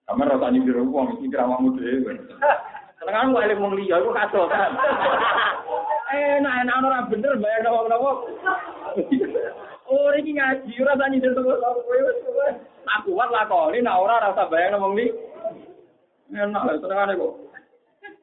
Kamar 0.09 0.25
rasa 0.25 0.49
nyindir 0.49 0.81
wong 0.81 1.21
iki 1.21 1.29
kramamu 1.29 1.77
dhewe. 1.77 2.17
Senengan 2.97 3.29
kok 3.29 3.45
eling 3.45 3.61
wong 3.61 3.77
liya 3.77 4.01
iku 4.01 4.09
kado 4.09 4.49
kan. 4.49 4.73
Enak 6.11 6.55
enak 6.67 6.83
ora 6.83 7.07
bener 7.07 7.39
bayar 7.39 7.71
wong-wong. 7.71 8.17
Oh, 9.87 10.11
iki 10.15 10.35
ngaji 10.35 10.71
ora 10.83 10.99
tani 10.99 11.19
nyindir 11.19 11.35
to 11.35 11.41
kowe 11.43 12.47
Tak 12.83 12.99
kuat 13.07 13.29
lakoni 13.31 13.79
nek 13.79 13.95
ora 13.95 14.19
rasa 14.19 14.51
bayar 14.51 14.75
wong 14.75 14.99
li. 14.99 15.07
Enak 16.35 16.83
senengane 16.83 17.15
kok. 17.15 17.33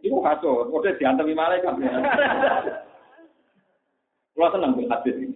Iku 0.04 0.20
kado, 0.20 0.68
kok 0.68 0.84
diantemi 1.00 1.32
malaikat. 1.32 1.80
Kulo 4.36 4.46
seneng 4.52 4.76
hadis 4.86 5.16
ini. 5.18 5.34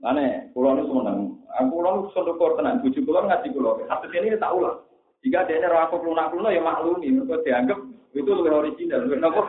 Ane, 0.00 0.50
pulau 0.56 0.74
nu 0.74 0.88
seneng. 0.88 1.18
Aku 1.60 1.76
pulau 1.76 1.92
nu 1.94 2.10
sedekor 2.16 2.56
tenan. 2.56 2.80
Bujuk 2.80 3.04
pulau 3.04 3.28
ngaji 3.28 3.52
pulau. 3.52 3.84
Hadis 3.84 4.10
ini 4.16 4.40
tak 4.40 4.56
ulang. 4.56 4.80
Jika 5.20 5.44
dia 5.44 5.60
ini 5.60 5.68
aku 5.68 6.00
lunak 6.00 6.32
lunak 6.32 6.56
ya 6.56 6.64
maklumi. 6.64 7.12
Mereka 7.12 7.44
dianggap 7.44 7.78
itu 8.16 8.30
lebih 8.32 8.56
original. 8.56 9.04
Lebih 9.04 9.20
nopo. 9.20 9.42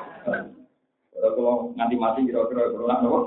Kalau 1.22 1.70
nganti 1.78 1.96
mati 2.02 2.20
kira-kira 2.26 2.74
lunak 2.74 3.00
nopo. 3.06 3.20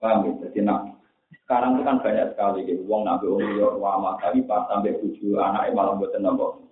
Paham 0.00 0.24
ya? 0.24 0.32
Jadi 0.48 0.60
nak 0.64 0.96
sekarang 1.44 1.76
itu 1.76 1.82
kan 1.84 2.00
banyak 2.00 2.26
sekali 2.32 2.64
gitu. 2.64 2.82
Uang 2.88 3.04
nabi 3.04 3.28
uang 3.28 3.44
liya 3.44 3.68
wama 3.76 4.16
tapi 4.16 4.40
pas 4.48 4.64
sampai 4.72 4.96
tujuh 4.96 5.36
anak 5.36 5.68
malah 5.76 6.00
buatan 6.00 6.24
nopo. 6.24 6.64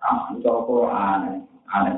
Ah, 0.00 0.32
itu 0.32 0.48
kalau 0.48 0.88
aneh, 0.88 1.44
aneh. 1.68 1.96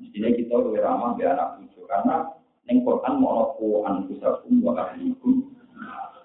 Mestinya 0.00 0.32
kita 0.32 0.54
lebih 0.56 0.80
ramah 0.80 1.12
biar 1.14 1.36
anak 1.36 1.60
tujuh 1.60 1.84
karena 1.84 2.32
Neng 2.64 2.86
Quran 2.86 3.20
mau 3.20 3.52
Quran 3.58 4.06
bisa 4.08 4.40
wa 4.40 4.72
ahlikum. 4.78 5.52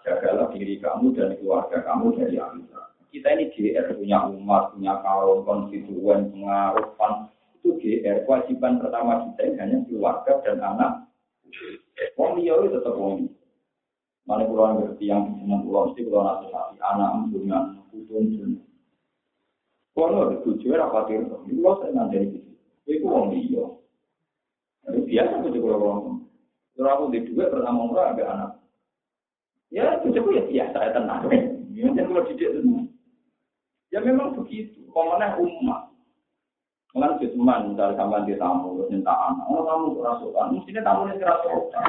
Jagalah 0.08 0.48
diri 0.56 0.80
kamu 0.80 1.12
dan 1.20 1.36
keluarga 1.36 1.84
kamu 1.84 2.16
dari 2.16 2.40
api 2.40 2.64
Kita 3.12 3.28
ini 3.36 3.52
GR 3.52 3.92
punya 3.92 4.24
umat, 4.32 4.72
punya 4.72 5.04
kaum, 5.04 5.44
konstituen, 5.44 6.32
pengaruh, 6.32 6.96
itu 7.68 7.76
GR 7.84 8.24
kewajiban 8.24 8.80
pertama 8.80 9.28
kita 9.28 9.42
ini 9.44 9.58
hanya 9.60 9.78
keluarga 9.84 10.40
dan 10.48 10.64
anak. 10.64 10.92
Wong 12.16 12.40
liya 12.40 12.56
itu 12.64 12.80
tetap 12.80 12.96
wong. 12.96 13.28
Mana 14.24 14.48
pulau 14.48 14.76
ngerti 14.80 15.08
yang 15.12 15.36
dengan 15.40 15.64
pulau 15.64 15.92
mesti 15.92 16.04
pulau 16.08 16.24
nasihati 16.24 16.80
anak 16.80 17.12
dengan 17.32 17.64
putun 17.92 18.24
pun. 18.32 18.52
Kalau 19.98 20.30
ada 20.30 20.38
tujuh 20.46 20.78
rapat 20.78 21.10
itu, 21.12 21.36
pulau 21.36 21.80
saya 21.84 21.92
nanti 21.92 22.18
itu. 22.24 22.40
Itu 22.88 23.04
wong 23.04 23.36
liya. 23.36 23.66
Biasa 24.88 25.44
tuh 25.44 25.52
juga 25.52 25.76
wong. 25.76 26.24
Kalau 26.80 26.92
aku 26.94 27.04
di 27.12 27.20
dua 27.28 27.52
pertama 27.52 27.84
umrah 27.84 28.16
ada 28.16 28.24
anak. 28.32 28.52
Ya, 29.68 30.00
itu 30.00 30.16
ya 30.16 30.44
biasa 30.48 30.78
ya 30.80 30.92
tenang. 30.96 31.28
Ya, 31.78 31.94
kalau 31.94 32.26
didik 32.26 32.58
itu. 32.58 32.90
Ya 33.94 34.02
memang 34.02 34.34
begitu. 34.34 34.82
Komannya 34.90 35.38
umat. 35.38 35.87
Kan 36.96 37.20
teman 37.20 37.76
dari 37.76 37.94
sampai 37.94 38.26
di 38.26 38.34
tamu, 38.40 38.80
minta 38.88 39.14
anak. 39.14 39.46
Oh, 39.52 39.62
kamu 39.68 40.00
kerasukan. 40.00 40.56
Mestinya 40.56 40.82
tamu 40.82 41.02
ini 41.12 41.20
kerasukan. 41.20 41.84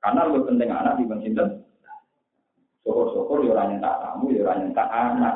Karena 0.00 0.20
lebih 0.26 0.48
penting 0.48 0.70
anak 0.72 0.96
di 0.96 1.04
cinta. 1.20 1.44
Syukur-syukur 2.80 3.44
ya 3.44 3.52
orang 3.52 3.76
tak 3.78 4.00
tamu, 4.00 4.32
ya 4.32 4.40
orang 4.48 4.72
tak 4.72 4.88
anak. 4.88 5.34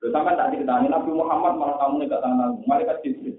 Terus 0.00 0.10
sampai 0.10 0.34
tak 0.34 0.50
ceritanya 0.50 0.98
Nabi 0.98 1.10
Muhammad 1.14 1.54
malah 1.60 1.76
tamu 1.78 2.02
ini 2.02 2.10
gak 2.10 2.24
tangan. 2.24 2.58
Malaikat 2.66 2.98
Jibril. 3.06 3.38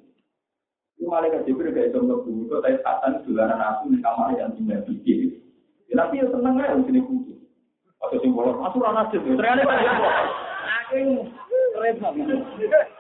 Itu 0.95 1.09
malaikat 1.11 1.43
Jibril 1.43 1.75
kayak 1.75 1.91
contoh 1.91 2.23
bumi 2.23 2.47
itu 2.47 2.55
tapi 2.63 2.79
satan 2.79 3.19
dolanan 3.27 3.59
aku 3.59 3.91
di 3.91 3.99
kamar 3.99 4.31
yang 4.39 4.55
tinggal 4.55 4.79
pikir. 4.87 5.43
Ya, 5.91 5.99
tapi 5.99 6.23
ya 6.23 6.31
tenang 6.31 6.55
aja 6.63 6.79
sini 6.79 7.03
kudu. 7.03 7.35
Atau 7.99 8.23
simbol 8.23 8.55
asuran 8.63 8.95
aja. 8.95 9.17
Ternyata 9.19 9.67
kan 9.67 9.79
aku 9.83 11.01
repot. 11.83 12.15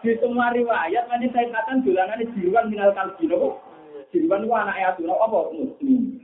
Di 0.03 0.11
semua 0.19 0.51
riwayat 0.51 1.07
nanti 1.07 1.31
saya 1.31 1.47
katakan 1.47 1.87
dolanan 1.87 2.19
ini 2.19 2.33
jiruan 2.35 2.67
minal 2.67 2.91
kalbi 2.91 3.31
nopo. 3.31 3.63
Jiruan 4.11 4.43
itu 4.43 4.51
anak 4.51 4.75
ayat 4.75 4.99
apa 4.99 5.39
muslim. 5.55 6.19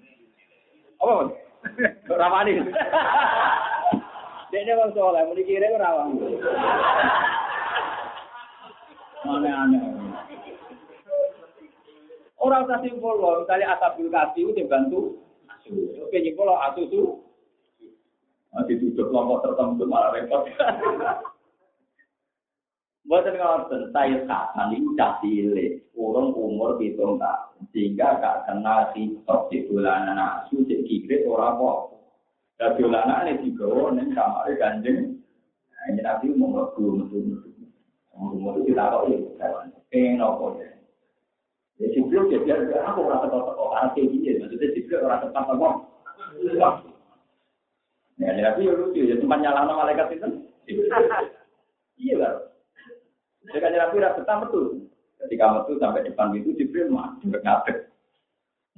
Apa? 1.00 1.32
Ramani. 2.12 2.60
Dia 4.50 4.74
bang 4.76 4.92
soleh, 4.98 5.22
mau 5.24 5.38
dikirim 5.38 5.78
rawang. 5.78 6.18
Aneh-aneh. 9.30 9.84
Orang 12.40 12.66
usah 12.66 12.80
simpul 12.82 13.20
loh, 13.20 13.44
misalnya 13.44 13.76
asabul 13.78 14.10
kasih 14.10 14.48
itu 14.48 14.52
dibantu 14.58 15.22
asu. 15.52 15.76
Oke, 16.08 16.18
nyimpul 16.24 16.48
loh 16.48 16.58
asu 16.66 16.88
itu. 16.88 17.04
Masih 18.56 18.80
duduk 18.82 19.12
kelompok 19.12 19.46
tertentu 19.46 19.84
malah 19.86 20.16
repot. 20.16 20.50
Buatan 23.08 23.40
ngoten, 23.40 23.96
saya 23.96 24.22
kapan 24.28 24.76
ini 24.76 24.92
udah 24.92 25.12
cilik, 25.24 25.72
urung 25.96 26.36
umur 26.36 26.76
hitung 26.78 27.16
tahun, 27.16 27.64
sehingga 27.72 28.20
gak 28.20 28.44
kenal 28.46 28.92
sitok 28.92 29.48
di 29.48 29.66
bulanan 29.72 30.20
asu, 30.20 30.68
di 30.68 30.84
kiri 30.84 31.24
orang 31.24 31.56
kok. 31.58 31.96
Dan 32.60 32.76
bulanan 32.76 33.40
ini 33.40 33.56
juga, 33.56 33.96
ini 33.96 34.12
kamar 34.12 34.52
ganjeng. 34.60 35.16
Ini 35.90 36.02
nanti 36.04 36.28
mau 36.36 36.52
ngebu, 36.52 36.84
ngebu, 37.02 37.18
ngebu. 37.18 37.50
Umur 38.20 38.60
itu 38.60 38.76
kita 38.76 38.92
kok 38.92 39.08
ya, 39.08 39.48
pengen 39.88 40.20
apa 40.20 40.46
ya. 40.60 40.70
Ya 41.80 41.88
Jibril 41.96 42.28
dia 42.28 42.44
biar 42.44 42.84
aku 42.84 43.08
tetap 43.08 43.32
kok 43.32 43.56
orang 43.56 43.96
kayak 43.96 44.12
gini, 44.12 44.36
maksudnya 44.44 44.76
Jibril 44.76 45.08
orang 45.08 45.24
tetap 45.24 45.48
apa? 45.48 45.70
Ya, 48.20 48.36
ya 48.36 48.52
lucu 48.76 49.02
ya, 49.08 49.16
cuma 49.24 49.40
nyala 49.40 49.64
malaikat 49.64 50.20
itu. 50.20 50.28
Iya 51.96 52.16
lah. 52.20 52.49
Jadi 53.50 53.76
Nabi 53.76 53.98
rasa 54.02 54.22
betul. 54.46 54.90
Ketika 55.20 55.46
betul 55.62 55.76
sampai 55.82 56.06
depan 56.08 56.32
itu 56.38 56.56
Jibril 56.56 56.94
mah 56.94 57.18
ngadeg. 57.26 57.90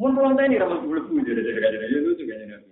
Mun 0.02 0.18
pulang 0.18 0.34
tadi 0.34 0.58
ramen 0.58 0.82
bulu 0.82 1.06
bulu 1.06 1.22
jadi 1.22 1.46
jadi 1.46 1.60
jadi 1.62 1.78
jadi 1.78 1.98
lucu 2.02 2.24
kan. 2.26 2.64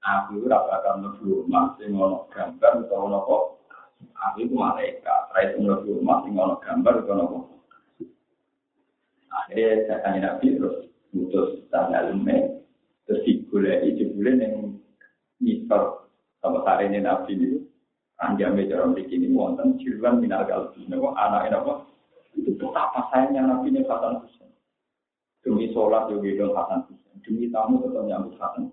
Aku 0.00 0.42
rasa 0.48 0.80
akan 0.80 0.94
mlebu 1.04 1.44
rumah 1.44 1.76
sing 1.76 1.92
ono 1.92 2.26
gambar 2.32 2.88
utawa 2.88 3.06
nopo. 3.12 3.36
Aku 4.00 4.48
itu 4.48 4.56
malaikat. 4.56 5.22
Rai 5.36 5.54
sing 5.54 5.68
mlebu 5.68 6.00
rumah 6.00 6.24
sing 6.24 6.34
ono 6.34 6.56
gambar 6.58 7.04
utawa 7.04 7.14
nopo. 7.20 7.38
Akhirnya 9.30 9.86
saya 9.86 9.98
tanya 10.02 10.18
Nabi 10.34 10.58
terus 10.58 10.90
putus 11.14 11.62
tanggal 11.70 12.10
lume 12.10 12.66
terus 13.06 13.22
digulai 13.22 13.94
jebule 13.94 14.32
yang 14.38 14.74
misal 15.38 16.10
sama 16.42 16.62
ini 16.82 16.98
Nabi 16.98 17.38
ini 17.38 17.69
anjame 18.20 18.68
cara 18.68 18.84
begini 18.92 19.32
wonten 19.32 19.80
jiruan 19.80 20.20
minal 20.20 20.44
kalbi 20.44 20.84
nopo 20.86 21.16
anak 21.16 21.48
apa? 21.50 21.88
Itu 22.36 22.54
betapa 22.60 23.10
sayangnya 23.10 23.48
Nabi 23.48 23.72
ini 23.72 23.82
Hasan 23.88 24.20
Husain 24.22 24.52
demi 25.40 25.72
sholat 25.72 26.12
juga 26.12 26.30
dong 26.36 26.52
Hasan 26.54 26.80
Husain 26.86 27.16
demi 27.24 27.48
tamu 27.48 27.80
tetap 27.80 28.04
nyambut 28.04 28.36
Hasan 28.36 28.70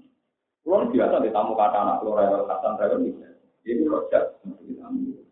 Kulon 0.68 0.92
biasa 0.92 1.24
di 1.24 1.32
tamu 1.32 1.56
kata 1.56 1.78
anak 1.80 1.98
keluar 2.04 2.28
rewel 2.28 2.44
Hasan 2.44 2.76
rewel 2.76 3.00
bisa. 3.08 3.28
Itu 3.64 3.88
rojak 3.88 4.44
untuk 4.44 4.68
tamu. 4.76 5.24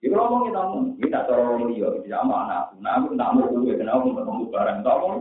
Iku 0.00 0.16
ngomong 0.16 0.48
kita 0.48 0.62
ini 0.96 1.12
tak 1.12 1.28
cara 1.28 1.44
orang 1.44 1.68
liya, 1.68 1.92
sama 2.08 2.48
anakku. 2.48 2.80
Nah 2.80 2.92
aku 2.96 3.12
tak 3.20 3.32
mau 3.36 3.52
gue, 3.52 3.76
kenapa 3.76 4.08
ketemu 4.08 4.44
barang, 4.48 4.78
tak 4.80 4.96
mau. 4.96 5.20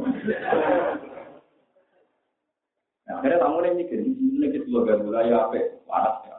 Nah, 3.04 3.14
akhirnya 3.20 3.44
tamu 3.44 3.60
ini 3.60 3.84
mikir, 3.84 4.00
ini 4.08 4.48
kita 4.56 4.66
juga 4.72 4.96
gak 5.04 5.28
ya 5.28 5.52
apa, 5.52 5.60
panas 5.84 6.16
ya. 6.24 6.36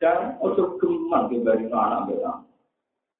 Dan 0.00 0.40
untuk 0.40 0.80
gemang 0.80 1.28
dibanding 1.28 1.68
anak 1.68 2.08
kita. 2.08 2.32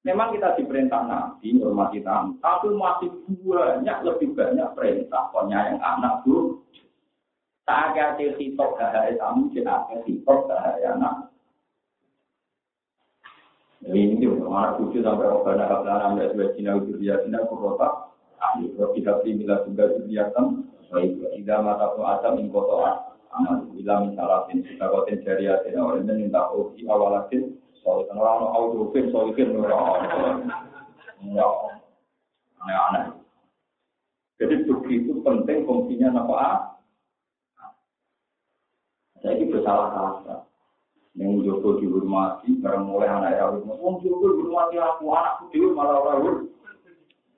Memang 0.01 0.33
kita 0.33 0.57
diperintah 0.57 1.05
Nabi, 1.05 1.61
hormati 1.61 2.01
tamu, 2.01 2.33
tapi 2.41 2.73
masih 2.73 3.13
banyak, 3.45 3.97
lebih 4.01 4.33
banyak 4.33 4.73
perintah 4.73 5.29
yang 5.45 5.77
anak 5.77 6.25
bu. 6.25 6.57
Tak 7.69 7.93
ada 7.93 8.17
sitok 8.17 8.81
gak 8.81 9.13
tamu, 9.21 9.53
tidak 9.53 9.85
ada 9.85 10.01
sitok 10.01 10.49
gak 10.49 10.81
anak. 10.81 11.29
Ini 13.81 14.25
mana 14.45 14.77
tujuh 14.77 15.01
sampai 15.01 15.25
orang 15.25 15.69
kablana 15.69 16.13
ambil 16.13 16.29
sebagai 16.33 16.53
cina 16.53 16.77
ukur 16.77 17.01
dia 17.01 17.17
cina 17.25 17.45
kurota. 17.49 18.13
Ahli 18.41 18.73
kita 18.73 19.21
pilih 19.21 19.41
mila 19.41 19.65
juga 19.65 19.89
juriatan. 19.97 20.65
Baik, 20.89 21.17
tidak 21.17 21.59
mata 21.65 21.93
pun 21.93 22.05
asam 22.05 22.41
ingkotoa. 22.41 23.10
Amal 23.35 23.63
bilang 23.71 24.11
salah 24.19 24.47
sin 24.51 24.63
kita 24.63 24.85
koten 24.91 25.23
jariah 25.23 25.59
orang 25.79 26.03
ini 26.07 26.27
minta 26.27 26.51
uji 26.51 26.83
awalatin 26.87 27.55
soal 27.81 28.03
kan 28.05 28.19
orang 28.19 28.51
audio 28.51 28.91
film 28.91 29.07
soal 29.09 29.31
film 29.35 29.63
orang 29.63 30.47
aneh-aneh 32.61 33.21
jadi 34.41 34.65
begitu 34.65 35.21
penting 35.21 35.69
fungsinya 35.69 36.17
apa? 36.17 36.73
Saya 39.21 39.37
ini 39.37 39.53
bersalah 39.53 39.93
salah 39.93 40.41
yang 41.13 41.45
Joko 41.45 41.77
dihormati, 41.77 42.57
barang 42.57 42.89
mulai 42.89 43.05
anak 43.05 43.37
ya, 43.37 43.53
Wong 43.53 44.01
Joko 44.01 44.33
dihormati 44.33 44.81
aku, 44.81 45.13
anakku 45.13 45.43
dewi 45.53 45.69
malah 45.77 46.01
orang 46.01 46.49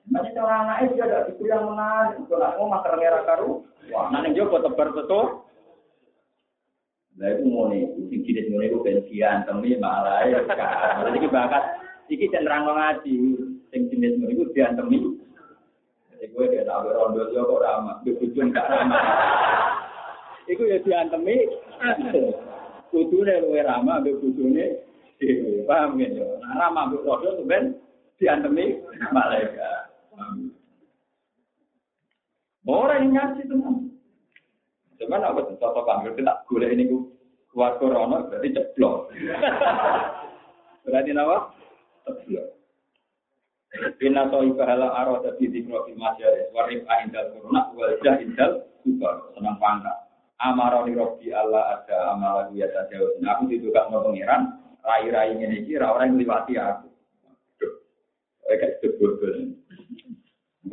Nanti 0.08 0.32
cara 0.32 0.64
anaknya 0.64 0.96
dia 0.96 1.04
ada 1.04 1.18
diberi 1.28 1.52
yang 1.52 1.68
menarik, 1.68 2.24
kalau 2.28 2.56
mau 2.56 2.72
makan 2.72 2.96
merah 2.96 3.22
karu, 3.28 3.50
wah 3.92 4.08
nanti 4.08 4.32
Joko 4.32 4.64
tebar 4.64 4.96
betul. 4.96 5.44
Itu 7.14 7.46
mau 7.46 7.70
nih, 7.70 7.86
sing 8.10 8.20
jenis 8.26 8.50
mau 8.50 8.58
itu 8.58 8.78
pensian, 8.82 9.46
temi 9.46 9.78
malah 9.78 10.26
ya, 10.26 10.42
jadi 11.06 11.18
kita 11.22 11.30
bakat, 11.30 11.62
iki 12.10 12.26
cenderang 12.34 12.66
ngaji, 12.66 13.38
sing 13.70 13.80
jenis 13.86 14.18
mau 14.18 14.26
itu 14.26 14.50
diantemi. 14.50 15.14
Jadi 16.10 16.26
gue 16.34 16.44
dia 16.50 16.66
tahu 16.66 16.90
rondo 16.90 17.30
dia 17.30 17.38
kok 17.38 17.62
ramah, 17.62 18.02
gue 18.02 18.18
tujuan 18.18 18.50
gak 18.50 18.66
ramah. 18.66 19.02
Iku 20.50 20.66
ya 20.66 20.82
diantemi. 20.82 21.46
kudune 22.94 23.34
luwe 23.42 23.60
ramah 23.66 23.98
ambek 23.98 24.22
bojone 24.22 24.64
dhewe. 25.18 25.66
Paham 25.66 25.98
ya? 25.98 26.08
Nah, 26.14 26.54
ramah 26.54 26.86
ambek 26.86 27.02
rodo 27.02 27.42
ben 27.42 27.74
diantemi 28.22 28.78
malaikat. 29.10 29.90
Orang 32.64 33.10
yang 33.10 33.12
ngaji 33.18 33.42
teman. 33.50 33.93
Cuman 35.04 35.28
tuh 35.36 35.54
contoh 35.60 35.84
panggil 35.84 36.16
kita 36.16 36.32
gula 36.48 36.66
ini 36.72 36.88
ku 36.88 37.12
keluar 37.52 37.76
corona 37.76 38.24
berarti 38.24 38.56
ceplok. 38.56 39.12
berarti 40.88 41.10
apa? 41.12 41.36
Ceplok. 42.08 42.46
Bina 44.00 44.30
soi 44.32 44.54
pahala 44.56 44.96
arah 44.96 45.18
tapi 45.20 45.52
di 45.52 45.60
profil 45.68 45.98
masyarakat 46.00 46.48
warif 46.56 46.88
indal 47.04 47.36
corona 47.36 47.68
wajah 47.76 48.16
indal 48.22 48.64
super 48.80 49.34
senang 49.36 49.60
pangkat 49.60 50.04
amaroni 50.44 50.92
robi 50.98 51.30
Allah 51.30 51.80
ada 51.80 52.12
amal 52.12 52.44
lagi 52.44 52.60
ya 52.60 52.68
saja. 52.74 53.00
Aku 53.36 53.48
ditukar 53.48 53.88
mau 53.88 54.04
pangeran, 54.04 54.60
rai-rai 54.84 55.36
ini 55.36 55.64
iki 55.64 55.78
orang 55.78 56.14
yang 56.14 56.20
liwati 56.20 56.54
aku. 56.58 56.88
Kayak 58.44 58.76
sebut 58.84 59.18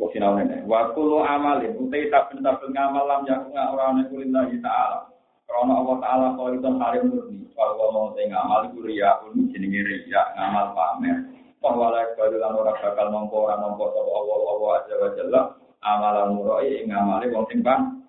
Mbok 0.02 0.18
sinau 0.18 0.34
nene. 0.34 0.66
Wa 0.66 0.90
kullu 0.98 1.22
amalin 1.22 1.78
utai 1.78 2.10
tak 2.10 2.34
saben 2.34 2.74
ngamal 2.74 3.06
lam 3.06 3.22
yaku 3.22 3.54
ora 3.54 3.94
ana 3.94 4.02
kulillahi 4.10 4.58
ta'ala. 4.58 5.06
Karena 5.46 5.78
Allah 5.78 5.96
Ta'ala 6.02 6.26
kau 6.34 6.50
itu 6.50 6.66
halim 6.74 7.04
murni. 7.06 7.46
Kalau 7.54 7.94
mau 7.94 8.10
tengah 8.18 8.34
ngamal 8.34 8.74
itu 8.74 8.82
pun 8.82 9.46
jenenge 9.54 9.78
ria 9.86 10.22
ngamal 10.34 10.74
pamer. 10.74 11.22
Bahwa 11.62 11.94
lek 11.94 12.18
kalau 12.18 12.34
lan 12.34 12.50
ora 12.50 12.74
bakal 12.82 13.06
nompo 13.14 13.46
ora 13.46 13.54
nompo 13.62 13.94
sapa 13.94 14.10
Allah 14.10 14.36
Allah 14.42 14.70
aja 14.74 14.94
wa 14.98 15.08
jalla 15.14 15.40
amalan 15.86 16.28
murai 16.34 16.82
ngamali 16.82 17.26
wong 17.30 17.46
sing 17.46 17.62
bang 17.62 18.02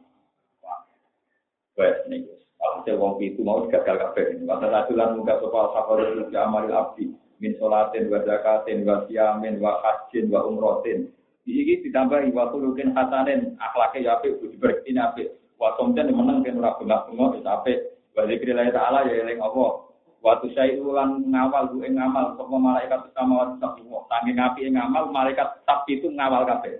Wes 1.77 2.09
niku. 2.09 2.33
Alhasil 2.57 2.97
wong 2.97 3.21
itu 3.21 3.45
mau 3.45 3.69
gagal 3.69 4.01
kabeh. 4.01 4.41
Masa 4.49 4.65
rasulan 4.65 5.13
muka 5.13 5.37
sapa 5.37 5.77
sabar 5.77 6.09
itu 6.09 6.25
amal 6.41 6.65
abdi 6.73 7.13
min 7.37 7.53
salatin 7.61 8.09
wa 8.09 8.17
zakatin 8.25 8.81
wa 8.81 9.05
siyamin 9.05 9.61
wa 9.61 9.77
hajjin 9.85 10.33
wa 10.33 10.41
umrotin. 10.49 11.13
Iki 11.43 11.83
ditambah 11.89 12.23
wa 12.31 12.47
kulukin 12.55 12.95
hasanin 12.95 13.59
akhlake 13.59 13.99
ya 13.99 14.15
apik 14.15 14.39
budi 14.39 14.55
berkini 14.55 14.99
apik. 14.99 15.35
Wa 15.59 15.75
somten 15.75 16.15
meneng 16.15 16.39
kan 16.43 16.59
ora 16.59 16.79
bengak-bengok 16.79 17.39
wis 17.39 17.47
apik. 17.47 17.79
Wa 18.15 18.23
zikrillah 18.23 18.71
taala 18.71 19.03
ya 19.11 19.27
eling 19.27 19.43
Allah. 19.43 19.91
Waktu 20.23 20.55
saya 20.55 20.79
ulang 20.79 21.27
ngawal 21.27 21.75
gue 21.75 21.83
ngamal 21.83 22.39
sapa 22.39 22.55
malaikat 22.55 23.11
sama 23.11 23.43
waktu 23.43 23.59
sabtu 23.59 23.83
saking 23.83 24.39
api 24.39 24.71
ngamal 24.71 25.11
malaikat 25.11 25.51
tapi 25.67 25.99
itu 25.99 26.07
ngawal 26.15 26.47
kabeh. 26.47 26.79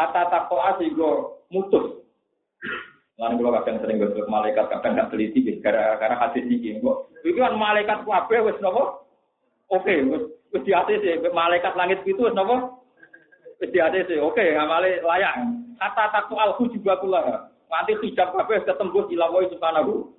Kata 0.00 0.32
takwa 0.32 0.80
sehingga 0.80 1.36
mutus 1.52 2.00
Lalu 3.20 3.36
kalau 3.36 3.52
kadang 3.60 3.76
sering 3.84 4.00
gosok 4.00 4.32
malaikat, 4.32 4.64
kadang 4.72 4.96
nggak 4.96 5.12
teliti, 5.12 5.60
gara-gara 5.60 6.16
hadis 6.16 6.40
ini. 6.48 6.80
Kok, 6.80 7.20
itu 7.20 7.36
kan 7.36 7.52
malaikat 7.52 8.08
kuabe, 8.08 8.32
wes 8.48 8.56
nopo? 8.64 9.04
Oke, 9.68 9.92
wes 10.08 10.64
di 10.64 10.72
atas 10.72 11.04
malaikat 11.28 11.76
langit 11.76 12.00
itu 12.08 12.16
wes 12.16 12.32
nopo? 12.32 12.79
Wes 13.60 13.68
di 13.68 13.78
atas 13.78 14.08
oke, 14.16 14.40
ngamale 14.40 15.04
layak. 15.04 15.36
Kata 15.76 16.04
takut 16.16 16.40
alhu 16.40 16.64
juga 16.72 16.96
pula. 16.96 17.52
Nanti 17.68 17.92
hijab 18.00 18.32
kuabe 18.32 18.64
ketembus 18.64 19.12
ilawoi 19.12 19.52
subhanahu. 19.52 20.16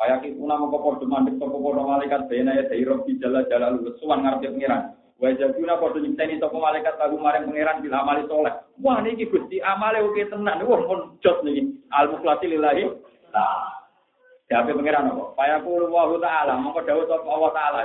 Kayak 0.00 0.24
itu 0.26 0.42
nama 0.42 0.64
kopor 0.66 0.96
demandek 0.96 1.36
toko 1.36 1.60
malaikat, 1.60 2.24
bena 2.24 2.56
ya 2.56 2.64
dari 2.64 2.88
roh 2.88 3.04
di 3.04 3.20
jalan-jalan 3.20 3.84
lu, 3.84 3.92
suan 4.00 4.24
ngarep 4.24 4.48
pengiran. 4.48 4.96
Wajabuna 5.20 5.76
padha 5.76 6.00
nyipteni 6.00 6.40
sapa 6.40 6.56
malaikat 6.56 6.96
lagu 6.96 7.20
maring 7.20 7.52
pangeran 7.52 7.84
bil 7.84 7.92
amali 7.92 8.24
soleh. 8.24 8.54
Wah 8.80 9.04
niki 9.04 9.28
Gusti 9.28 9.60
amale 9.60 10.00
oke 10.00 10.24
tenan. 10.32 10.64
Wah 10.64 10.80
pun 10.88 11.20
jos 11.20 11.44
niki. 11.44 11.76
Al 11.92 12.08
mukhlasi 12.08 12.48
lillahi. 12.48 12.88
Nah. 13.28 13.76
Siapa 14.48 14.72
pangeran 14.72 15.12
apa? 15.12 15.36
Fayaqulu 15.36 15.92
wa 15.92 16.10
ta'ala, 16.16 16.58
mongko 16.58 16.80
dawuh 16.82 17.04
sapa 17.06 17.28
Allah 17.28 17.50
taala. 17.54 17.80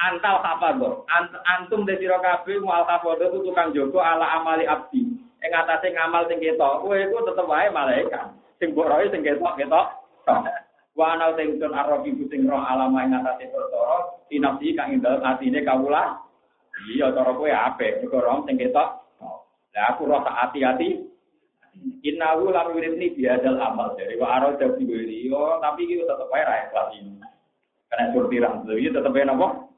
Antal 0.00 0.40
hafadho. 0.40 1.04
Ant 1.12 1.28
antum 1.44 1.84
de 1.84 2.00
sira 2.00 2.16
kabeh 2.24 2.56
mual 2.64 2.88
hafadho 2.88 3.28
itu 3.28 3.38
tukang 3.44 3.76
jogo 3.76 4.00
ala 4.00 4.40
amali 4.40 4.64
abdi. 4.64 5.04
Ing 5.40 5.50
atase 5.52 5.92
ngamal 5.92 6.28
sing 6.28 6.40
ketok, 6.40 6.84
kowe 6.84 6.96
iku 6.96 7.24
tetep 7.24 7.48
wae 7.48 7.68
malaikat. 7.72 8.32
Sing 8.60 8.72
mbok 8.72 8.88
roe 8.88 9.04
sing 9.12 9.20
ketok 9.20 9.56
ketok. 9.60 9.86
Wa 10.96 11.16
ana 11.16 11.32
sing 11.36 11.60
tun 11.60 11.72
arabi 11.76 12.16
sing 12.28 12.48
roh 12.48 12.60
alama 12.60 13.04
ing 13.04 13.16
atase 13.16 13.48
perkara 13.48 14.20
kang 14.30 14.88
ing 14.92 15.00
dalem 15.00 15.24
atine 15.24 15.60
kawula 15.64 16.20
Iya, 16.88 17.12
cara 17.12 17.36
kowe 17.36 17.50
apik, 17.50 18.00
mergo 18.00 18.18
rom 18.24 18.48
sing 18.48 18.56
ketok. 18.56 18.88
Lah 19.76 19.84
aku 19.92 20.08
rasa 20.08 20.32
hati-hati. 20.32 21.04
Innahu 22.02 22.50
lam 22.50 22.72
yuridni 22.74 23.14
biadal 23.14 23.60
amal 23.60 23.94
dari 23.94 24.18
wa 24.18 24.40
aro 24.40 24.58
dadi 24.58 24.82
yo, 25.28 25.60
tapi 25.62 25.86
iki 25.86 26.02
tetep 26.02 26.32
ae 26.32 26.42
ra 26.42 26.66
ikhlas 26.66 26.88
ini. 26.98 27.20
Karena 27.86 28.10
surtiran, 28.10 28.64
jadi 28.66 28.90
tetep 28.90 29.12
ae 29.14 29.24
napa? 29.28 29.69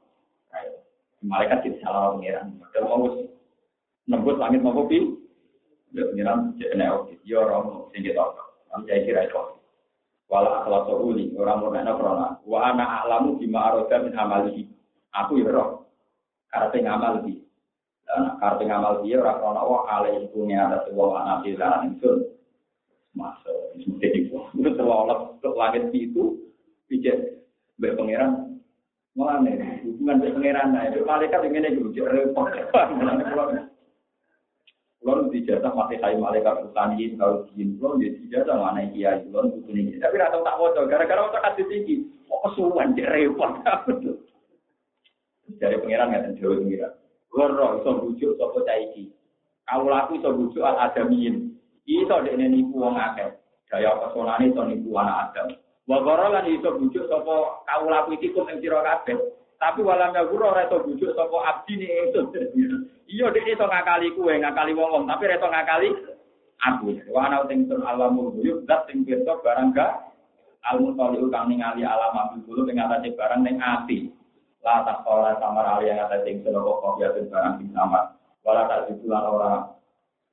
Malaikat 1.23 1.63
di 1.63 1.79
salah 1.79 2.13
pengiran. 2.19 2.59
Padahal 2.59 2.85
mau 2.89 3.07
nembus 4.11 4.37
langit 4.39 4.59
mau 4.59 4.83
pi. 4.85 4.99
Ya 5.95 6.03
pengiran 6.09 6.57
jenenge 6.59 6.91
oke. 6.91 7.13
Yo 7.23 7.39
rom 7.45 7.87
sing 7.95 8.03
ketok. 8.03 8.35
Kami 8.73 8.89
saya 8.89 9.05
kira 9.05 9.21
itu. 9.29 9.39
Wala 10.27 10.65
akhlaq 10.65 10.89
uli, 10.97 11.29
orang 11.37 11.61
murna 11.61 11.93
krona. 11.93 12.27
Wa 12.43 12.73
ana 12.73 13.05
a'lamu 13.05 13.37
bima 13.37 13.69
arada 13.69 14.01
min 14.01 14.17
amalihi. 14.17 14.65
Aku 15.13 15.37
ya 15.37 15.53
roh 15.53 15.83
ngamal 16.53 17.25
di. 17.25 17.41
Nah, 18.03 18.37
karpe 18.37 18.69
ngamal 18.69 19.01
dia 19.01 19.17
orang 19.17 19.41
orang 19.41 19.57
Allah 19.57 19.81
alai 19.89 20.13
itu 20.21 20.37
ada 20.53 20.85
sebuah 20.85 21.09
anak 21.17 21.37
di 21.47 21.57
dalam 21.57 21.81
itu 21.97 22.11
masuk 23.17 23.57
jadi 23.97 24.29
itu 24.29 24.69
terlalu 24.77 25.33
langit 25.57 25.89
itu 25.97 26.37
pijat 26.85 27.41
berpengiran 27.81 28.52
nih 29.13 29.85
hubungan 29.85 30.21
berpengiran 30.21 30.73
nah 30.73 30.89
itu 30.89 31.05
malaikat 31.05 31.41
ini 31.45 31.77
juga 31.77 32.09
repot 32.09 32.49
kalau 35.03 35.27
di 35.29 35.43
jasa 35.43 35.67
masih 35.69 35.99
kayu 35.99 36.17
malaikat 36.17 36.63
utani 36.65 37.13
kalau 37.19 37.45
jin 37.53 37.77
kalau 37.77 38.01
di 38.01 38.09
jasa 38.33 38.57
mana 38.57 38.87
iya 38.89 39.21
kalau 39.29 39.53
butuh 39.53 39.73
ini 39.75 40.01
tapi 40.01 40.17
rata 40.17 40.41
tak 40.41 40.57
bocor 40.57 40.89
gara-gara 40.89 41.29
otak 41.29 41.43
kasih 41.53 41.65
tinggi 41.69 41.95
kok 42.25 42.39
kesuwan 42.49 42.97
repot 42.97 43.51
dari 45.59 45.77
pangeran 45.79 46.15
ada 46.15 46.31
jauh 46.39 46.59
pengiran. 46.59 46.93
Goro 47.29 47.81
iso 47.81 47.91
bujuk 48.05 48.37
sopo 48.37 48.61
caiki. 48.63 49.09
Kau 49.65 49.87
laku 49.89 50.21
iso 50.21 50.29
bujuk 50.31 50.63
al 50.63 50.77
adamiin. 50.89 51.55
Iso 51.83 52.15
dek 52.23 52.37
nipu 52.37 52.79
wong 52.79 52.95
akeh. 52.95 53.33
Daya 53.67 53.97
pesonane 53.97 54.53
iso 54.53 54.61
nipu 54.63 54.93
anak 54.95 55.33
Adam. 55.33 55.47
Wa 55.83 55.99
lan 55.99 56.47
iso 56.47 56.79
bujuk 56.79 57.05
sopo 57.11 57.63
kau 57.67 57.85
laku 57.91 58.15
iki 58.15 58.31
kum 58.31 58.47
ing 58.47 58.63
sira 58.63 58.83
kabeh. 58.83 59.19
Tapi 59.59 59.79
walam 59.79 60.15
ya 60.15 60.27
guru 60.27 60.47
ora 60.47 60.67
iso 60.67 60.83
bujuk 60.83 61.11
sopo 61.15 61.43
abdi 61.43 61.79
ni 61.79 61.87
itu. 61.87 62.21
Iya 63.07 63.29
dek 63.29 63.47
iso 63.47 63.67
ngakali 63.67 64.15
kuwe, 64.15 64.39
ngakali 64.39 64.71
wong 64.73 64.89
wong, 64.89 65.03
tapi 65.05 65.27
iso 65.27 65.47
ngakali 65.47 65.89
aku. 66.63 66.87
Wa 67.11 67.27
ana 67.27 67.43
uting 67.43 67.67
sun 67.67 67.83
alamul 67.83 68.31
buyut 68.31 68.63
zat 68.63 68.87
sing 68.87 69.03
pirsa 69.03 69.39
barang 69.43 69.75
ga 69.75 70.07
al 70.71 70.79
mutaliu 70.79 71.27
kang 71.27 71.51
ningali 71.51 71.83
alam 71.83 72.15
abdi 72.15 72.47
dulu 72.47 72.63
ing 72.71 72.79
atase 72.79 73.11
barang 73.11 73.43
ning 73.43 73.59
ati. 73.59 74.13
la 74.63 74.79
tak 74.87 75.03
ora 75.03 75.35
samar 75.43 75.67
ali 75.67 75.91
yang 75.91 76.07
ada 76.07 76.23
sing 76.23 76.39
sira 76.39 76.63
kok 76.63 76.95
ben 76.95 77.27
barang 77.27 77.53
sing 77.59 77.69
samar 77.75 78.15
wala 78.47 78.63
tak 78.71 78.87
ditulan 78.87 79.23
ora 79.27 79.51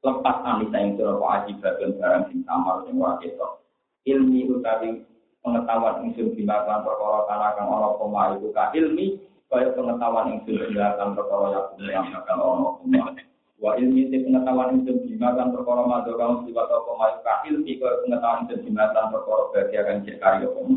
lepas 0.07 0.36
ani 0.46 0.70
sing 0.70 0.94
sira 0.94 1.18
kok 1.18 1.30
aji 1.34 1.53
ben 1.59 1.90
barang 1.98 2.22
sing 2.30 2.38
samar 2.46 2.86
sing 2.86 2.94
ora 2.94 3.18
ketok 3.18 3.59
ilmi 4.07 4.46
utawi 4.46 5.03
pengetahuan 5.41 6.05
ingsun 6.09 6.36
dilakukan 6.36 6.84
perkara 6.84 7.18
kana 7.28 7.49
kang 7.57 7.68
koma 7.97 8.36
iku 8.36 8.49
ka 8.53 8.72
ilmi 8.76 9.20
kaya 9.49 9.72
pengetahuan 9.72 10.38
ingsun 10.38 10.57
dilakukan 10.68 11.11
perkara 11.16 11.47
yang 11.53 11.66
yang 11.88 12.07
bakal 12.12 12.38
ana 12.38 12.68
koma 12.78 13.20
Wa 13.61 13.76
ilmi 13.76 14.09
te 14.09 14.24
pengetahuan 14.24 14.80
itu 14.80 15.05
jimatan 15.05 15.53
perkara 15.53 15.84
madu 15.84 16.16
kaum 16.16 16.49
sifat 16.49 16.64
apa 16.64 16.91
mayu 16.97 17.18
ka 17.20 17.45
ilmi 17.45 17.76
ke 17.76 17.88
pengetahuan 18.09 18.49
itu 18.49 18.57
jimatan 18.64 19.12
perkara 19.12 19.43
bahagia 19.53 19.80
kan 19.84 20.01
cek 20.01 20.16
karya 20.16 20.49
kamu. 20.49 20.74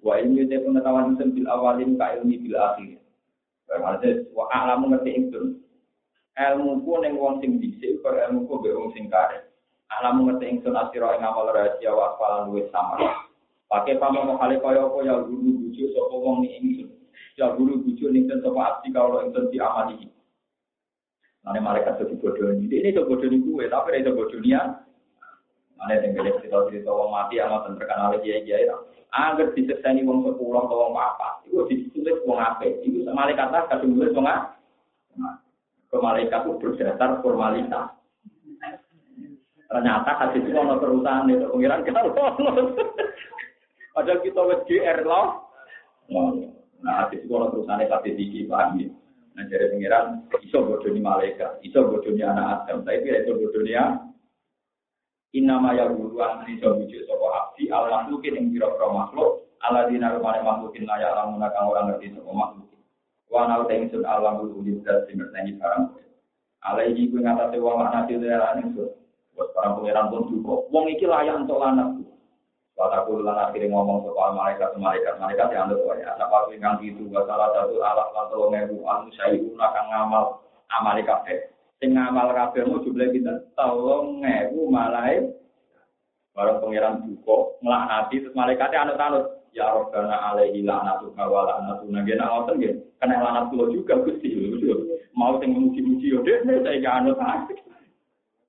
Wa 0.00 0.16
ilmi 0.16 0.48
te 0.48 0.56
pengetahuan 0.56 1.12
itu 1.12 1.24
bil 1.36 1.46
awalin 1.52 2.00
ka 2.00 2.16
ilmi 2.16 2.40
bil 2.40 2.56
akhir. 2.56 2.96
Berarti 3.68 4.24
wa 4.32 4.48
alamu 4.56 4.96
ngerti 4.96 5.10
itu. 5.20 5.60
Ilmu 6.40 6.80
ku 6.80 6.92
ning 7.04 7.12
wong 7.20 7.44
sing 7.44 7.60
dhisik 7.60 8.00
karo 8.00 8.16
ilmu 8.16 8.48
ku 8.48 8.56
wong 8.72 8.96
sing 8.96 9.12
kare. 9.12 9.44
Alamu 10.00 10.32
ngerti 10.32 10.48
ingsun 10.48 10.80
asira 10.80 11.20
ing 11.20 11.28
rahasia 11.28 11.92
wa 11.92 12.16
falan 12.16 12.48
luwih 12.48 12.64
sama. 12.72 13.23
Pakai 13.74 13.98
pamong 13.98 14.38
kali 14.38 14.62
kaya 14.62 14.86
apa 14.86 14.98
ya 15.02 15.18
guru 15.26 15.66
bujuk 15.66 15.90
sapa 15.90 16.14
wong 16.14 16.46
ni 16.46 16.62
ingsun. 16.62 16.94
Ya 17.34 17.50
guru 17.58 17.82
bujuk 17.82 18.06
ning 18.14 18.30
sapa 18.30 18.54
abdi 18.54 18.94
kalau 18.94 19.18
ingsun 19.26 19.50
diamali. 19.50 20.14
Nanti 21.42 21.58
malaikat 21.58 21.98
itu 22.06 22.14
bodoh 22.22 22.54
ini. 22.54 22.70
Ini 22.70 22.94
itu 22.94 23.02
ini 23.02 23.42
gue, 23.42 23.66
tapi 23.66 24.06
bodoh 24.06 24.38
dia. 24.46 24.78
Mana 25.74 25.98
yang 25.98 26.14
boleh 26.14 26.38
cerita 26.38 26.70
cerita 26.70 26.86
orang 26.94 27.10
mati 27.10 27.42
sama 27.42 27.66
terkenal 27.66 28.14
lagi 28.14 28.30
ya 28.30 28.38
kiai 28.46 28.70
Agar 29.10 29.50
disekseni 29.58 30.06
wong 30.06 30.22
sepuluh 30.22 30.70
atau 30.70 30.78
wong 30.78 30.94
apa, 30.94 31.42
itu 31.42 31.58
ditulis 31.66 32.22
wong 32.30 32.38
apa? 32.38 32.66
Itu 32.78 33.02
malaikat 33.10 33.50
lah 33.50 33.66
kasih 33.66 33.90
nulis 33.90 34.14
wong 34.14 34.26
apa? 34.26 34.54
Ke 35.90 35.98
malaikat 35.98 36.46
itu 36.46 36.62
berdasar 36.62 37.18
formalitas. 37.26 37.90
Ternyata 39.66 40.10
kasih 40.14 40.46
itu 40.46 40.54
ono 40.54 40.78
perusahaan 40.78 41.26
itu 41.26 41.46
pengiran 41.50 41.82
kita 41.82 42.06
lolos. 42.06 42.78
Padahal 43.94 44.20
kita 44.26 44.40
wes 44.42 44.60
GR 44.66 44.98
loh. 45.06 45.46
Nah, 46.84 47.06
kasih 47.06 47.24
itu 47.24 47.32
ono 47.32 47.48
perusahaan 47.48 47.80
kasih 47.80 48.12
tinggi 48.18 48.44
ya. 48.44 48.68
Nah, 49.34 49.42
jadi 49.50 49.66
pengiran, 49.66 50.30
iso 50.46 50.62
bodohnya 50.62 51.00
malaikat, 51.02 51.58
iso 51.66 51.82
bodohnya 51.90 52.30
anak 52.30 52.70
Adam, 52.70 52.86
tapi 52.86 53.02
tidak 53.02 53.26
iso 53.26 53.32
bodohnya 53.34 53.82
Inama 55.34 55.74
ya 55.74 55.90
guru 55.90 56.14
an 56.22 56.46
iso 56.46 56.78
bujuk 56.78 57.10
sopo 57.10 57.26
abdi, 57.34 57.66
Allah 57.66 58.06
mungkin 58.06 58.38
yang 58.38 58.54
kira-kira 58.54 58.86
makhluk, 58.86 59.50
Allah 59.66 59.90
dina 59.90 60.14
rumahnya 60.14 60.46
makhlukin 60.46 60.86
layak 60.86 61.10
lamun 61.10 61.42
kang 61.42 61.66
orang 61.66 61.90
ngerti 61.90 62.14
sopo 62.14 62.30
makhluk. 62.30 62.70
Wa 63.26 63.50
nau 63.50 63.66
tengsun 63.66 64.06
Allah 64.06 64.38
guru 64.38 64.62
libdas 64.62 65.10
sing 65.10 65.18
ngerteni 65.18 65.58
barang. 65.58 65.90
Allah 66.62 66.86
iki 66.86 67.10
kuwi 67.10 67.26
ngatasi 67.26 67.58
wong 67.58 67.82
lanang 67.82 68.06
dhewe 68.06 68.30
lan 68.30 68.62
ingsun. 68.62 68.94
Buat 69.34 69.50
para 69.58 69.74
pengiran 69.74 70.14
pun 70.14 70.30
juga, 70.30 70.54
wong 70.70 70.86
iki 70.94 71.02
layak 71.10 71.42
untuk 71.42 71.58
Wataku 72.74 73.22
lan 73.22 73.38
akhirnya 73.38 73.70
ngomong 73.70 74.02
soal 74.02 74.34
malaikat 74.34 74.74
malaikat 74.74 75.14
malaikat 75.22 75.46
yang 75.54 75.70
ada 75.70 75.94
ya. 75.94 76.10
Apa 76.18 76.50
ingkang 76.50 76.82
itu 76.82 77.06
salah 77.06 77.54
satu 77.54 77.78
alat 77.78 78.08
atau 78.10 78.50
ngebu 78.50 78.82
anu 78.82 79.14
saya 79.14 79.38
kang 79.70 79.86
ngamal 79.94 80.42
amal 80.74 80.98
kafe. 81.06 81.54
Sing 81.78 81.94
ngamal 81.94 82.34
kafe 82.34 82.66
mau 82.66 82.82
jumlah 82.82 83.14
kita 83.14 83.46
tolong 83.54 84.26
ngebu 84.26 84.66
malai. 84.74 85.22
Barang 86.34 86.58
pangeran 86.58 87.06
duko 87.06 87.62
ngelaknati 87.62 88.26
terus 88.26 88.34
malaikatnya 88.34 88.82
anut 88.90 88.98
anut. 88.98 89.24
Ya 89.54 89.70
Rabbana 89.70 90.34
alaihi 90.34 90.66
la'natu 90.66 91.14
wa 91.14 91.46
la'natu 91.46 91.86
nagena 91.94 92.26
ngoten 92.26 92.58
nggih. 92.58 92.74
Kena 92.98 93.22
lanat 93.22 93.54
kula 93.54 93.70
juga 93.70 94.02
Gusti. 94.02 94.34
Mau 95.14 95.38
sing 95.38 95.54
muji-muji 95.54 96.10
yo 96.10 96.26
dek 96.26 96.42
saya 96.42 96.90
anut. 96.98 97.22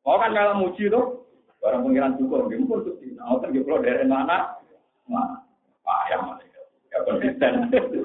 Mau 0.02 0.18
kan 0.18 0.34
kalau 0.34 0.66
muji 0.66 0.90
tuh 0.90 1.25
Barang 1.66 1.82
pengiran 1.82 2.14
juga, 2.22 2.46
nggak 2.46 2.62
mungkin 2.62 2.86
tuh. 2.86 2.94
Nah, 3.18 3.42
kan 3.42 3.50
kalau 3.50 3.82
dari 3.82 4.06
mana? 4.06 4.54
Wah, 5.10 5.42
payah 5.82 6.22
malaikat. 6.22 6.66
Ya 6.94 6.98
konsisten. 7.10 7.54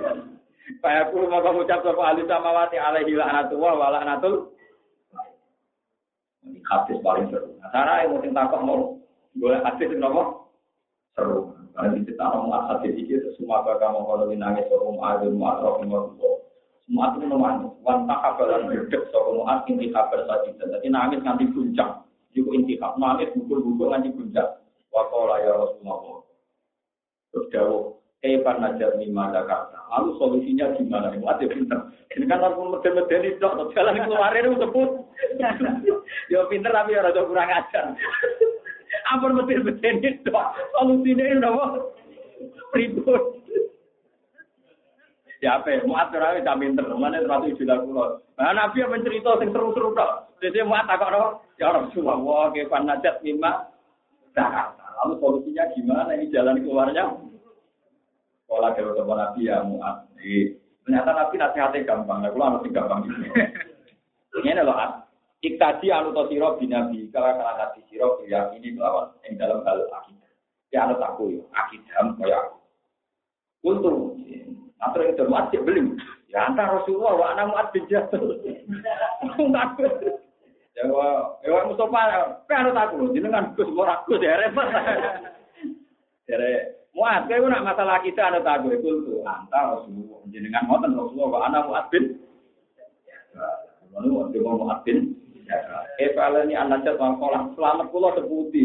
Pak 0.81 1.13
aku 1.13 1.29
mau 1.29 1.45
kamu 1.45 1.69
ucap 1.69 1.85
sama 1.85 2.09
ahli 2.09 2.25
samawati 2.25 2.81
alaihi 2.81 3.13
la'natullah 3.13 3.73
wa 3.77 3.93
la'natul. 3.93 4.49
Ini 6.41 6.57
hadis 6.65 6.97
paling 7.05 7.29
seru. 7.29 7.53
Nah, 7.61 7.69
cara 7.69 8.01
yang 8.01 8.17
mungkin 8.17 8.33
takut 8.33 8.65
mau 8.65 8.97
boleh 9.37 9.61
hadis 9.61 9.93
itu 9.93 10.01
apa? 10.01 10.23
Seru. 11.13 11.53
Karena 11.77 12.01
di 12.01 12.09
kita 12.09 12.25
mau 12.33 12.65
hadis 12.65 12.97
itu 12.97 13.29
semua 13.37 13.61
kakak 13.61 13.93
mau 13.93 14.09
kalau 14.09 14.33
nangis 14.33 14.65
soal 14.73 14.97
ada 15.05 15.29
mau 15.29 15.53
atrof 15.53 15.85
mau 15.85 16.09
semua 16.89 17.13
itu 17.13 17.29
memang 17.29 17.77
wanita 17.85 18.15
kabaran 18.25 18.73
berdek 18.73 19.05
soal 19.13 19.37
mau 19.37 19.53
ini 19.69 19.93
kabar 19.93 20.25
saja. 20.25 20.49
Jadi 20.49 20.89
nangis 20.89 21.21
nanti 21.21 21.45
puncak. 21.53 22.09
Juga 22.31 22.51
intihab, 22.55 22.95
nangis 22.95 23.35
bukul-bukul 23.35 23.91
nganti 23.91 24.15
puncak. 24.15 24.63
Wakola 24.95 25.43
ya 25.43 25.55
Rasulullah. 25.55 26.23
Terus 27.31 27.47
jauh, 27.55 27.83
Evan 28.23 28.61
najar 28.63 28.95
lima 28.99 29.33
kata. 29.33 29.81
Lalu 29.91 30.11
solusinya 30.19 30.77
gimana? 30.79 31.11
Ini 31.11 31.25
mati 31.25 31.51
pinter. 31.51 31.91
Ini 32.15 32.27
kan 32.31 32.43
orang 32.43 32.79
meden-meden 32.79 33.27
itu, 33.33 33.47
jalan 33.75 33.97
keluar 33.97 34.35
itu 34.35 34.61
sebut. 34.61 34.91
Ya 36.31 36.47
pinter 36.47 36.71
tapi 36.71 36.95
ya 36.95 37.07
rada 37.07 37.23
kurang 37.27 37.51
ajar. 37.51 37.97
Ampun 39.11 39.35
meden-meden 39.35 40.05
itu, 40.05 40.31
solusinya 40.77 41.25
itu 41.27 41.43
apa? 41.43 41.65
Ribut. 42.77 43.23
Ya 45.41 45.59
apa? 45.59 45.83
Muat 45.89 46.13
terawih 46.13 46.45
tak 46.45 46.61
pinter. 46.61 46.85
Mana 46.95 47.25
terlalu 47.25 47.57
istilah 47.57 47.81
kulo. 47.83 48.21
Nah, 48.37 48.53
Nabi 48.53 48.85
yang 48.85 48.93
mencerita 48.93 49.41
yang 49.41 49.51
seru-seru. 49.51 49.97
Jadi 50.41 50.59
muat 50.65 50.89
tak 50.89 51.05
kok 51.05 51.45
Ya 51.61 51.69
Rasulullah, 51.69 52.49
kefan 52.57 52.89
najat 52.89 53.21
lima 53.21 53.69
Nah, 54.31 54.73
lalu 55.03 55.15
solusinya 55.21 55.65
gimana? 55.75 56.15
Ini 56.17 56.31
jalan 56.33 56.63
keluarnya? 56.63 57.13
Dari 58.51 58.83
teman 58.83 59.17
Nabi 59.19 59.41
ya 59.47 59.63
muat. 59.63 60.07
Ternyata 60.87 61.11
Nabi 61.13 61.35
nasihatnya 61.37 61.87
gampang. 61.87 62.19
Nah, 62.25 62.31
kalau 62.31 62.47
harus 62.57 62.73
gampang 62.73 63.05
gitu. 63.07 63.27
Ini 64.47 64.63
loh, 64.63 64.79
Iktaji 65.41 65.89
anu 65.89 66.13
to 66.13 66.29
siro 66.29 66.61
binabi, 66.61 67.09
kalau 67.09 67.33
kala 67.33 67.57
nabi 67.57 67.81
siro 67.89 68.21
ya 68.29 68.53
ini 68.53 68.77
melawan 68.77 69.09
yang 69.25 69.41
dalam 69.41 69.65
hal 69.65 69.89
akidah. 69.89 70.33
Ya 70.69 70.85
anu 70.85 71.01
aku 71.01 71.33
ya, 71.33 71.41
akidah 71.57 72.13
kaya 72.21 72.37
aku. 72.45 72.61
Untung, 73.65 74.21
atau 74.85 75.01
yang 75.25 75.65
beli. 75.65 75.97
Ya 76.29 76.45
antara 76.45 76.77
Rasulullah 76.77 77.17
wa 77.17 77.27
anak 77.33 77.47
muat 77.57 77.67
bin 77.73 77.89
Jabal. 77.89 78.37
Ya 80.81 80.89
wa 80.89 81.37
ya 81.45 81.61
Mustafa 81.69 82.01
jenengan 83.13 83.53
Gus 83.53 83.69
ora 83.77 84.01
ya 84.09 84.41
repot. 84.41 84.65
Masalah 87.61 88.01
kita 88.01 88.33
ana 88.33 88.41
tuh 88.41 89.21
antara 89.29 89.77
Rasulullah 89.77 90.25
jenengan 90.33 90.65
ngoten 90.65 90.97
Rasulullah 90.97 91.29
wa 91.29 91.41
anak 91.45 91.69
muat 91.69 91.85
bin. 91.93 92.05
Muat 93.93 94.81
bin. 94.89 95.13
Selamat 97.53 97.87
pulau 97.93 98.17
seputi. 98.17 98.63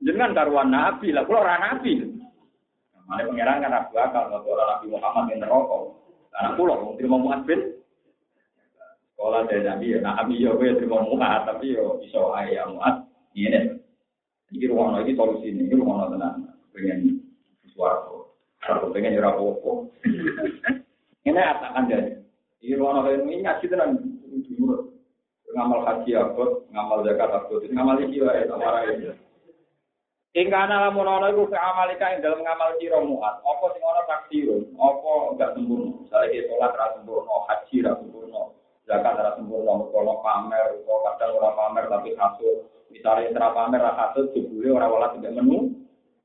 Jenengan 0.00 0.32
karuan 0.32 0.72
nabi 0.72 1.12
lah, 1.12 1.28
pulau 1.28 1.44
nabi. 1.44 2.00
Mana 3.04 3.28
pangeran 3.28 3.60
kan 3.60 3.76
aku 3.76 3.94
akal 4.00 4.24
kalau 4.30 4.56
Nabi 4.56 4.86
Muhammad 4.88 5.24
yang 5.28 5.44
neraka. 5.44 5.78
Anak 6.32 6.56
mau 6.56 6.96
terima 6.96 7.20
muat 7.20 7.44
bin. 7.44 7.81
Sekolah 9.22 9.46
dari 9.46 9.62
Nabi 9.62 9.94
ya, 9.94 10.02
nah 10.02 10.18
Nabi 10.18 10.42
ya 10.42 10.50
gue 10.50 10.82
terima 10.82 10.98
muat 11.06 11.46
tapi 11.46 11.78
yo 11.78 12.02
iso 12.02 12.34
ayam 12.34 12.74
muat. 12.74 13.06
Ini 13.38 13.70
Ini 14.50 14.66
ruang 14.66 14.98
lagi 14.98 15.14
solusi 15.14 15.54
ini, 15.54 15.70
ini 15.70 15.78
ruang 15.78 16.10
tenang. 16.10 16.50
Pengen 16.74 17.22
suaraku, 17.70 18.26
aku 18.66 18.90
pengen 18.90 19.14
jurah 19.14 19.38
popo. 19.38 19.94
Ini 21.22 21.38
atakan 21.38 21.86
dari. 21.86 22.18
Ini 22.66 22.74
ruang 22.74 23.06
lagi 23.06 23.22
ini 23.22 23.46
ngaji 23.46 23.64
tenan. 23.70 23.90
Ngamal 25.54 25.86
haji 25.86 26.10
aku, 26.18 26.66
ngamal 26.74 27.06
zakat 27.06 27.30
aku, 27.30 27.62
ngamal 27.70 28.02
iki 28.02 28.26
wae 28.26 28.42
tamara 28.50 28.90
ini. 28.90 29.14
Ingka 30.34 30.66
ana 30.66 30.90
lamun 30.90 31.06
ana 31.06 31.30
iku 31.30 31.46
fi 31.46 31.62
amalika 31.62 32.10
ing 32.10 32.26
dalam 32.26 32.42
ngamal 32.42 32.74
sira 32.82 32.98
muat. 32.98 33.38
Apa 33.38 33.70
sing 33.70 33.86
ana 33.86 34.02
taksirun? 34.02 34.66
Apa 34.74 35.10
enggak 35.30 35.54
sempurna? 35.54 35.94
Misalnya 36.02 36.42
salat 36.50 36.72
ra 36.74 36.86
sempurna, 36.98 37.34
haji 37.46 37.76
ra 37.86 37.92
sempurna, 38.02 38.42
zakat 38.86 39.14
ra 39.14 39.30
sempurna, 39.38 39.78
kalau 39.90 40.18
pamer, 40.22 40.82
kok 40.82 41.00
kadang 41.06 41.38
ora 41.38 41.50
pamer 41.54 41.84
tapi 41.86 42.10
kasut. 42.18 42.66
Misalnya 42.90 43.34
ora 43.38 43.48
pamer 43.54 43.80
ra 43.80 43.92
kasut 43.94 44.34
jebule 44.34 44.68
ora 44.74 44.86
wala 44.90 45.14
tidak 45.14 45.38
menu. 45.38 45.78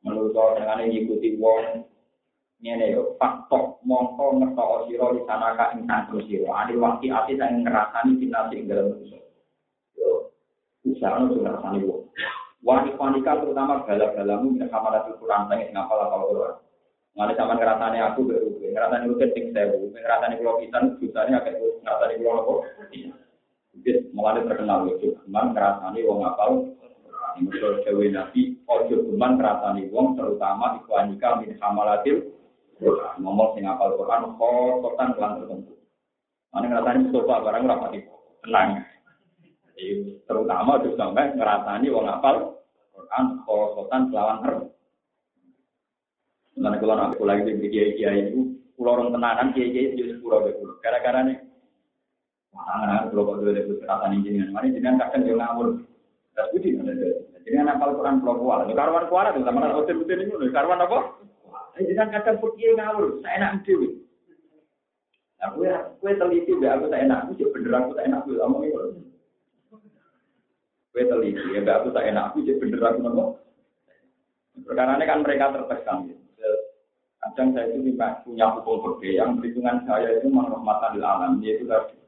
Menurut 0.05 0.37
dengan 0.55 0.81
ngikuti 0.87 1.35
wong 1.41 1.83
ngene 2.63 2.95
yo 2.95 3.13
faktor 3.21 3.77
mongko 3.85 4.41
ngerto 4.41 4.89
sira 4.89 5.05
di 5.13 5.21
sana 5.29 5.53
ka 5.53 5.75
ing 5.77 5.85
santro 5.85 6.21
sira. 6.25 6.49
Adi 6.63 6.73
wakti 6.79 7.11
ati 7.11 7.37
sing 7.37 7.61
ngrasani 7.61 8.17
dinasti 8.17 8.55
ing 8.57 8.65
dalam 8.65 8.93
manusia. 8.93 9.21
Yo 9.93 10.33
usaha 10.87 11.21
nu 11.21 11.37
ngrasani 11.37 11.85
wong. 11.85 12.07
Wanita 12.65 13.31
terutama 13.39 13.85
bala-balamu 13.85 14.57
yang 14.57 14.67
kamar 14.73 15.05
itu 15.05 15.13
kurang 15.21 15.47
tanya 15.47 15.85
apa 15.85 16.17
Quran. 16.25 16.66
Mana 17.18 17.34
sama 17.34 17.57
ngerasane 17.57 17.97
aku 17.97 18.30
baru, 18.30 18.61
ngerasane 18.61 19.09
lu 19.09 19.18
keting 19.18 19.49
sewu, 19.49 19.89
ngerasane 19.89 20.38
pulau 20.38 20.61
pisan, 20.61 21.01
jutanya 21.01 21.41
agak 21.41 21.57
itu 21.57 21.82
ngerasane 21.82 22.13
pulau 22.22 22.45
apa? 22.45 22.53
Jadi 23.74 23.91
malah 24.13 24.45
terkenal 24.45 24.86
lucu, 24.86 25.18
cuman 25.26 25.57
ngerasane 25.57 25.97
wong 26.05 26.22
ngapal. 26.22 26.51
Menurut 27.38 27.86
Dewi 27.86 28.13
Nabi, 28.13 28.61
ojo 28.70 28.95
cuman 29.09 29.34
ngerasane 29.34 29.89
wong 29.89 30.13
terutama 30.13 30.78
ikwanika 30.78 31.41
min 31.41 31.57
hamalatil 31.57 32.22
ngomong 33.18 33.57
sing 33.57 33.65
ngapal 33.65 33.97
Quran, 33.97 34.38
kototan 34.38 35.18
kelan 35.18 35.41
tertentu. 35.41 35.74
Mana 36.53 36.65
ngerasane 36.70 37.01
Mustafa 37.09 37.45
barang 37.49 37.63
rapati 37.65 37.99
tenang. 38.45 38.70
Terutama 40.30 40.86
tuh 40.86 40.93
sampai 40.93 41.34
ngerasani 41.34 41.89
wong 41.89 42.05
apal 42.05 42.61
Quran 42.93 43.41
khosotan 43.41 44.13
selawan 44.13 44.41
ter. 44.45 44.76
Nanti 46.57 46.81
kalau 46.81 46.97
nanti 46.97 47.21
lagi 47.21 47.53
di 47.53 47.69
kiai 47.69 47.93
kiai 47.93 48.33
itu 48.33 48.57
pulau 48.73 48.97
orang 48.97 49.13
tenanan 49.13 49.53
kiai 49.53 49.69
kiai 49.69 49.93
itu 49.93 50.17
pulau 50.25 50.41
pulau. 50.41 50.81
Gara-gara 50.81 51.21
nih, 51.21 51.37
mana 52.49 53.05
pulau 53.13 53.29
kok 53.29 53.45
dulu 53.45 53.53
lebih 53.53 53.77
keratan 53.85 54.17
ini 54.17 54.41
dengan 54.41 54.49
mana 54.57 54.73
jangan 54.73 54.97
kadang 55.05 55.21
dia 55.21 55.37
ngawur. 55.37 55.67
Terus 56.33 56.49
budi 56.53 56.69
jadi 57.45 57.63
anak 57.63 57.77
apal 57.77 57.93
Quran 57.93 58.19
pulau 58.25 58.41
kuala. 58.41 58.65
Ini 58.65 58.73
karuan 58.73 59.05
kuala 59.05 59.29
tuh 59.37 59.45
sama 59.45 59.61
orang 59.61 59.77
hotel 59.77 60.01
hotel 60.01 60.19
ini 60.25 60.49
karuan 60.49 60.81
apa? 60.81 60.99
Jangan 61.77 62.09
kadang 62.09 62.37
pun 62.41 62.51
kiai 62.57 62.73
ngawur. 62.73 63.05
Saya 63.21 63.33
enak 63.37 63.61
dewi. 63.61 63.89
Nah, 65.37 65.53
gue, 65.53 65.69
gue 65.69 66.17
teliti, 66.17 66.49
aku 66.65 66.89
tak 66.89 67.05
enak, 67.05 67.29
gue 67.29 67.45
bener 67.53 67.77
aku 67.77 67.93
tak 67.93 68.09
enak, 68.09 68.25
gue 68.25 68.41
ngomong 68.41 68.65
itu. 68.65 69.05
Gue 70.89 71.03
teliti, 71.05 71.53
ya 71.53 71.61
aku 71.77 71.93
tak 71.93 72.09
enak, 72.09 72.33
aku 72.33 72.41
bener 72.41 72.81
aku 72.81 72.99
ngomong. 73.05 73.37
Karena 74.65 74.97
kan 75.05 75.21
mereka 75.21 75.53
tertekan. 75.53 76.09
Gitu. 76.09 76.26
Kadang 77.28 77.51
saya 77.51 77.75
itu 77.75 77.91
punya 78.23 78.47
hukum 78.55 78.80
berbeda 78.80 79.19
yang 79.19 79.36
perhitungan 79.36 79.84
saya 79.84 80.15
itu 80.15 80.32
menghormatan 80.32 80.95
di 80.95 81.01
alam, 81.03 81.43
yaitu 81.43 81.67
tadi. 81.67 81.99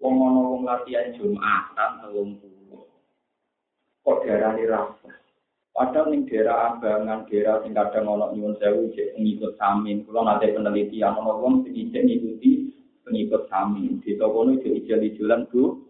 Wong 0.00 0.18
ono 0.18 0.40
wong 0.56 0.62
latihan 0.64 1.12
Jumatan 1.14 1.90
telung 2.00 2.40
puluh. 2.40 2.88
Kok 4.02 4.26
diarani 4.26 4.64
rasa? 4.66 5.12
Padahal 5.72 6.10
ning 6.10 6.26
daerah 6.26 6.76
Abangan, 6.76 7.28
daerah 7.30 7.62
sing 7.62 7.76
kadang 7.76 8.10
ono 8.10 8.34
nyuwun 8.34 8.58
sewu 8.58 8.90
cek 8.96 9.14
pengikut 9.14 9.54
samin. 9.60 10.02
Kula 10.02 10.26
nate 10.26 10.50
penelitian 10.56 11.14
ono 11.20 11.38
wong 11.38 11.54
sing 11.62 11.76
ijek 11.76 12.02
ngikuti 12.02 12.52
pengikut 13.06 13.46
samin. 13.46 14.02
Di 14.02 14.18
toko 14.18 14.42
kono 14.42 14.58
ijek 14.58 14.74
ijel-ijelan 14.82 15.46
Bu. 15.52 15.84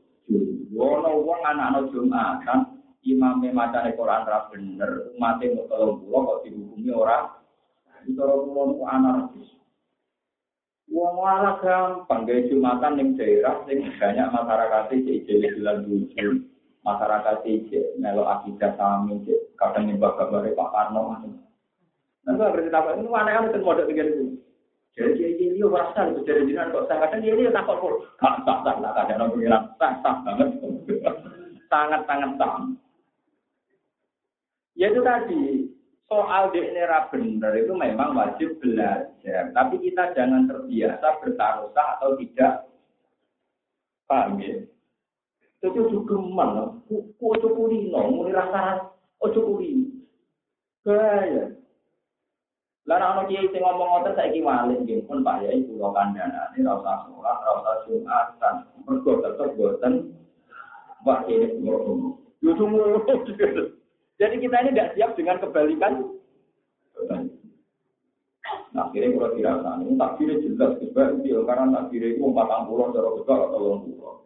Wono 0.76 1.24
wong 1.24 1.40
anak-anak 1.48 1.88
Jumatan, 1.94 2.58
imame 3.08 3.48
macane 3.48 3.96
Quran 3.96 4.28
ra 4.28 4.48
bener, 4.52 5.12
umate 5.16 5.56
tolong 5.68 6.04
pulau 6.04 6.36
kok 6.36 6.40
dihukumi 6.44 6.92
ora. 6.92 7.41
Orang 8.18 8.40
pulau 8.46 8.64
itu 8.74 8.84
anarkis. 8.86 9.50
Wong 10.92 11.24
malah 11.24 11.56
gampang 11.64 12.28
gaya 12.28 12.44
Jumatan 12.52 13.00
ning 13.00 13.08
daerah 13.16 13.64
sing 13.64 13.80
banyak 13.96 14.28
masyarakat 14.28 14.92
iki 14.92 15.24
jeli-jelan 15.24 15.88
lucu. 15.88 16.44
Masyarakat 16.84 17.46
iki 17.48 17.96
melo 17.96 18.28
akidah 18.28 18.76
sami 18.76 19.24
kadang 19.56 19.88
nyembah 19.88 20.12
gambare 20.18 20.52
Pak 20.52 20.70
Karno. 20.74 21.02
Nah, 22.22 22.32
kalau 22.38 22.54
bercerita 22.54 22.78
ini 22.98 23.08
aneh-aneh 23.08 23.50
kan 23.50 23.62
model 23.64 23.88
pikir 23.88 24.06
itu. 24.10 24.26
Jadi 24.92 25.16
dia 25.16 25.48
ini 25.56 25.64
merasa 25.64 26.04
itu 26.04 26.20
jadi 26.28 26.44
jinan 26.44 26.68
kok 26.68 26.84
saya 26.84 27.08
kadang 27.08 27.24
dia 27.24 27.32
ini 27.32 27.48
takut 27.48 27.80
kok. 27.80 27.94
Gak 28.20 28.44
sah 28.44 28.58
sah 28.60 28.76
lah 28.76 28.92
kadang 28.92 29.32
orang 29.32 29.40
bilang 29.40 29.64
sah 29.80 29.96
sah 30.04 30.20
banget. 30.26 30.48
Sangat 31.72 32.04
sangat 32.04 32.30
sah. 32.36 32.68
Ya 34.76 34.92
itu 34.92 35.00
tadi 35.00 35.61
soal 36.12 36.52
DNA 36.52 37.08
benar 37.08 37.52
itu 37.56 37.72
memang 37.72 38.12
wajib 38.12 38.60
belajar. 38.60 39.48
Tapi 39.56 39.80
kita 39.80 40.12
jangan 40.12 40.44
terbiasa 40.44 41.24
bertaruh 41.24 41.72
atau 41.72 42.20
tidak. 42.20 42.68
Paham 44.04 44.36
ya? 44.44 44.60
Itu 45.64 45.88
juga 45.88 46.20
mana? 46.20 46.76
Ojo 47.16 47.48
kulino, 47.56 48.12
mulai 48.12 48.36
rasa 48.36 48.92
ojo 49.24 49.40
kulino. 49.40 50.04
Gaya. 50.84 51.56
Lah 52.82 52.98
ana 52.98 53.22
kiai 53.30 53.46
sing 53.54 53.62
ngomong 53.62 54.04
ngoten 54.04 54.18
saiki 54.18 54.42
wali 54.42 54.74
pun 55.06 55.22
Pak 55.22 55.46
Yai 55.46 55.62
kula 55.70 55.94
kandhane 55.94 56.58
ora 56.66 56.82
usah 56.82 56.96
salat, 57.06 57.38
ora 57.38 57.52
usah 57.62 57.76
Jumatan. 57.86 58.54
Mergo 58.82 59.12
tetep 59.22 59.54
boten 59.54 59.94
Wah 61.06 61.22
ini 61.30 61.62
Jadi 64.20 64.34
kita 64.42 64.56
ini 64.62 64.70
tidak 64.76 64.92
siap 64.96 65.10
dengan 65.16 65.36
kebalikan. 65.40 65.92
Nah, 68.72 68.88
akhirnya 68.88 69.16
kalau 69.16 69.36
dirasani, 69.36 69.96
takdirnya 70.00 70.42
jelas, 70.44 70.72
sebab 70.80 71.20
dia 71.24 71.38
karena 71.44 71.72
takdirnya 71.76 72.16
itu 72.16 72.24
empat 72.24 72.68
puluh, 72.68 72.92
cara 72.92 73.08
besar 73.16 73.38
atau 73.48 73.52
tolong 73.52 73.80
puluh. 73.84 74.16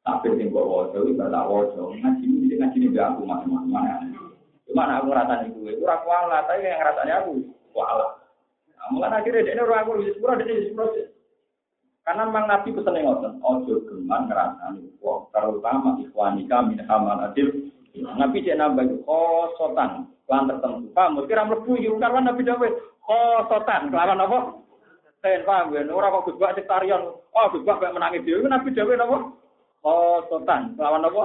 Tapi 0.00 0.26
yang 0.38 0.54
gue 0.54 0.64
wajah, 0.64 1.00
itu 1.02 1.12
gak 1.18 1.46
wajah. 1.50 1.84
Ngaji 1.92 2.24
ini, 2.24 2.56
ngaji 2.56 2.76
ini 2.78 2.94
gak 2.94 3.06
aku 3.14 3.20
macam-macam. 3.26 4.16
Cuma 4.66 4.86
aku 4.86 5.06
ngerasani 5.10 5.46
gue, 5.50 5.70
itu 5.76 5.84
aku 5.86 6.08
Allah, 6.10 6.46
tapi 6.46 6.62
yang 6.62 6.78
ngerasani 6.78 7.12
aku, 7.14 7.32
kuala. 7.74 8.08
Nah, 8.74 8.86
mulai 8.94 9.18
akhirnya 9.18 9.42
dia 9.46 9.62
orang 9.62 9.82
aku, 9.82 9.90
di 10.02 10.14
sepuluh, 10.14 10.34
dia 10.38 10.46
di 10.46 10.66
sepuluh. 10.70 10.90
Karena 12.00 12.22
memang 12.26 12.46
Nabi 12.48 12.68
pesan 12.74 12.96
yang 12.96 13.06
ngotot, 13.12 13.34
ojo 13.44 13.74
geman 13.86 14.22
ngerasani, 14.30 14.82
terutama 15.30 15.90
ikhwanika 16.00 16.56
min 16.66 16.80
hamal 16.86 17.18
adil. 17.18 17.70
Nabi 17.96 18.46
cek 18.46 18.54
nambah 18.54 18.86
itu, 18.86 18.96
khosotan, 19.02 20.06
kelan 20.30 20.46
tertentu. 20.46 20.94
Paham, 20.94 21.26
kira 21.26 21.42
mlebu 21.42 21.74
iki 21.74 21.90
karena 21.98 22.30
Nabi 22.30 22.46
dawe 22.46 22.68
khosotan, 23.02 23.90
kelawan 23.90 24.22
apa? 24.22 24.38
Ten 25.20 25.44
paham 25.44 25.74
ya, 25.76 25.84
ora 25.90 26.08
kok 26.08 26.32
Gus 26.32 26.38
Bak 26.40 26.56
tarian. 26.64 27.12
Oh, 27.12 27.46
Gus 27.52 27.66
Bak 27.66 27.82
menangi 27.82 28.22
dhewe 28.22 28.46
Nabi 28.46 28.72
dawe 28.72 28.92
napa? 28.94 29.18
Khosotan, 29.82 30.78
kelawan 30.78 31.04
apa? 31.04 31.22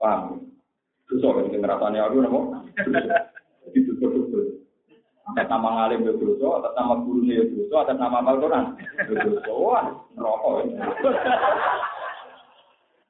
Paham. 0.00 0.22
Susah 1.06 1.30
kan 1.36 1.52
ngerasane 1.52 1.98
aku 2.00 2.16
napa? 2.24 2.40
Jadi 3.68 3.78
betul-betul. 3.84 4.66
Atas 5.26 5.50
nama 5.50 5.68
ngalim 5.74 6.06
ya 6.06 6.12
dosa, 6.22 6.46
atas 6.62 6.72
nama 6.78 7.02
gurunya 7.02 7.42
ya 7.42 7.44
dosa, 7.50 7.76
atas 7.82 7.98
nama 7.98 8.22
Al-Quran. 8.22 8.64
Dosa, 9.10 9.80
rokok. 10.14 10.54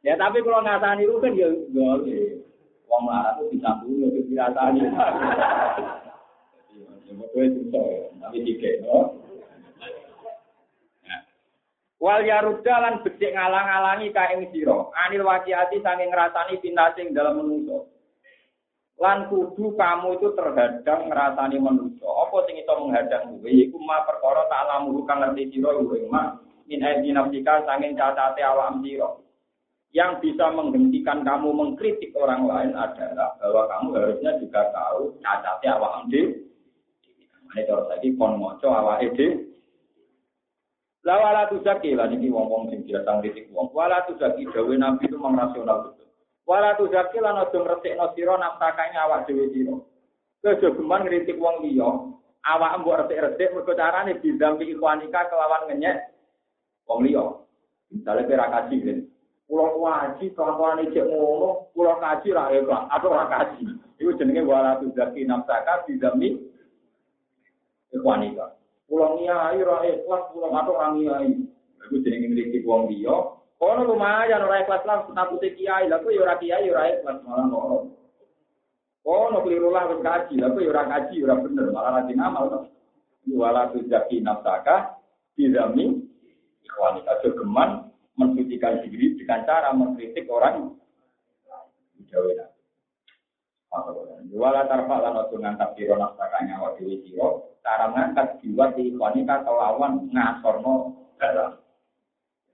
Ya 0.06 0.14
tapi 0.14 0.38
kalau 0.46 0.62
ngasani 0.62 1.02
itu 1.02 1.18
kan 1.18 1.34
ya 1.34 1.50
boleh. 1.74 2.38
Wong 2.86 3.02
marah 3.02 3.34
itu 3.42 3.58
bisa 3.58 3.82
dulu, 3.82 4.06
itu 4.14 4.30
dirasani. 4.30 4.86
Ya, 4.86 4.94
tapi 8.22 8.38
tiga, 8.46 8.70
no. 8.86 9.18
Wal 11.98 12.22
yaruda 12.22 12.74
lan 12.78 13.02
becik 13.02 13.34
ngalang-alangi 13.34 14.14
kaing 14.14 14.46
sira. 14.54 14.78
Anil 14.94 15.26
wajiati 15.26 15.82
saking 15.82 16.14
ngrasani 16.14 16.62
pinasing 16.62 17.10
dalam 17.10 17.42
menungso. 17.42 17.90
Lan 19.02 19.26
kudu 19.26 19.74
kamu 19.74 20.22
itu 20.22 20.30
terhadang 20.38 21.10
ngrasani 21.10 21.58
menungso. 21.58 22.06
Apa 22.06 22.46
sing 22.46 22.62
iso 22.62 22.78
menghadang 22.78 23.42
kowe 23.42 23.50
iku 23.50 23.74
ma 23.82 24.06
perkara 24.06 24.46
tak 24.46 24.70
lamu 24.70 25.02
kang 25.02 25.18
ngerti 25.18 25.58
sira 25.58 25.74
ing 25.74 26.06
ma 26.06 26.38
min 26.70 26.84
aidi 26.84 27.10
nafsika 27.10 27.66
saking 27.66 27.98
cacate 27.98 28.44
awak 28.46 28.78
sira. 28.86 29.25
Yang 29.96 30.28
bisa 30.28 30.52
menghentikan 30.52 31.24
kamu 31.24 31.56
mengkritik 31.56 32.12
orang 32.12 32.44
lain 32.44 32.76
adalah 32.76 33.32
bahwa 33.40 33.64
kamu 33.64 33.86
harusnya 33.96 34.36
juga 34.36 34.68
tahu 34.68 35.16
cacate 35.24 35.72
awak 35.72 36.04
dhewe. 36.12 36.44
Ini 37.56 37.64
terus 37.64 37.88
lagi 37.88 38.12
kon 38.20 38.36
moco 38.36 38.68
awak 38.68 39.00
dhewe 39.16 39.56
lah 41.06 41.22
wala 41.22 41.46
tu 41.46 41.62
zaki 41.62 41.94
lah 41.94 42.10
niki 42.10 42.26
wong-wong 42.34 42.66
sing 42.66 42.82
biasa 42.82 43.22
ngritik 43.22 43.46
wong. 43.54 43.70
Wala 43.70 44.02
tu 44.10 44.18
zaki 44.18 44.42
dawe 44.50 44.74
nabi 44.74 45.06
itu 45.06 45.14
mengrasional 45.14 45.86
betul. 45.86 46.10
Wala 46.42 46.74
tu 46.74 46.90
zaki 46.90 47.22
lan 47.22 47.46
aja 47.46 47.54
ngresikno 47.54 48.10
sira 48.18 48.34
nafsakane 48.34 48.98
awak 48.98 49.30
dhewe 49.30 49.46
sira. 49.54 49.78
Kejo 50.42 50.74
geman 50.74 51.06
ngritik 51.06 51.38
wong 51.38 51.62
liya, 51.62 52.10
awak 52.42 52.82
mbok 52.82 53.06
resik-resik 53.06 53.54
mergo 53.54 53.72
carane 53.78 54.18
bidampi 54.18 54.66
ikhwanika 54.74 55.30
kelawan 55.30 55.70
ngenyek 55.70 56.10
wong 56.90 57.06
liya. 57.06 57.24
Misalnya 57.94 58.26
kira 58.26 58.46
kaji 58.50 58.76
Kulo 59.46 59.78
kaji 59.78 60.34
kelakuan 60.34 60.82
iki 60.82 60.98
cek 60.98 61.06
ngono 61.06 61.70
kulo 61.70 62.02
kaji 62.02 62.34
ra 62.34 62.50
ya 62.50 62.66
bang 62.66 62.84
atau 62.90 63.14
orang 63.14 63.30
kaji. 63.30 63.62
Iku 64.02 64.18
jenenge 64.18 64.42
wala 64.42 64.82
tuh 64.82 64.90
jadi 64.90 65.22
enam 65.22 65.46
saka 65.46 65.86
di 65.86 66.02
demi 66.02 66.34
wanita 67.94 68.58
pulau 68.90 69.22
ikhlas 69.22 70.22
kulo 70.34 70.50
atau 70.50 70.74
orang 70.74 70.98
niai 70.98 71.30
itu 71.78 71.96
jenenge 72.02 72.26
ngriki 72.34 72.66
wong 72.66 72.90
liya. 72.90 73.38
kono 73.62 73.86
lumayan 73.86 74.42
ora 74.42 74.66
ikhlas 74.66 74.82
lah 74.82 75.06
takut 75.14 75.38
kiai. 75.38 75.86
Lha 75.86 76.02
tuh 76.02 76.10
ya 76.10 76.26
orang 76.26 76.38
kiai 76.42 76.66
orang 76.66 76.90
ikhlas 76.98 77.18
malah 77.22 77.46
ngono 77.46 77.78
kono 79.06 79.38
keliru 79.46 79.70
lah 79.70 79.86
orang 79.86 80.02
kaji. 80.02 80.42
Lah 80.42 80.50
tuh 80.58 80.66
orang 80.66 80.90
kaji 80.90 81.16
ora 81.22 81.34
bener 81.38 81.66
malah 81.70 81.90
rajin 82.02 82.18
ngamal 82.18 82.46
wala 83.30 83.70
tuh 83.70 83.86
jadi 83.86 84.14
enam 84.26 84.42
saka 84.42 84.98
di 85.38 85.54
demi 85.54 86.02
wanita 86.66 87.22
cek 87.22 87.38
geman. 87.38 87.85
Mensucikan 88.16 88.80
diri 88.84 89.16
dengan 89.20 89.44
cara 89.44 89.70
mengkritik 89.76 90.26
orang 90.28 90.76
Jawa 92.06 92.48
Wala 94.36 94.68
tarfa 94.68 94.96
lan 95.00 95.16
ojo 95.16 95.36
ngangkat 95.38 95.76
sira 95.76 95.96
nafsakanya 95.96 96.60
wa 96.60 96.74
dewi 96.76 97.00
sira, 97.06 97.40
cara 97.64 97.88
ngangkat 97.92 98.42
jiwa 98.42 98.72
di 98.74 98.92
konika 98.92 99.44
kelawan 99.46 100.10
ngasorno 100.12 100.92
dalam. 101.16 101.56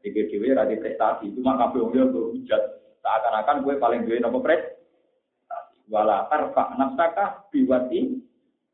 Jadi 0.03 0.31
dewi 0.31 0.55
radi 0.55 0.79
prestasi, 0.79 1.33
cuma 1.35 1.59
kabeh 1.59 1.83
wong 1.83 1.95
yo 1.95 2.07
berhujat. 2.11 2.63
Seakan-akan 3.03 3.67
gue 3.67 3.75
paling 3.83 4.07
duwe 4.07 4.23
nopo 4.23 4.39
prestasi. 4.45 5.79
Wala 5.91 6.31
tarfa 6.31 6.75
nafsaka 6.79 7.51
biwati 7.51 8.23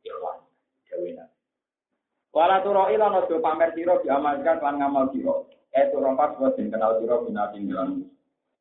ikhwan. 0.05 0.39
Dewi 0.89 1.16
Wala 2.34 2.61
turoi 2.61 2.99
ojo 2.99 3.34
pamer 3.41 3.72
sira 3.72 4.01
diamalkan 4.05 4.59
lan 4.61 4.74
ngamal 4.84 5.09
sira. 5.16 5.36
Eh 5.78 5.86
itu 5.86 5.94
orang 6.02 6.18
pas 6.18 6.34
buat 6.34 6.58
kenal 6.58 6.98
siro 6.98 7.22
binati 7.22 7.62
dalam. 7.70 8.02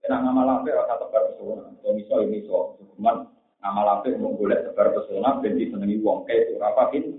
Kena 0.05 0.21
ngamal 0.21 0.61
apa 0.61 0.69
rasa 0.69 1.01
tebar 1.01 1.33
pesona. 1.33 1.73
Kalau 1.81 1.97
miso 1.97 2.15
ini 2.21 2.45
so, 2.45 2.77
cuman 2.93 3.25
ngamal 3.57 3.87
apa 3.89 4.13
mau 4.21 4.37
boleh 4.37 4.61
tebar 4.69 4.93
pesona, 4.93 5.41
benci 5.41 5.73
senengi 5.73 5.97
wong 5.97 6.29
kayak 6.29 6.53
itu 6.53 6.61
apa 6.61 6.93
ini. 6.93 7.17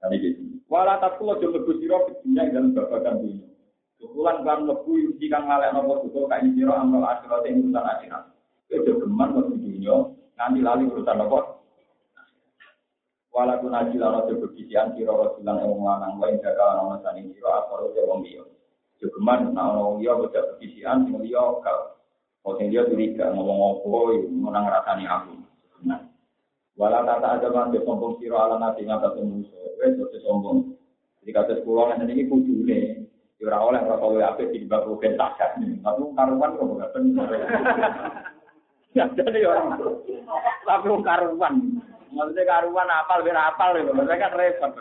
Tadi 0.00 0.16
gitu. 0.24 0.40
Walau 0.72 0.96
tak 1.04 1.20
kulo 1.20 1.36
jodoh 1.36 1.68
siro 1.76 2.08
dunia 2.24 2.48
dalam 2.48 2.72
babagan 2.72 3.20
dunia. 3.20 3.44
Kebulan 4.00 4.46
kan 4.46 4.64
lebu 4.64 5.20
jika 5.20 5.36
ngalek 5.36 5.74
nopo 5.76 6.08
kayak 6.08 6.48
ini 6.48 6.56
siro 6.56 6.72
amal 6.72 7.04
akhirat 7.04 7.44
yang 7.44 7.60
urusan 7.68 7.84
akhirat. 7.84 8.24
Itu 8.72 9.04
geman 9.04 9.36
mau 9.36 9.44
dunia 9.52 9.96
nanti 10.40 10.64
lali 10.64 10.88
urusan 10.88 11.18
nopo. 11.20 11.60
Walau 13.36 13.68
naji 13.68 14.00
lano 14.00 14.24
sebegisian 14.32 14.96
siro 14.96 15.12
rasulan 15.12 15.60
yang 15.60 15.76
lanang 15.76 16.16
lain 16.16 16.40
jaga 16.40 16.80
nama 16.80 16.96
sani 17.04 17.28
siro 17.36 17.52
asal 17.52 17.92
udah 17.92 18.08
wong. 18.08 18.24
Jogeman 18.98 19.54
nah 19.54 19.78
wong 19.78 20.02
dia 20.02 20.10
bocah 20.10 20.58
begisian 20.58 21.06
sing 21.06 21.22
dia 21.22 21.38
kau. 21.38 21.80
Oh 22.42 22.58
sing 22.58 22.74
dia 22.74 22.82
curiga 22.82 23.30
ngomong 23.30 23.78
apa 23.78 23.98
menang 24.26 24.66
rasani 24.66 25.06
aku. 25.06 25.34
Nah. 25.86 26.02
Walau 26.74 27.06
tata 27.06 27.38
ada 27.38 27.46
kan 27.50 27.74
sombong 27.74 28.18
siro 28.18 28.38
ala 28.38 28.58
nabi 28.58 28.86
ngata 28.86 29.14
musuh. 29.22 29.78
Wes 29.78 29.94
sombong. 30.26 30.74
Jadi 31.22 31.30
kata 31.30 31.52
sekolah 31.62 31.94
nanti 31.94 32.14
ini 32.14 32.26
kudune. 32.26 33.06
Ora 33.38 33.62
oleh 33.62 33.82
ora 33.86 34.34
apik 34.34 34.50
di 34.50 34.66
bab 34.66 34.82
rugen 34.90 35.14
takat. 35.14 35.62
Tapi 35.62 36.02
karuan 36.18 36.58
kok 36.58 36.66
enggak 36.66 36.90
bener. 36.94 37.28
Ya 38.98 39.04
jadi 39.14 39.46
orang. 39.46 39.78
Tapi 40.66 40.90
karuan. 41.06 41.54
Maksudnya 42.10 42.42
karuan 42.50 42.90
apal 42.90 43.22
biar 43.22 43.38
apal. 43.38 43.78
Maksudnya 43.78 44.18
kan 44.18 44.32
repot. 44.34 44.72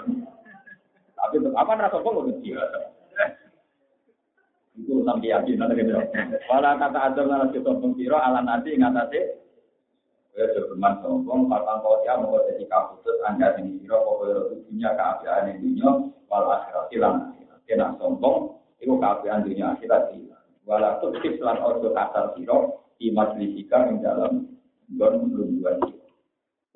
Tapi 1.13 1.35
apa 1.53 1.71
rasa 1.77 2.01
kok 2.01 2.17
Itu 4.77 5.01
urusan 5.01 5.19
keyakinan 5.25 5.73
gitu. 5.73 5.97
Walau 6.45 6.77
kata 6.77 6.99
ada 7.09 7.21
nara 7.25 7.45
kita 7.49 7.73
pengkiro 7.81 8.17
ala 8.17 8.45
nanti 8.45 8.77
ngatasi. 8.77 9.19
Ya 10.37 10.45
berman 10.53 11.01
sombong, 11.01 11.49
patang 11.49 11.81
kau 11.81 11.97
ya 12.05 12.13
mau 12.21 12.37
jadi 12.45 12.61
kaputus 12.69 13.17
anda 13.25 13.57
ini 13.57 13.81
kira 13.81 13.97
kau 13.97 14.21
punya 14.69 14.93
keabdian 14.93 15.57
ini 15.57 15.81
wal 16.29 16.45
akhirat 16.45 16.93
hilang 16.93 17.33
kena 17.65 17.97
sombong, 17.97 18.53
itu 18.77 18.93
keapian 19.01 19.41
dunia 19.41 19.73
akhirat 19.73 20.13
hilang. 20.13 20.45
Walau 20.69 21.01
tuktif 21.01 21.41
lan 21.41 21.57
ojo 21.57 21.89
kasar 21.89 22.37
siro, 22.37 22.85
di 23.01 23.09
yang 23.09 23.97
dalam 23.97 24.45
don 24.93 25.25
belum 25.33 25.57
dua 25.57 25.73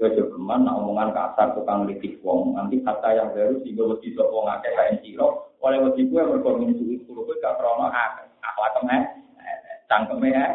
jogeman, 0.09 0.65
nah 0.65 0.81
omongan 0.81 1.13
kasar 1.13 1.53
tukang 1.53 1.85
litik 1.85 2.17
wong, 2.25 2.57
nanti 2.57 2.81
kata 2.81 3.13
yang 3.13 3.29
baru 3.37 3.61
gue 3.61 3.85
wedi 3.85 4.09
sopo 4.17 4.47
ngake 4.49 4.69
kain 4.73 4.97
siro, 5.05 5.53
oleh 5.61 5.77
wedi 5.85 6.09
gue 6.09 6.17
berkomin 6.17 6.73
suwi 6.73 6.97
kulo 7.05 7.29
gue 7.29 7.37
gak 7.37 7.61
krono 7.61 7.91
akhlak 7.91 8.71
kemeh, 8.81 9.01
cangkeme 9.85 10.29
ya. 10.33 10.45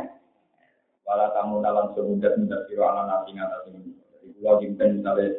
Walau 1.07 1.31
kamu 1.31 1.55
dalam 1.63 1.87
semudah 1.95 2.35
mudah 2.35 2.61
siro 2.67 2.83
ala 2.83 3.07
nasi 3.07 3.31
ngata 3.39 3.63
sini. 3.63 3.95
Jadi 3.95 4.27
pulau 4.35 4.59
jimpen 4.59 4.99
misalnya, 4.99 5.39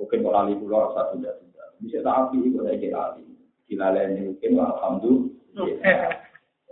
mungkin 0.00 0.18
kalau 0.24 0.32
lali 0.32 0.54
pulau 0.56 0.96
satu 0.96 1.20
sudah 1.20 1.36
sudah. 1.36 1.66
Bisa 1.84 2.00
tak 2.00 2.16
api, 2.32 2.48
gue 2.48 2.64
lagi 2.64 2.88
lali 2.88 3.24
dilaleni 3.68 4.32
mungkin 4.32 4.56
alhamdulillah. 4.56 6.16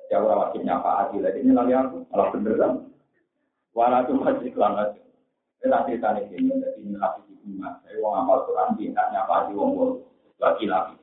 Ya 0.09 0.17
orang 0.19 0.49
wajib 0.49 0.65
nyapa 0.65 0.91
adil 1.07 1.23
ini 1.29 1.53
lagi 1.53 1.73
aku 1.77 2.09
malah 2.09 2.29
bener 2.33 2.55
kan. 2.57 2.73
Walau 3.77 4.01
tuh 4.09 4.17
masih 4.17 4.51
kelangan. 4.57 4.97
Ini 5.61 5.77
cerita 5.85 6.09
nih 6.17 6.25
ini 6.41 6.57
jadi 6.57 6.81
ini 6.81 6.97
kasih 6.97 7.23
di 7.29 7.35
rumah. 7.45 7.77
Saya 7.85 8.01
uang 8.01 8.15
amal 8.17 8.39
Quran 8.49 8.81
tidak 8.81 9.07
nyapa 9.13 9.35
di 9.45 9.53
wong 9.53 9.71
wong 9.77 9.93
lagi 10.41 10.65
lagi. 10.65 10.97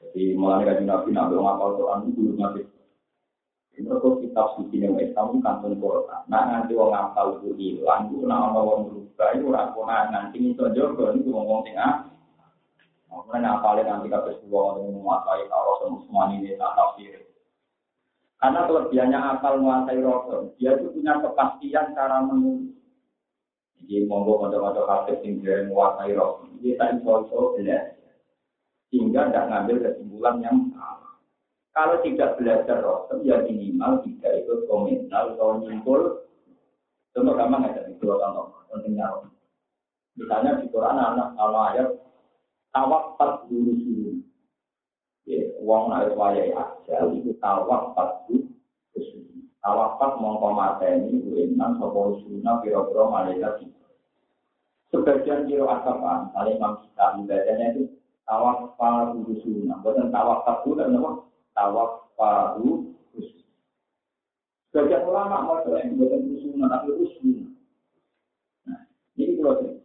Jadi 0.00 0.22
mulai 0.32 0.64
dari 0.64 0.88
nabi 0.88 1.12
nabi 1.12 1.36
uang 1.36 1.50
amal 1.52 1.76
Quran 1.76 2.08
itu 2.08 2.32
masih 2.40 2.64
ini 3.72 3.88
kok 3.88 4.20
kitab 4.20 4.56
suci 4.56 4.80
yang 4.80 4.96
Islam 4.96 5.44
kantun 5.44 5.76
Quran. 5.76 6.20
Nah 6.32 6.42
nanti 6.48 6.72
uang 6.72 6.96
apal 6.96 7.40
itu 7.40 7.52
hilang, 7.60 8.08
itu 8.08 8.24
nak 8.24 8.56
orang 8.56 8.88
berubah 8.88 9.28
itu 9.36 9.44
orang 9.52 9.72
konan 9.76 10.04
nanti 10.12 10.36
itu 10.40 10.64
jogo 10.72 11.12
itu 11.12 11.28
ngomong 11.28 11.64
tengah 11.68 12.08
Makanya 13.12 13.60
apalagi 13.60 13.84
nanti 13.84 14.08
kata 14.08 14.40
sebuah 14.40 14.62
orang 14.76 14.96
menguasai 14.96 15.44
Rasul 15.52 16.00
Usman 16.00 16.40
ini 16.40 16.56
tak 16.56 16.72
tafsir. 16.72 17.20
Karena 18.40 18.64
kelebihannya 18.64 19.18
akal 19.20 19.60
menguasai 19.60 20.00
Rasul, 20.00 20.40
dia 20.56 20.80
itu 20.80 20.88
punya 20.96 21.20
kepastian 21.20 21.92
cara 21.92 22.24
menulis. 22.24 22.81
Jadi 23.92 24.08
monggo 24.08 24.40
pada-pada 24.40 24.88
kafe 24.88 25.20
yang 25.20 25.44
dia 25.44 25.68
menguasai 25.68 26.16
dia 26.64 26.80
tak 26.80 26.96
info-info 26.96 27.60
belajar. 27.60 28.00
Sehingga 28.88 29.28
tidak 29.28 29.48
ngambil 29.52 29.76
kesimpulan 29.84 30.36
yang 30.40 30.56
salah. 30.72 31.20
Kalau 31.76 32.00
tidak 32.00 32.40
belajar 32.40 32.80
Rasul, 32.80 33.20
ya 33.20 33.44
minimal 33.44 34.00
tidak 34.00 34.32
ikut 34.44 34.64
komentar 34.64 35.36
atau 35.36 35.60
nyimpul. 35.60 36.24
Contoh 37.12 37.36
gampang 37.36 37.68
aja, 37.68 37.84
itu 37.84 38.00
contoh 38.00 38.64
pentingnya 38.72 39.28
Misalnya 40.16 40.60
di 40.60 40.72
Quran 40.72 40.96
anak 40.96 41.36
kalau 41.36 41.60
ayat 41.68 41.88
tawafat 42.72 43.48
dulu 43.52 43.76
dulu. 43.76 44.12
Ya, 45.28 45.52
uang 45.60 45.92
naik 45.92 46.16
wayai 46.16 46.52
aja 46.56 46.96
itu 47.12 47.36
tawafat 47.40 48.24
dulu. 48.24 48.48
Tawafat 49.60 50.16
mongko 50.16 50.48
mateni 50.56 51.20
uenan 51.28 51.76
sopo 51.76 52.20
sunah 52.24 52.60
piro-piro 52.64 53.12
malaikat. 53.12 53.71
Sebagian 54.92 55.48
kiro 55.48 55.64
asapan, 55.72 56.28
kali 56.36 56.60
imam 56.60 56.84
kita 56.84 57.16
ibadahnya 57.24 57.66
itu 57.72 57.82
tawafat 58.28 59.16
dulu 59.16 59.32
sunah. 59.40 59.80
Bukan 59.80 60.12
tawafat 60.12 60.56
dulu 60.68 60.74
dan 60.76 61.00
apa? 61.00 61.10
Tawafat 61.56 62.46
dulu 62.60 62.92
Sebagian 64.72 65.04
ulama 65.04 65.48
mau 65.48 65.64
yang 65.80 65.96
bukan 65.96 66.36
sunah 66.44 66.68
tapi 66.68 66.92
sunah. 67.20 67.48
Nah, 68.68 68.80
ini 69.16 69.36
kalau 69.40 69.80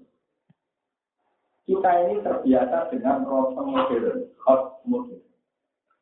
kita 1.68 1.92
ini 2.08 2.24
terbiasa 2.24 2.88
dengan 2.92 3.28
proses 3.28 3.60
modern, 3.60 4.20
hot 4.44 4.80
modern. 4.88 5.24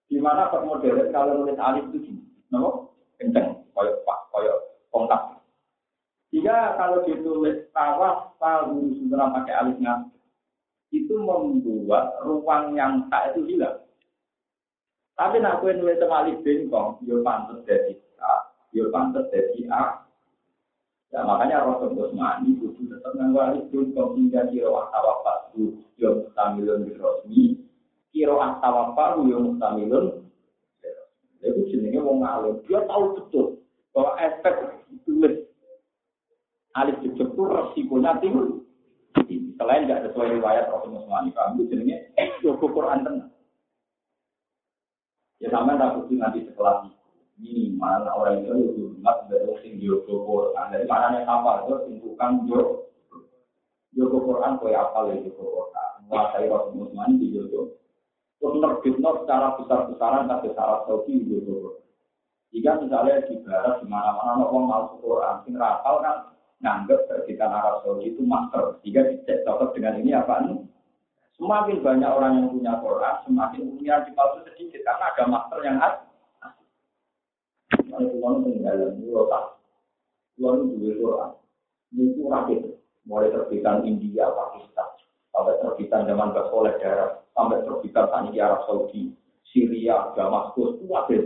Di 0.06 0.22
mana 0.22 0.54
hot 0.54 0.66
modern 0.66 1.10
kalau 1.10 1.42
nulis 1.42 1.58
alif 1.58 1.90
itu 1.90 2.10
gini, 2.10 2.22
no? 2.54 2.94
kenceng, 3.18 3.66
koyok 3.74 4.06
pak, 4.06 4.20
koyok 4.30 4.60
kontak. 4.94 5.35
Jika 6.36 6.76
kalau 6.76 7.08
ditulis 7.08 7.64
tawaf, 7.72 8.36
palu 8.36 8.92
sudah 9.00 9.32
pakai 9.40 9.56
alifnya, 9.56 10.04
itu 10.92 11.16
membuat 11.16 12.20
ruang 12.28 12.76
yang 12.76 13.08
tak 13.08 13.32
itu 13.32 13.56
hilang. 13.56 13.80
Tapi 15.16 15.40
nak 15.40 15.64
kue 15.64 15.72
nulis 15.72 15.96
sama 15.96 16.28
alif 16.28 16.44
bengkong, 16.44 17.00
yo 17.08 17.24
pantas 17.24 17.64
dari 17.64 17.96
A, 18.20 18.52
yo 18.76 18.92
pantas 18.92 19.32
dari 19.32 19.64
A, 19.72 20.04
Ya 21.16 21.24
makanya 21.24 21.64
Rasul 21.64 21.96
Usmani 21.96 22.60
itu 22.60 22.76
tetap 22.76 23.16
mengawali 23.16 23.64
kulkom 23.72 24.20
hingga 24.20 24.52
kiro 24.52 24.92
tawafat 24.92 25.56
itu 25.56 25.80
yang 25.96 26.28
mustamilun 26.28 26.84
di 26.84 26.92
Rosmi, 27.00 27.44
kiro 28.12 28.36
tawafat 28.36 29.24
yang 29.24 29.48
mustamilun 29.48 30.28
itu 31.40 31.62
jenisnya 31.72 32.04
mau 32.04 32.20
ngalim. 32.20 32.60
Dia 32.68 32.84
tahu 32.84 33.16
betul 33.16 33.64
bahwa 33.96 34.12
efek 34.20 34.56
tulis 35.08 35.48
alif 36.76 37.00
jejak 37.02 37.32
itu 37.32 37.44
resikonya 37.48 38.20
tinggi. 38.20 38.62
Selain 39.56 39.88
tidak 39.88 40.12
sesuai 40.12 40.36
riwayat 40.36 40.68
Rasul 40.68 41.00
Usmani, 41.00 41.32
itu 41.32 41.64
jenisnya 41.72 41.98
Joko 42.44 42.68
Quran 42.68 43.08
tenang. 43.08 43.32
Ya 45.40 45.48
sama 45.52 45.80
tak 45.80 46.12
nanti 46.12 46.44
setelah 46.44 46.92
minimal 47.40 48.04
orang 48.12 48.44
itu 48.44 48.52
lebih 48.52 48.84
hormat 49.00 49.18
dari 49.32 49.56
sing 49.64 49.74
Joko 49.80 50.28
Quran. 50.28 50.76
Dari 50.76 50.84
mana 50.84 51.24
yang 51.24 51.32
apa 51.32 51.64
itu 51.64 51.74
sing 51.88 51.96
tukang 52.04 52.44
Joko 52.44 52.92
Joko 53.96 54.18
Quran 54.28 54.60
kau 54.60 54.68
apa 54.68 55.00
lagi 55.08 55.24
Joko 55.32 55.44
Quran. 55.48 55.90
Menguasai 56.04 56.52
Rasul 56.52 56.76
Musman 56.76 57.16
di 57.16 57.32
Joko. 57.32 57.80
Terus 58.36 58.56
nerbitno 58.60 59.10
secara 59.24 59.56
besar-besaran 59.56 60.28
tapi 60.28 60.52
secara 60.52 60.84
Saudi 60.84 61.24
di 61.24 61.26
Joko 61.32 61.54
Quran. 61.64 61.84
Jika 62.52 62.72
misalnya 62.84 63.24
di 63.28 63.36
barat 63.44 63.84
di 63.84 63.88
mana-mana 63.88 64.44
orang 64.48 64.68
masuk 64.68 65.00
Quran, 65.04 65.36
sing 65.48 65.56
rapal 65.56 66.04
kan 66.04 66.35
nganggep 66.64 67.08
terbitan 67.12 67.52
Arab 67.52 67.84
Saudi 67.84 68.14
itu 68.16 68.22
master. 68.24 68.80
Jika 68.86 69.12
dicek 69.12 69.44
cocok 69.44 69.76
dengan 69.76 70.00
ini 70.00 70.12
apa 70.16 70.46
nih? 70.48 70.60
Semakin 71.36 71.84
banyak 71.84 72.12
orang 72.16 72.34
yang 72.40 72.48
punya 72.56 72.74
Quran, 72.80 73.16
semakin 73.28 73.62
punya 73.76 73.96
di 74.08 74.12
sedikit 74.48 74.82
karena 74.88 75.06
ada 75.12 75.24
master 75.28 75.60
yang 75.68 75.78
ada. 75.84 76.08
Kalau 77.76 78.08
pulau 78.12 78.40
peninggalan, 78.44 78.96
pulau 79.00 79.28
tak. 79.28 79.46
Pulau 80.36 80.64
dua 80.64 80.92
Quran. 80.96 81.32
Itu 81.96 82.24
rakit. 82.28 82.60
Mulai 83.06 83.32
terbitan 83.32 83.86
India, 83.86 84.28
Pakistan. 84.32 84.90
Sampai 85.32 85.60
terbitan 85.62 86.08
zaman 86.10 86.34
Basoleh 86.34 86.76
daerah. 86.82 87.22
Sampai 87.36 87.62
terbitan 87.64 88.10
Tani 88.10 88.36
Arab 88.40 88.66
Saudi. 88.68 89.14
Syria, 89.48 90.12
Damaskus, 90.18 90.82
itu 90.82 90.92
ada. 90.92 91.18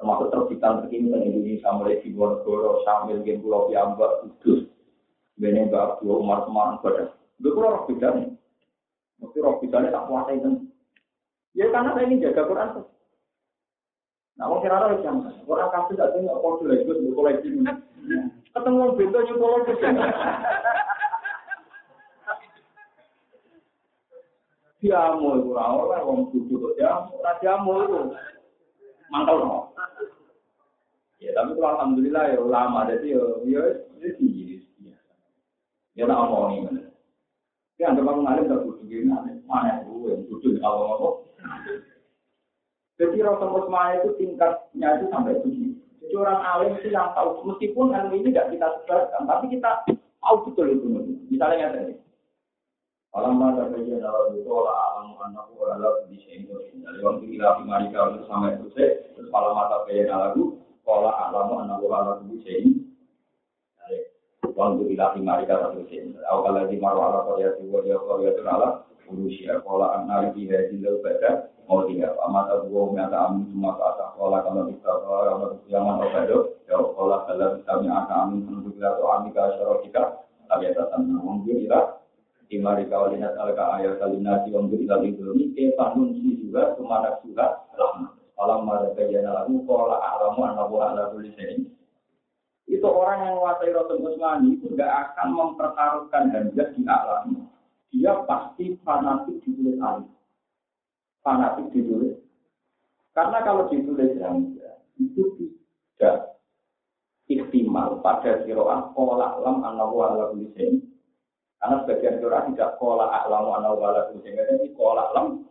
Termasuk 0.00 0.32
terbitan 0.32 0.80
terkini 0.80 1.12
di 1.12 1.28
Indonesia, 1.28 1.76
mulai 1.76 2.00
di 2.00 2.08
Bonogoro, 2.16 2.80
Sambil, 2.88 3.20
Gen 3.20 3.44
Pulau 3.44 3.68
Piamba, 3.68 4.24
Kudus. 4.24 4.64
Bene 5.36 5.68
Mbak 5.68 6.00
Abdul 6.00 6.24
Umar 6.24 6.48
Semarang, 6.48 6.80
Badan. 6.80 7.12
Itu 7.36 7.52
kurang 7.52 7.72
roh 7.76 7.84
bedanya. 7.84 8.32
Mesti 9.20 9.38
roh 9.44 9.60
bedanya 9.60 9.92
tak 9.92 10.04
kuasa 10.08 10.30
itu. 10.36 10.48
Ya 11.52 11.68
karena 11.68 11.92
saya 11.92 12.08
ingin 12.08 12.24
jaga 12.24 12.48
Quran. 12.48 12.68
Nah, 14.40 14.44
mau 14.48 14.64
kira 14.64 14.80
orang 14.80 15.04
jam 15.04 15.20
orang 15.44 15.68
kasus 15.68 16.00
gak 16.00 16.16
punya 16.16 16.32
kode 16.32 16.64
lagi, 16.64 16.88
gue 16.88 17.12
koleksi. 17.12 17.48
Ketemu 18.56 18.96
bento 18.96 19.18
nyuruh 19.20 19.48
koleksi. 19.68 19.84
Diamu 24.80 25.44
itu 25.44 25.52
wong 25.52 26.20
tujuh 26.32 26.56
kok 26.56 26.72
diamu, 26.80 27.12
diamu 27.44 27.72
itu 27.84 28.00
mangkal 29.10 29.36
no. 29.42 29.58
Ya 31.20 31.36
tapi 31.36 31.52
kalau 31.58 31.76
alhamdulillah 31.76 32.24
ya 32.32 32.38
ulama 32.40 32.88
jadi 32.88 33.06
ya 33.12 33.22
ya 33.44 33.62
ini 34.16 34.64
Ya 35.98 36.06
tak 36.06 36.16
omong 36.16 36.70
ini. 36.70 36.86
Ya 37.76 37.92
anggap 37.92 38.08
aku 38.08 38.20
ngalim 38.24 38.48
tak 38.48 38.62
butuh 38.64 38.84
gini, 38.88 39.08
mana 39.44 39.84
itu 39.84 39.92
yang 40.08 40.22
butuh 40.28 40.52
kalau 40.62 40.80
ngomong. 40.86 41.16
Jadi 43.00 43.16
rasa 43.24 43.44
musma 43.48 43.96
itu 43.96 44.12
tingkatnya 44.20 45.00
itu 45.00 45.06
sampai 45.08 45.40
begini. 45.40 45.80
Jadi 46.04 46.14
orang 46.20 46.40
alim 46.44 46.76
itu 46.76 46.92
yang 46.92 47.16
tahu, 47.16 47.48
meskipun 47.48 47.96
ilmu 47.96 48.12
ini 48.20 48.28
tidak 48.28 48.52
kita 48.52 48.68
sebarkan, 48.76 49.22
tapi 49.24 49.44
kita 49.56 49.70
tahu 50.20 50.36
betul 50.52 50.66
itu. 50.68 50.86
Misalnya 51.32 51.56
yang 51.56 51.72
tadi, 51.72 51.94
Alamma 53.10 53.58
tabayyana 53.58 54.06
lahu 54.06 54.38
qala 54.46 54.70
a'lamu 54.70 55.18
annahu 55.18 55.66
la 55.66 55.90
bisa 56.06 56.30
ini 56.30 56.46
dari 56.78 57.02
waktu 57.02 57.26
ila 57.34 57.58
fi 57.58 57.62
marika 57.66 58.06
untuk 58.06 58.22
sampai 58.30 58.54
selesai 58.54 59.18
terus 59.18 59.30
alamma 59.34 59.66
tabayyana 59.66 60.30
lahu 60.30 60.62
qala 60.86 61.10
a'lamu 61.10 61.58
annahu 61.66 61.90
la 61.90 62.22
bisa 62.22 62.50
ini 62.54 62.86
dari 63.82 63.98
waktu 64.54 64.82
ila 64.94 65.06
fi 65.10 65.20
marika 65.26 65.74
untuk 65.74 65.90
selesai 65.90 66.22
awal 66.30 66.54
lagi 66.54 66.78
marwa 66.78 67.10
ala 67.10 67.18
qaryati 67.26 67.66
wa 67.66 67.82
ya 67.82 67.98
qaryatun 67.98 68.46
ala 68.46 68.68
urusya 69.10 69.58
qala 69.66 69.86
anna 69.98 70.30
fi 70.30 70.46
hadhihi 70.46 70.86
al-bada 70.86 71.50
mau 71.66 71.82
dia 71.90 72.14
amata 72.22 72.62
gua 72.70 72.94
mata 72.94 73.26
amin 73.26 73.50
semua 73.50 73.74
kata 73.74 74.14
qala 74.14 74.38
kalau 74.46 74.70
kita 74.70 74.90
qala 75.02 75.58
yang 75.66 75.82
mana 75.82 76.06
bado 76.14 76.38
ya 76.70 76.78
qala 76.78 77.26
kalau 77.26 77.58
kami 77.66 77.86
akan 77.90 78.16
amin 78.22 78.40
untuk 78.54 78.78
atau 78.78 79.06
amika 79.18 79.50
syarokika 79.58 80.22
tapi 80.46 80.70
atas 80.70 80.94
nama 80.94 81.42
ila 81.42 81.99
Imari 82.50 82.90
kawalina 82.90 83.30
talaka 83.38 83.78
ayat 83.78 84.02
kalinasi 84.02 84.50
wa 84.50 84.66
mbiri 84.66 84.90
lagi 84.90 85.14
belum 85.14 85.54
ke 85.54 85.70
panun 85.78 86.18
si 86.18 86.34
juga 86.42 86.74
ke 86.74 86.82
mana 86.82 87.14
juga 87.22 87.62
rahmat. 87.78 88.18
Alam 88.42 88.66
mada 88.66 88.90
kajana 88.98 89.30
lagu 89.30 89.62
kola 89.70 90.02
alamu 90.02 90.42
anabu 90.50 90.82
ala 90.82 91.14
tulisin. 91.14 91.70
Itu 92.66 92.90
orang 92.90 93.22
yang 93.22 93.38
menguasai 93.38 93.70
Rasul 93.70 94.02
Usmani 94.02 94.58
itu 94.58 94.66
tidak 94.74 95.14
akan 95.14 95.28
mempertaruhkan 95.30 96.24
hamzah 96.34 96.68
di 96.74 96.82
alam. 96.90 97.46
Dia 97.94 98.18
pasti 98.26 98.74
fanatik 98.82 99.46
ditulis 99.46 99.78
alim. 99.78 100.10
Fanatik 101.22 101.70
ditulis. 101.70 102.18
Karena 103.14 103.46
kalau 103.46 103.70
ditulis 103.70 104.18
hamzah 104.18 104.74
itu 104.98 105.22
tidak 105.38 106.34
ikhtimal 107.30 108.02
pada 108.02 108.42
kiroah 108.42 108.90
kola 108.90 109.38
alam 109.38 109.62
anabu 109.62 110.02
ala 110.02 110.34
tulisin 110.34 110.90
karena 111.60 111.76
sebagian 111.84 112.16
surah 112.24 112.42
tidak 112.48 112.70
kola 112.80 113.06
aklamu 113.20 113.52
anal 113.52 113.76
wala 113.76 114.08
sehingga 114.08 114.48
ini 114.48 114.72
kola 114.72 115.12
alam. 115.12 115.44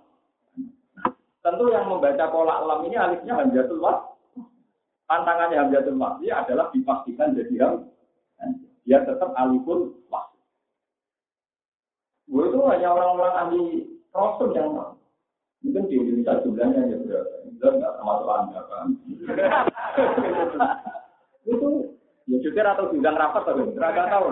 Tentu 1.45 1.69
yang 1.69 1.85
membaca 1.85 2.25
kola 2.33 2.65
alam 2.65 2.81
ini 2.89 2.97
alifnya 2.97 3.37
hamzatul 3.37 3.77
was. 3.77 4.01
Tantangannya 5.05 5.61
hamzatul 5.61 6.01
dia 6.25 6.41
adalah 6.41 6.73
dipastikan 6.73 7.37
jadi 7.37 7.55
ham. 7.61 7.73
Dia 8.89 9.05
tetap 9.05 9.37
alifun 9.37 9.93
was. 10.09 10.33
Gue 12.25 12.49
itu 12.49 12.57
hanya 12.65 12.89
orang-orang 12.89 13.33
ahli 13.45 13.63
rasul 14.09 14.49
yang 14.57 14.73
tahu. 14.73 14.97
Mungkin 15.59 15.91
di 15.91 15.95
Indonesia 15.99 16.41
jumlahnya 16.41 16.89
ya 16.89 16.97
berapa? 17.05 17.35
Jumlah 17.45 17.71
nggak 17.77 17.93
termasuk 17.99 18.29
anda 18.31 18.61
kan? 18.65 18.87
itu 21.53 21.69
ya 22.25 22.37
jujur 22.41 22.65
atau 22.65 22.89
bidang 22.89 23.17
rapat 23.17 23.43
tapi 23.45 23.61
nggak 23.77 24.09
tahu. 24.09 24.25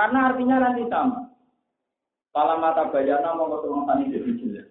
Karena 0.00 0.32
artinya 0.32 0.56
nanti 0.64 0.88
sama. 0.88 1.28
Kalau 2.32 2.56
mata 2.56 2.88
bayana 2.88 3.36
mau 3.36 3.52
ketemu 3.52 3.84
tani 3.84 4.04
jadi 4.08 4.32
jelas. 4.40 4.68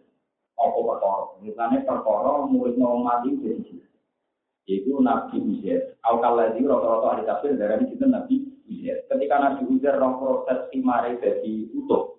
Apa 0.57 0.79
perkara? 0.81 1.37
Misalnya 1.45 1.85
perkara 1.85 2.49
murid 2.49 2.81
mau 2.81 2.97
mati 2.97 3.37
jadi 3.37 3.61
jelas. 3.61 3.93
Itu 4.65 4.97
Nabi 4.97 5.37
Uzair. 5.37 6.01
Al-Kaladi 6.01 6.65
rata-rata 6.65 7.07
ada 7.13 7.23
tafsir 7.29 7.53
dari 7.61 7.85
itu 7.93 8.09
Nabi 8.09 8.41
Uzair. 8.65 9.05
Ketika 9.05 9.37
Nabi 9.37 9.69
Uzair 9.69 10.01
roh 10.01 10.17
proses 10.17 10.65
imare 10.73 11.21
jadi 11.21 11.53
utuh. 11.77 12.17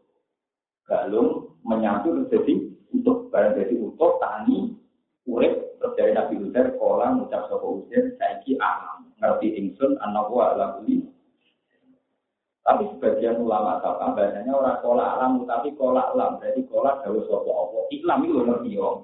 Galung 0.86 1.58
menyatu 1.66 2.14
jadi 2.30 2.62
utuh. 2.94 3.26
Barang 3.34 3.58
jadi 3.58 3.74
utuh, 3.74 4.22
tani, 4.22 4.78
urip, 5.26 5.82
terus 5.82 5.94
dari 5.98 6.14
Nabi 6.14 6.46
Uzair, 6.46 6.78
kolam, 6.78 7.26
ucap 7.26 7.50
sopo 7.50 7.82
Uzair, 7.82 8.14
saiki 8.22 8.54
alam. 8.62 9.10
Ngerti 9.18 9.50
ingsun, 9.58 9.98
anak 9.98 10.30
wa 10.30 10.54
ala 10.54 10.78
tapi 12.60 12.84
sebagian 12.96 13.40
ulama 13.40 13.80
kata 13.80 14.12
bahasanya 14.12 14.52
orang 14.52 14.78
kolak 14.84 15.08
alam, 15.16 15.32
tapi 15.48 15.72
kolak 15.74 16.12
alam. 16.12 16.36
Jadi 16.44 16.60
kolak 16.68 17.00
jauh 17.02 17.24
sopo 17.24 17.50
opo. 17.50 17.78
Islam 17.88 18.28
itu 18.28 18.40
ngerti 18.44 18.72
om. 18.76 19.00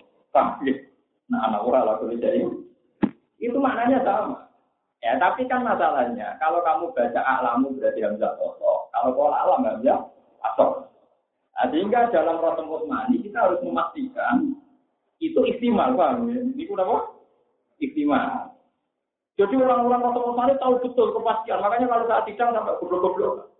Nah 1.26 1.40
anak 1.48 1.64
orang 1.64 1.84
laku 1.88 2.12
jadi 2.20 2.44
itu 3.40 3.56
maknanya 3.56 4.04
sama. 4.04 4.46
Ya 5.00 5.16
tapi 5.16 5.48
kan 5.48 5.64
masalahnya 5.64 6.36
kalau 6.40 6.60
kamu 6.60 6.92
baca 6.92 7.20
alamu 7.24 7.72
berarti 7.76 8.00
hamzah 8.04 8.36
kosong. 8.36 8.82
Kalau 8.92 9.10
kolak 9.16 9.40
alam 9.40 9.64
hamzah 9.64 9.98
asok. 10.52 10.86
Nah, 11.56 11.72
sehingga 11.72 12.12
dalam 12.12 12.36
Rasul 12.36 12.68
Utsmani 12.68 13.16
kita 13.24 13.40
harus 13.40 13.64
memastikan 13.64 14.52
itu 15.16 15.40
istimal, 15.48 15.96
paham 15.96 16.28
ya? 16.28 16.36
Ini 16.44 16.68
apa? 16.76 16.98
Istimal. 17.80 18.55
Jadi 19.36 19.54
orang-orang 19.60 20.00
Rasul 20.00 20.32
Utsmani 20.32 20.54
tahu 20.56 20.74
betul 20.80 21.12
kepastian. 21.12 21.60
Makanya 21.60 21.86
kalau 21.92 22.04
saat 22.08 22.24
sidang 22.24 22.56
sampai 22.56 22.78
goblok-goblok. 22.80 23.52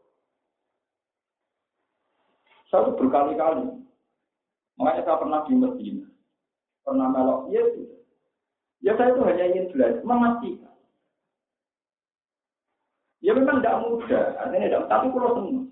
Saya 2.73 2.97
berkali-kali. 2.97 3.77
Makanya 4.81 5.03
saya 5.05 5.21
pernah 5.21 5.41
di 5.45 5.53
Medina. 5.53 6.09
Pernah 6.81 7.07
melok. 7.13 7.41
Ya, 7.53 7.61
ya 8.81 8.93
saya 8.97 9.13
itu 9.13 9.21
hanya 9.29 9.45
ingin 9.53 9.69
belajar, 9.73 10.01
memastikan. 10.01 10.73
Ya 13.25 13.35
memang 13.35 13.59
tidak 13.59 13.81
mudah, 13.83 14.39
artinya 14.39 14.67
tidak, 14.71 14.87
tapi 14.87 15.07
kalau 15.11 15.35
senang. 15.41 15.67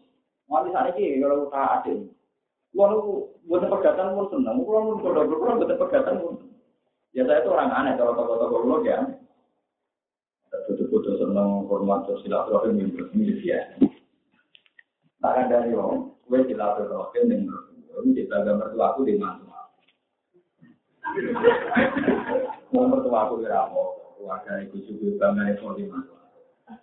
Wali 0.51 0.75
saat 0.75 0.91
ini 0.99 1.23
kalau 1.23 1.47
tak 1.55 1.87
ada, 1.87 1.95
kalau 2.75 3.31
buat 3.47 3.63
pegatan 3.63 4.17
pun 4.19 4.27
senang, 4.33 4.59
kalau 4.67 4.99
buat 4.99 5.71
pegatan 5.79 6.19
pun. 6.19 6.35
Ya 7.15 7.23
saya 7.31 7.47
itu 7.47 7.55
orang 7.55 7.71
aneh 7.71 7.95
kalau 7.95 8.19
tokoh-tokoh 8.19 8.61
lo 8.67 8.77
ya. 8.83 9.07
Senang 11.35 11.67
hormat 11.67 12.07
silaturahim 12.23 12.95
ini 13.11 13.43
biasa. 13.43 13.91
Tak 15.19 15.35
ada 15.35 15.67
yang 15.67 16.15
gue 16.31 16.41
silaturahim 16.47 17.27
yang 17.27 17.51
berkumpul, 17.51 18.07
kita 18.15 18.37
gambar 18.47 18.71
tua 18.71 18.87
aku 18.95 19.03
di 19.03 19.19
mana? 19.19 19.43
Mau 22.71 22.87
mertua 22.87 23.27
aku 23.27 23.43
di 23.43 23.51
rapo, 23.51 24.15
keluarga 24.15 24.63
ibu 24.63 24.79
juga 24.87 25.27
bangga 25.27 25.59
itu 25.59 25.67
di 25.75 25.85
mana? 25.91 26.15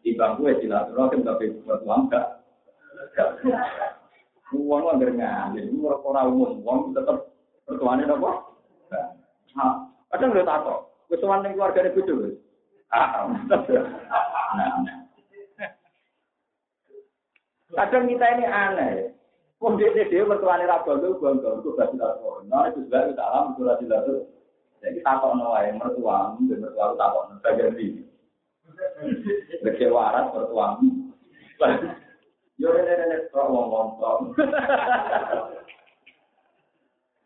Di 0.04 0.20
bangku 0.20 0.44
ya 0.44 0.60
silaturahim 0.60 1.24
tapi 1.24 1.56
mertua 1.64 1.96
enggak. 2.04 2.28
Uang 4.52 4.84
lah 4.84 5.00
jadi 5.00 5.72
orang 5.80 6.28
umum, 6.28 6.60
uang 6.60 6.92
tetap 6.92 7.32
mertuanya 7.72 8.20
apa? 8.20 8.32
Nah, 9.56 9.88
kadang 10.12 10.36
udah 10.36 10.44
tato, 10.44 10.76
kesuwan 11.08 11.48
yang 11.48 11.56
keluarga 11.56 11.88
ibu. 11.88 12.36
Ah, 12.92 13.24
nah, 14.56 14.80
nah. 14.84 15.00
Kadang 17.72 18.12
kita 18.12 18.26
ini 18.36 18.46
aneh. 18.46 19.16
Wong 19.62 19.78
dia 19.78 19.94
dia 19.94 20.26
mertuane 20.26 20.66
ra 20.66 20.82
bondo 20.84 21.16
bondo 21.22 21.62
itu 21.62 21.70
gak 21.78 21.94
silaturahmi. 21.94 22.50
Nah 22.50 22.68
itu 22.68 22.84
juga 22.90 23.14
kita 23.14 23.24
alam 23.24 23.54
itu 23.54 23.62
ra 23.64 23.78
silaturahmi. 23.78 24.28
Jadi 24.82 25.00
takok 25.06 25.38
no 25.38 25.54
wae 25.54 25.70
mertua, 25.78 26.34
mertua 26.42 26.98
takok 26.98 27.24
no 27.30 27.34
bagian 27.46 27.78
iki. 27.78 28.02
Lek 29.62 29.80
waras 29.94 30.34
mertua. 30.34 30.82
Yo 32.58 32.68
rene 32.74 32.94
rene 32.98 33.18
kok 33.30 33.48
wong 33.54 33.70
wong. 33.72 34.20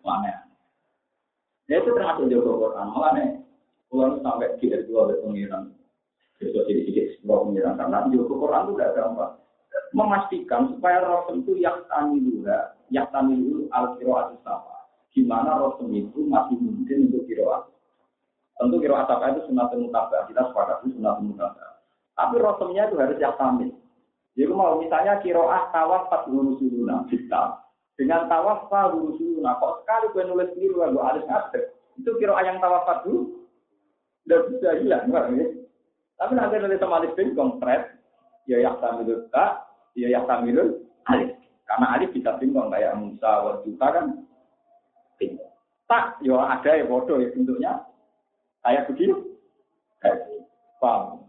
Mana? 0.06 0.45
Ya 1.65 1.81
itu 1.81 1.89
termasuk 1.89 2.30
Joko 2.30 2.61
Quran. 2.61 2.93
Malah 2.93 3.11
nih, 3.18 3.41
kalau 3.89 4.22
sampai 4.22 4.53
kita 4.61 4.85
dua 4.85 5.10
berpengiran, 5.10 5.73
besok 6.38 6.69
jadi 6.69 6.85
sedikit 6.85 7.05
sebuah 7.26 7.49
pengiran 7.49 7.73
karena 7.81 7.97
Joko 8.14 8.34
Quran 8.38 8.69
itu 8.69 8.73
gak 8.77 8.93
gampang 8.93 9.34
memastikan 9.95 10.76
supaya 10.76 11.03
Rasul 11.03 11.43
itu 11.43 11.60
yaktani 11.64 12.19
dulu, 12.19 12.43
yaktani 12.91 13.34
dulu 13.39 13.61
al 13.72 13.95
kiroat 13.95 14.35
apa. 14.43 14.76
Gimana 15.15 15.56
Rasul 15.56 15.95
itu 15.95 16.27
masih 16.27 16.60
mungkin 16.60 17.11
untuk 17.11 17.23
kiroat. 17.31 17.72
Tentu 18.60 18.76
kiroat 18.84 19.07
apa 19.07 19.35
itu 19.35 19.47
sunat 19.47 19.72
mutabah. 19.76 20.27
Kita 20.27 20.52
sepakat 20.52 20.84
itu 20.84 20.99
sunat 20.99 21.23
mutabah. 21.23 21.80
Tapi 22.15 22.35
Rasulnya 22.39 22.91
itu 22.91 22.95
harus 22.99 23.19
yaktani. 23.19 23.72
Jadi 24.35 24.52
mau 24.52 24.76
misalnya 24.80 25.23
kiroat 25.23 25.72
tawaf 25.72 26.11
pas 26.11 26.27
dulu 26.27 26.60
suluna 26.60 27.07
kita. 27.07 27.64
Dengan 27.95 28.27
tawafal 28.27 28.91
lurusu. 28.91 29.39
Nah 29.39 29.56
kok 29.56 29.88
sekali 29.88 30.11
gue 30.11 30.23
nulis 30.27 30.52
sendiri 30.52 30.76
gue 30.76 30.99
harus 30.99 31.23
ngadeg. 31.23 31.72
Itu 31.95 32.11
kira 32.19 32.35
ayang 32.35 32.60
tawafal 32.60 33.07
dulu. 33.07 33.47
Udah 34.27 34.39
bisa 34.52 34.69
hilang, 34.84 35.07
enggak 35.07 35.31
ya? 35.38 35.45
Tapi 36.16 36.32
nanti 36.34 36.56
nulis 36.60 36.80
sama 36.80 37.04
alif 37.04 37.14
bin 37.14 37.36
konkret. 37.36 37.96
Ya 38.46 38.62
yang 38.62 38.78
samilul 38.78 39.26
tak, 39.34 39.66
ya 39.98 40.08
yang 40.08 40.30
samilul 40.30 40.86
alif. 41.10 41.34
Karena 41.66 41.98
alif 41.98 42.14
bisa 42.14 42.38
bingung 42.38 42.70
kayak 42.70 42.94
Musa 42.94 43.32
wa 43.42 43.54
Juta 43.66 43.88
kan. 43.90 44.06
Bingung. 45.18 45.50
Tak, 45.90 46.22
ya 46.22 46.38
ada 46.38 46.72
ya 46.78 46.86
bodoh 46.86 47.18
ya 47.18 47.34
bentuknya. 47.34 47.74
Kayak 48.62 48.86
begini. 48.90 49.18
Kayak 50.02 50.36
Paham? 50.82 51.26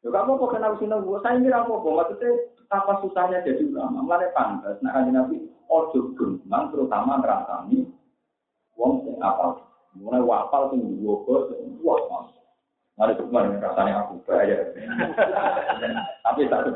Ya 0.00 0.08
kamu 0.08 0.40
kok 0.40 0.52
kenal 0.56 0.72
sini 0.80 0.96
gue, 0.96 1.18
saya 1.20 1.36
ini 1.36 1.52
apa 1.52 1.68
kok? 1.68 1.92
Maksudnya 1.92 2.28
apa 2.72 2.92
susahnya 3.04 3.44
jadi 3.44 3.68
ulama? 3.68 4.00
Mulai 4.00 4.32
pantas, 4.32 4.80
nah 4.80 4.96
kan 4.96 5.12
nabi 5.12 5.44
ojo 5.68 6.16
gemang 6.16 6.72
terutama 6.72 7.20
ngerasani 7.20 7.84
wong 8.80 9.04
sing 9.04 9.20
apal. 9.20 9.60
Mulai 9.92 10.24
wapal 10.24 10.72
sing 10.72 10.80
dua 11.04 11.20
bos, 11.28 11.52
wah. 11.84 12.32
Mari 13.00 13.16
kemarin 13.16 13.56
rasanya 13.64 14.04
aku 14.04 14.20
bayar. 14.28 14.76
Tapi 16.20 16.52
tak. 16.52 16.68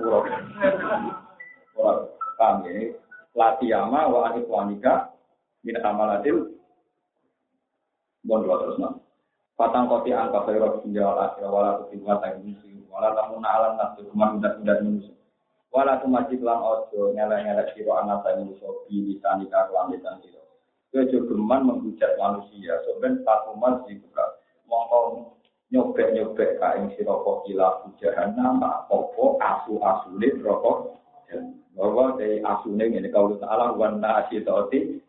Orang 1.76 2.08
kami 2.40 2.96
latiyama 3.36 4.08
wa 4.08 4.32
anif 4.32 4.48
wanika 4.48 5.12
min 5.60 5.76
amalatil 5.84 6.56
bon 8.24 8.40
terus 8.40 8.80
nama. 8.80 8.96
Patang 9.54 9.86
kopi 9.86 10.16
angka 10.16 10.48
dunia 10.80 11.04
wal 11.04 11.20
akhirah 11.28 11.50
wala 11.52 11.70
tutimwa 11.84 12.18
ta'inisi 12.24 12.88
wala 12.88 13.12
tamuna 13.12 13.48
alam 13.54 13.72
nafsu 13.78 14.02
kuman 14.10 14.40
udat-udat 14.42 14.82
manusia 14.82 15.14
wala 15.74 15.98
tumajib 15.98 16.40
lang 16.46 16.62
ojo 16.62 17.10
nyelek-nyelek 17.18 17.74
siro 17.74 17.98
anak 17.98 18.22
saya 18.22 18.38
bi 18.86 18.96
bisa 19.02 19.28
nikah 19.36 19.66
kelam 19.66 19.90
lisan 19.90 20.22
siro. 20.22 20.42
Kejo 20.94 21.26
geman 21.26 21.66
menghujat 21.66 22.14
manusia. 22.14 22.78
Soben 22.86 23.26
satu 23.26 23.58
mas 23.58 23.82
dibuka 23.90 24.38
mongko 24.70 25.34
nyobek-nyobek 25.72 26.60
kain 26.60 26.92
siro 26.94 27.24
kok 27.24 27.48
gila 27.48 27.84
hujahan 27.84 28.36
nama 28.36 28.84
opo 28.92 29.40
asu-asune 29.40 30.28
rokok 30.44 31.00
bahwa 31.74 32.14
dari 32.20 32.38
asune 32.44 32.84
ini 32.86 33.08
kalau 33.10 33.36
ta'ala 33.40 33.74
wana 33.74 34.24
asyidoti 34.24 35.00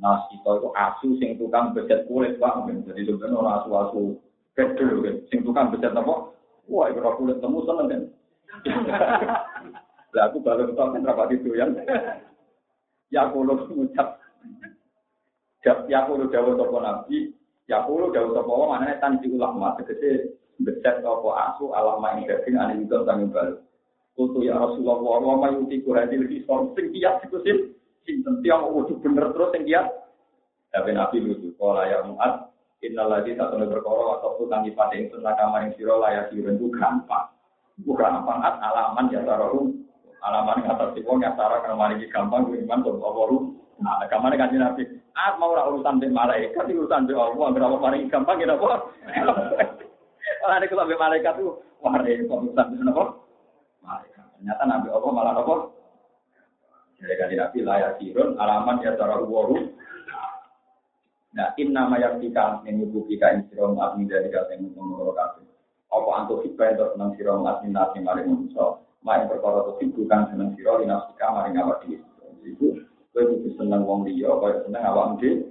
Nah, 0.00 0.16
kita 0.32 0.48
itu 0.56 0.68
asu 0.72 1.08
sing 1.20 1.36
tukang 1.36 1.76
beset 1.76 2.08
kulit, 2.08 2.40
Pak. 2.40 2.64
Jadi 2.88 3.04
sebenarnya 3.04 3.36
orang 3.36 3.56
asu-asu 3.60 4.16
bedul, 4.56 5.04
kan. 5.04 5.16
Sing 5.28 5.44
tukang 5.44 5.68
beset 5.68 5.92
apa? 5.92 6.32
Wah, 6.72 6.88
itu 6.88 7.04
kulit 7.04 7.36
temu 7.44 7.60
seneng, 7.68 7.92
kan. 7.92 8.02
Lah, 10.16 10.32
aku 10.32 10.40
baru 10.42 10.72
tahu 10.72 11.04
kan 11.04 11.28
itu 11.30 11.52
yang 11.52 11.70
ya 13.14 13.30
kulo 13.30 13.66
mengucap 13.70 14.18
ya 15.62 16.06
kulo 16.06 16.26
jauh 16.30 16.54
sopo 16.58 16.78
nabi 16.82 17.30
ya 17.70 17.86
kulo 17.86 18.10
jauh 18.10 18.34
wong 18.34 18.74
mana 18.74 18.98
tan 18.98 19.22
ulama 19.22 19.78
tegese 19.78 20.34
beset 20.58 20.98
apa 21.06 21.30
asu 21.54 21.70
alama 21.70 22.18
ing 22.18 22.26
daging 22.26 22.58
ane 22.58 22.82
itu 22.82 22.98
kami 23.06 23.30
baru 23.30 23.62
Kutu 24.18 24.44
ya 24.44 24.58
Rasulullah 24.58 25.00
wa 25.00 25.38
ma 25.38 25.48
yuti 25.54 25.80
kuhadil 25.80 26.26
hisor 26.28 26.74
sing 26.74 26.90
kias 26.92 27.22
iku 27.24 27.40
sing 27.46 27.72
sinten 28.04 28.42
tiang 28.42 28.68
kudu 28.68 28.98
bener 29.00 29.30
terus 29.32 29.54
sing 29.54 29.64
kiat. 29.64 29.86
Tapi 30.70 30.92
Nabi 30.92 31.24
lucu, 31.24 31.50
kalau 31.56 31.82
ya 31.82 32.04
muat, 32.04 32.52
innal 32.84 33.10
ladzi 33.10 33.34
satune 33.34 33.66
perkara 33.66 34.20
atau 34.20 34.38
tu 34.38 34.44
kang 34.46 34.62
dipate 34.62 35.00
ing 35.00 35.06
sunah 35.10 35.34
kama 35.34 35.66
ing 35.66 35.72
sira 35.74 35.96
layak 35.96 36.28
siren 36.30 36.60
ku 36.60 36.68
gampang. 36.68 37.32
Bukan 37.80 38.22
gampang 38.22 38.38
alaman 38.44 39.08
ya 39.08 39.24
taruh 39.24 39.72
alaman 40.20 40.68
yang 40.68 40.76
atas 40.76 41.00
wong 41.00 41.24
ya 41.24 41.32
taruh 41.32 41.64
kang 41.64 41.80
mari 41.80 42.04
gampang 42.12 42.44
ku 42.44 42.52
iman 42.60 42.84
apa 42.84 43.36
Nah, 43.80 44.04
kamane 44.12 44.36
kan 44.36 44.52
Nabi, 44.52 44.99
ah 45.14 45.34
mau 45.36 45.52
ora 45.54 45.68
urusan 45.70 45.98
be 45.98 46.08
malaikat, 46.10 46.70
urusan 46.70 47.06
be 47.06 47.14
Allah, 47.14 47.48
berapa 47.50 47.76
mari 47.78 48.06
gampang 48.10 48.42
ya 48.42 48.54
apa? 48.54 48.90
Ora 50.40 50.56
nek 50.56 50.72
sampe 50.72 50.94
malaikat 50.96 51.34
tuh, 51.36 51.60
wah 51.82 51.94
repot 52.00 52.46
urusan 52.46 52.66
be 52.72 52.74
napa? 52.84 53.04
Malaikat. 53.82 54.24
Ternyata 54.38 54.62
Nabi 54.64 54.88
Allah 54.88 55.10
malah 55.12 55.34
apa? 55.36 55.54
Jadi 57.00 57.14
kan 57.16 57.28
Nabi 57.32 57.58
layak 57.64 57.92
sirun 57.96 58.36
alaman 58.36 58.84
ya 58.84 58.92
cara 58.96 59.16
waru. 59.20 59.72
Nah, 61.30 61.54
in 61.62 61.70
nama 61.70 61.94
yang 61.94 62.18
kita 62.18 62.58
menyebut 62.66 63.06
kita 63.06 63.38
in 63.38 63.46
sirong 63.48 63.78
admin 63.78 64.10
dari 64.10 64.28
kata 64.34 64.58
yang 64.58 64.74
mengurus 64.74 65.14
kafe. 65.14 65.46
Apa 65.86 66.10
antuk 66.18 66.42
kita 66.42 66.74
yang 66.74 66.90
senang 66.90 67.14
sirong 67.14 67.46
admin 67.46 67.70
nasi 67.70 68.02
mari 68.02 68.26
manusia. 68.26 68.82
Main 69.00 69.30
perkara 69.30 69.64
itu 69.80 69.94
bukan 69.94 70.28
senang 70.28 70.50
sirong 70.58 70.82
di 70.82 70.86
nafsika 70.90 71.26
mari 71.30 71.54
ngawat 71.54 71.78
diri. 71.86 72.89
Gue 73.10 73.22
butuh 73.26 73.52
senang 73.58 73.82
wong 73.82 74.06
dia, 74.06 74.30
gue 74.30 74.50
senang 74.66 74.84
awam 74.86 75.18
diri. 75.18 75.42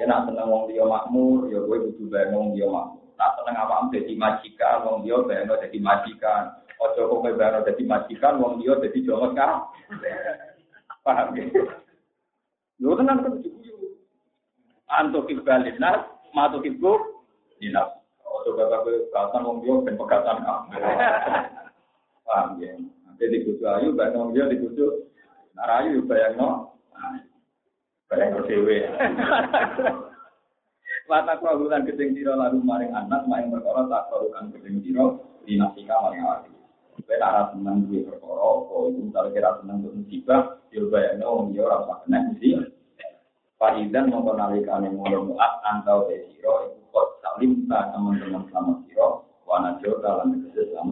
Kena 0.00 0.26
senang 0.26 0.48
wong 0.48 0.64
dia 0.72 0.82
makmur, 0.82 1.52
ya 1.52 1.60
gue 1.60 1.76
butuh 1.84 2.06
bayang 2.08 2.32
wong 2.34 2.48
dia 2.56 2.66
makmur. 2.66 3.04
Nah, 3.20 3.30
senang 3.36 3.56
awam 3.60 3.92
jadi 3.92 4.12
majikan, 4.16 4.76
wong 4.88 4.96
dia 5.04 5.16
bayang 5.28 5.52
jadi 5.52 5.78
majikan. 5.78 6.42
Ojo 6.78 7.00
kok 7.10 7.22
bayang 7.36 7.66
jadi 7.68 7.82
majikan, 7.84 8.34
wong 8.40 8.52
dia 8.62 8.72
jadi 8.80 8.98
jongos 9.04 9.36
kan. 9.36 9.68
Paham 11.04 11.36
ya? 11.36 11.44
Lu 12.80 12.96
tenang 12.96 13.20
kan 13.20 13.32
guyu. 13.36 13.76
Antuk 14.88 15.28
ibalin 15.28 15.76
nas, 15.76 16.08
matuk 16.32 16.64
ibu 16.64 16.96
dinas. 17.60 18.00
Ojo 18.24 18.56
bapak 18.56 18.88
gue 18.88 19.12
katan 19.12 19.44
wong 19.44 19.58
dia 19.60 19.74
ben 19.84 20.00
pegatan 20.00 20.40
kamu. 20.40 20.68
Paham 22.24 22.48
ya? 22.64 22.72
Nanti 22.80 23.24
di 23.28 23.44
kucu 23.44 23.64
ayu, 23.68 23.92
bayang 23.92 24.16
wong 24.16 24.30
dia 24.32 24.48
di 24.48 24.56
kucu. 24.56 25.04
Narayu 25.52 26.06
bayang 26.06 26.38
no 26.98 28.38
dewe. 28.48 28.76
Wata 31.08 31.40
kuagulan 31.40 31.88
gedeng 31.88 32.12
siro 32.12 32.36
lalu 32.36 32.60
maring 32.60 32.92
anak, 32.92 33.24
maring 33.24 33.48
perkara 33.48 33.88
tak 33.88 34.12
kuagulan 34.12 34.52
gedeng 34.52 34.84
siro, 34.84 35.24
dinasika 35.48 35.96
maring 36.04 36.24
awak. 36.24 36.44
Kowe 36.98 37.14
ora 37.14 37.54
seneng 37.54 37.86
duwe 37.86 38.04
perkara 38.04 38.42
apa 38.42 38.74
iku 38.90 39.00
misalnya 39.06 39.30
kira 39.30 39.50
seneng 39.62 39.76
untuk 39.80 39.94
musibah 40.02 40.42
yo 40.74 40.90
bayangno 40.90 41.26
wong 41.30 41.48
yo 41.54 41.62
ora 41.64 41.94
kena 42.04 42.18
mesti 42.26 42.48
Faidan 43.58 44.10
mongko 44.10 44.38
nalikane 44.38 44.88
ngono 44.92 45.34
muat 45.34 45.52
antau 45.66 46.06
sira 46.10 46.52
iku 46.68 46.78
kok 46.90 47.06
salim 47.22 47.66
ta 47.70 47.90
teman-teman 47.94 48.42
selamat 48.50 48.78
sira 48.86 49.08
wana 49.46 49.78
jota 49.78 50.10
lan 50.20 50.42
sira 50.50 50.82